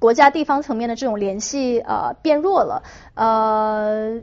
[0.01, 2.83] 国家地方层面的这种联系呃变弱了
[3.15, 4.21] 呃。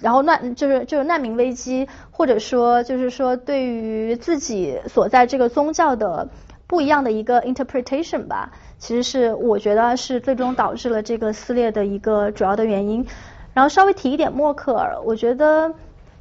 [0.00, 6.28] 然后难就是就是难民危机，或者说就是说对于自己所在这个宗教的
[6.66, 13.06] 不一样的一个 interpretation 吧，其实是我觉得是最终导致了这个撕裂的一个主要的原因。
[13.54, 15.74] 然后稍微提一点默克尔，我觉得。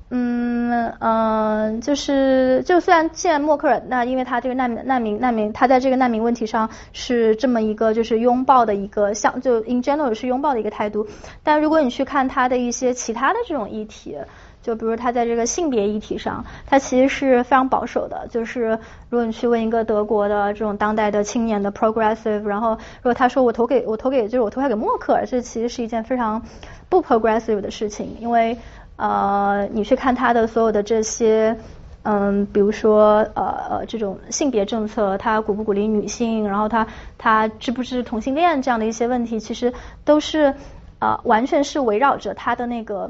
[0.10, 11.08] 嗯嗯，就是就虽然现在默克尔那因为他这个难民难民难民，他在这个难民问题上是这么一个就是拥抱的一个像就 in general 是拥抱的一个态度，
[11.44, 14.18] 但如果你去看他的一些其他的这种议题。
[14.64, 18.28] 就比如他在这个性别议题上，他其实是非常保守的。
[18.30, 18.78] 就是
[19.10, 26.42] 如果你去问一个德国的这种当代的青年的 progressive，然后如果他说我投给我投给就是我投票给默克尔，这其实是一件非常
[26.90, 28.58] 不 progressive 的事情，因为
[28.98, 31.58] 呃你去看他的所有的这些
[32.04, 36.86] 嗯，比如说呃呃这种性别政策，他鼓不鼓励女性，然后他
[37.18, 40.54] 他支不支持同性恋这样的一些问题，其实都是
[41.00, 43.10] 呃完全是围绕着他的那个。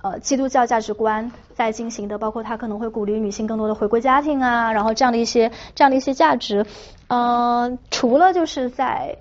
[0.00, 6.64] 呃，基督教价值观在进行的，包括他可能会鼓励女性更多的回归家庭啊，然后这样的一些这样的一些价值，
[7.08, 9.16] 嗯，除了就是在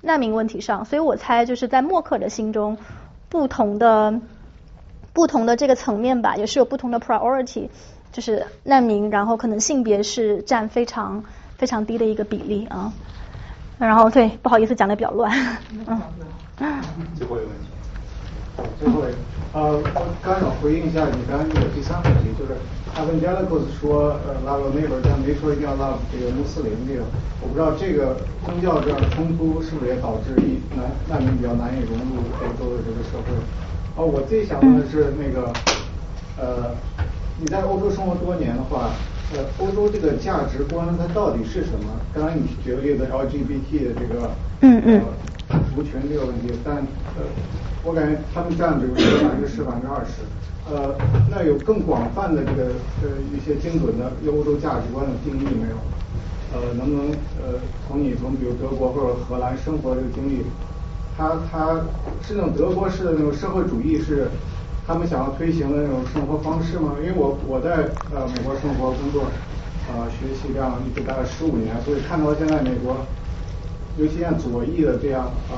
[0.00, 2.78] 难民问题上，所以我猜就是在默克的心中，
[3.28, 4.18] 不同的
[5.16, 7.70] 不同的这个层面吧，也是有不同的 priority，
[8.12, 11.24] 就是难民，然后可能性别是占非常
[11.56, 12.92] 非常低的一个比例啊，
[13.78, 15.32] 然后对，不好意思讲的比较乱，
[15.86, 15.98] 嗯，
[17.16, 17.64] 最后一个问题。
[18.78, 19.16] 最后一个，
[19.54, 22.52] 呃，我刚想回应一下你刚才那个第三个问题，就是
[22.92, 27.04] Evangelicals 说呃拉了那边，但没说一定要拉这个穆斯林这个，
[27.40, 30.36] 我不知道这个宗教这样的冲突是不是也导致
[30.76, 33.32] 难难民比较难以融入欧洲的这个社会？
[33.96, 35.52] 哦，我自己想问的是那个，
[36.38, 36.70] 呃，
[37.40, 38.90] 你在欧洲生活多年的话，
[39.34, 41.98] 呃，欧洲这个价值观它到底是什么？
[42.14, 45.00] 刚刚你举个例子 LGBT 的这个，嗯嗯，
[45.74, 47.24] 族群这个问题，但呃。
[47.84, 50.26] 我感觉他们占比如说百分之十、百分之二十，
[50.68, 50.90] 呃，
[51.30, 55.78] 那有更广泛的这个呃一些精准的欧洲价值观的定义没有？
[56.50, 60.42] 呃，能不能呃从你从比如德国或者荷兰生活这个经历，
[61.16, 61.80] 他他
[62.22, 64.28] 是那种德国式的那种社会主义是
[64.86, 66.92] 他们想要推行的那种生活方式吗？
[67.00, 69.24] 因为我我在呃美国生活工作
[69.88, 72.96] 呃学习这样一直待了十五年，所以看到现在美国，
[73.96, 75.56] 尤其像左翼的这样呃。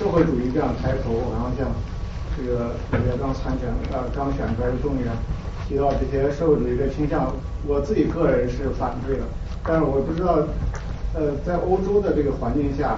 [0.00, 1.68] 社会主义这样抬头，然后像
[2.34, 2.72] 这个
[3.04, 5.12] 也刚参选呃刚选出来的众议员
[5.68, 7.30] 提到这些社会主义的倾向，
[7.66, 9.24] 我自己个人是反对的。
[9.62, 10.38] 但是我不知道
[11.12, 12.96] 呃在欧洲的这个环境下，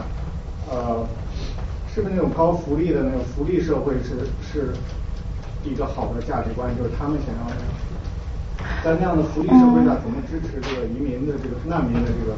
[0.70, 1.04] 呃
[1.94, 4.72] 是不是那种高福利的那种福利社会是是
[5.64, 7.56] 一个好的价值观，就是他们想要的。
[8.84, 12.36] 在那样的福利社会下，怎么支持这个移民的这个难民的这个？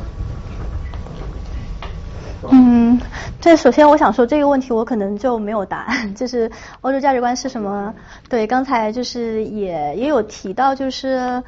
[2.51, 3.01] 嗯，
[3.41, 6.51] 这首先我想说这个问题我可能就没有答案， 就是
[6.81, 7.95] 欧洲价值观是什么？
[8.29, 11.43] 对，刚才就是也也有提到，就是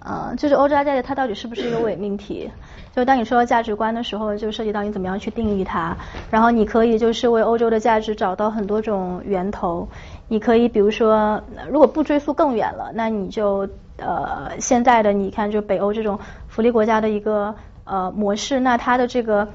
[0.00, 2.50] 呃，就是欧洲价值观它到底是不是一个伪命题？
[2.94, 5.96] 就当你说到价值观的时候，就涉及到你怎么样去定义它。
[6.30, 9.88] 然后你可以就是为欧洲的价值找到很多种源头。
[10.28, 17.54] 你可以比如说，如果不追溯更远了，那你就呃现在的你看就北欧这种福利国家的一个
[17.84, 19.48] 呃模式，那它的这个。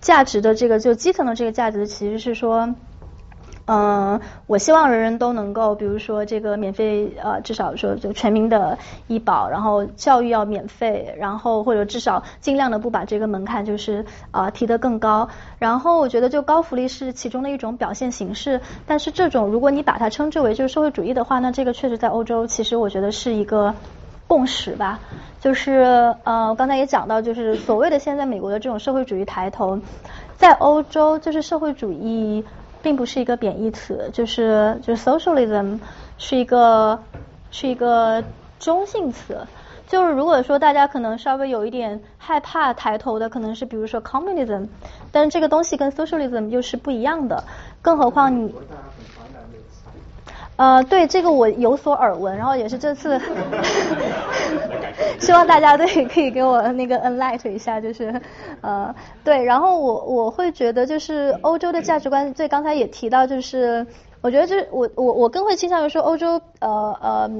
[0.00, 2.72] 价值的这个就基层的这个价值，其实是说，
[3.68, 8.78] 嗯，我希望人人都能够，比如说这个免费呃，至少说就全民的
[9.08, 15.28] 医保，然后教育要免费，然后或者至少尽量的不把这个门槛就是啊提得更高。
[15.58, 23.74] 然后我觉得就高福利是其中的一种表现形式，但是这种如果你把它称之为就是社会主义的话，那这个确实在欧洲其实我觉得是一个。
[24.28, 25.00] 共识吧，
[25.40, 29.80] 就是呃，刚才也讲到，就是所谓的现在美国的这种社会主义抬头，
[30.36, 32.44] 在欧洲就是社会主义
[32.82, 35.78] 并不是一个贬义词，就是就是 socialism
[36.16, 36.98] 是一个
[37.50, 38.22] 是一个
[38.58, 39.46] 中性词，
[39.86, 44.68] 就是如果说大家可能稍微有一点害怕抬头的，可能是比如说 communism，
[45.10, 47.44] 但是这个东西跟 socialism 又是不一样的，
[47.82, 48.54] 更何况你。
[50.58, 53.16] 呃，对这个我有所耳闻，然后也是这次，
[55.20, 58.20] 希望大家对可以给我那个 enlight 一下，就是
[58.60, 63.86] 呃，对，然后我我会觉得就是欧洲的价值观，对，刚才也提到，就是
[64.20, 67.30] 我觉得就是我我我更会倾向于说欧洲呃呃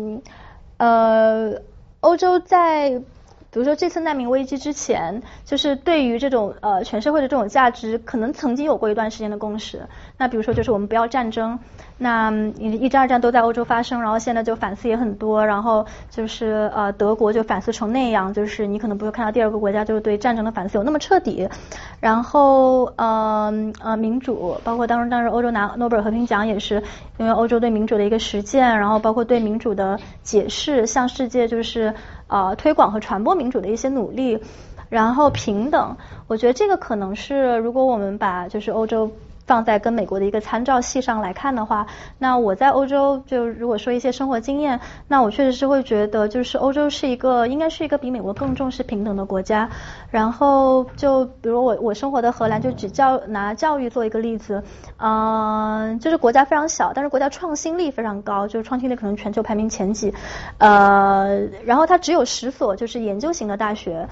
[0.76, 1.52] 呃
[2.00, 3.02] 欧洲在。
[3.50, 9.80] 比如说这次难民危机之前，就是对于这种呃全社会的这种价值，可能曾经有过一段时间的共识。
[10.18, 11.58] 那比如说就是我们不要战争，
[11.96, 21.48] 那一战二战都在欧洲发生，然后现在就反思也很多，然后就是呃德国就反思成那样，就是你可能不会看到第二个国家就是对战争的反思有那么彻底。
[22.00, 26.82] 然后呃呃民主，包括当时当时欧洲拿诺贝尔和平奖也是
[27.16, 31.94] 因为欧洲对民主的一个实践，然后包括对民主的解释，向世界就是。
[32.28, 34.40] 啊，推广和传播民主的一些努力，
[34.88, 35.96] 然后平等，
[36.28, 39.10] 我觉得这个可能是如果我们把就是欧洲
[39.48, 41.86] 放在跟美国的一个参照系上来看的话，
[42.18, 49.68] 那我在欧洲就如果说一些生活经验，那我确实是会觉得，就是欧洲是一个应该是一个比美国更重视平等的国家。
[50.10, 54.62] 然后就比如我我生活的荷兰，就只教拿教育做一个例子，
[54.98, 60.12] 嗯，就是国家非常小，但是国家创新力非常高，就是创新力可能全球排名前几，
[60.58, 64.06] 呃，然后它只有十所就是研究型的大学。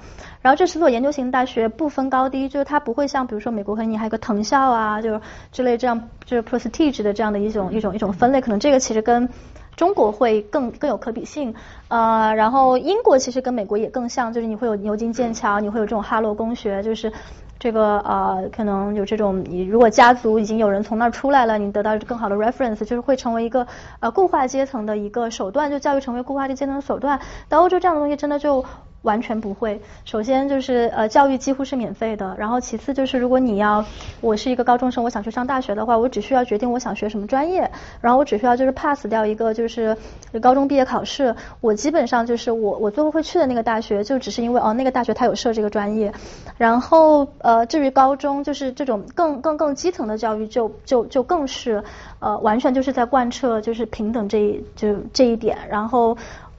[0.47, 5.21] 然后这十所研究型大学不分高低，就是它不会像比如说美国可能你还有个藤校啊，就是
[5.51, 9.29] 之类这样就是 prestige 的这样的一种一种一种分类，可能这个其实跟
[9.75, 11.53] 中国会更更有可比性。
[11.89, 17.13] 呃，然后英国其实跟美国也更像，就是你会有牛津、剑桥，你会有这种哈罗公学，就是
[17.59, 23.67] 这个呃可能有这种你如果家族已经有人从那儿出来了，你得到更好的 reference，就是会成为一个
[23.99, 27.19] 呃固化阶层的一个手段，就教育成为固化阶层的手段。
[27.49, 28.65] 但欧洲这样的东西真的就。
[29.03, 29.81] 完全不会。
[30.05, 32.35] 首先就是呃，教育几乎是免费的。
[32.39, 33.85] 然后其次就是，如果你要，
[34.21, 37.71] 我是一个高中生，我想去上大学的话，我只需要决定我想学什么专业，
[38.01, 39.97] 然后我只需要就是 pass 掉一个就是
[40.43, 46.13] 高中毕业考试，我基本上就是我我最后会去的那个大学，就只是因为哦那个大学它有设这个专业。
[46.57, 51.83] 然后呃，至于高中，就是这种更更更基层的教育，就就就更是
[52.19, 55.57] 呃完全就是在贯彻就是平等这一就这一点。
[55.71, 56.17] 然后。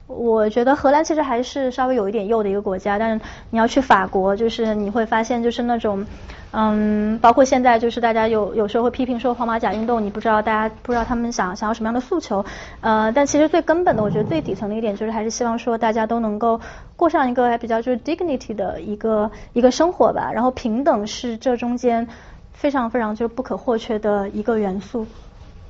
[0.08, 6.04] 我觉得荷兰其实还是稍微有一点右的一个国家，但是你要去法国，就是你会发现就是那种，
[6.50, 12.42] 嗯，包括现在就是大家有有时候会批评说黄马甲运动，你不知道大家不知道他们想想要什么样的诉求，
[12.80, 16.58] 呃，但其实最根本的，我觉得最底层的一点就是还是希望说大家都能够
[16.96, 22.08] 过上一个还比较就是 dignity 的一个一个生活吧，然后平等是这中间
[22.54, 25.06] 非常非常就是不可或缺的一个元素，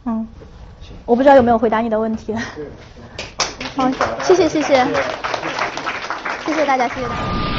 [0.05, 0.29] 嗯，
[1.05, 2.33] 我不知道有没有回答你的问题。
[3.79, 3.89] 好，
[4.25, 4.85] 谢谢谢谢，
[6.45, 7.58] 谢谢大家，谢谢大家。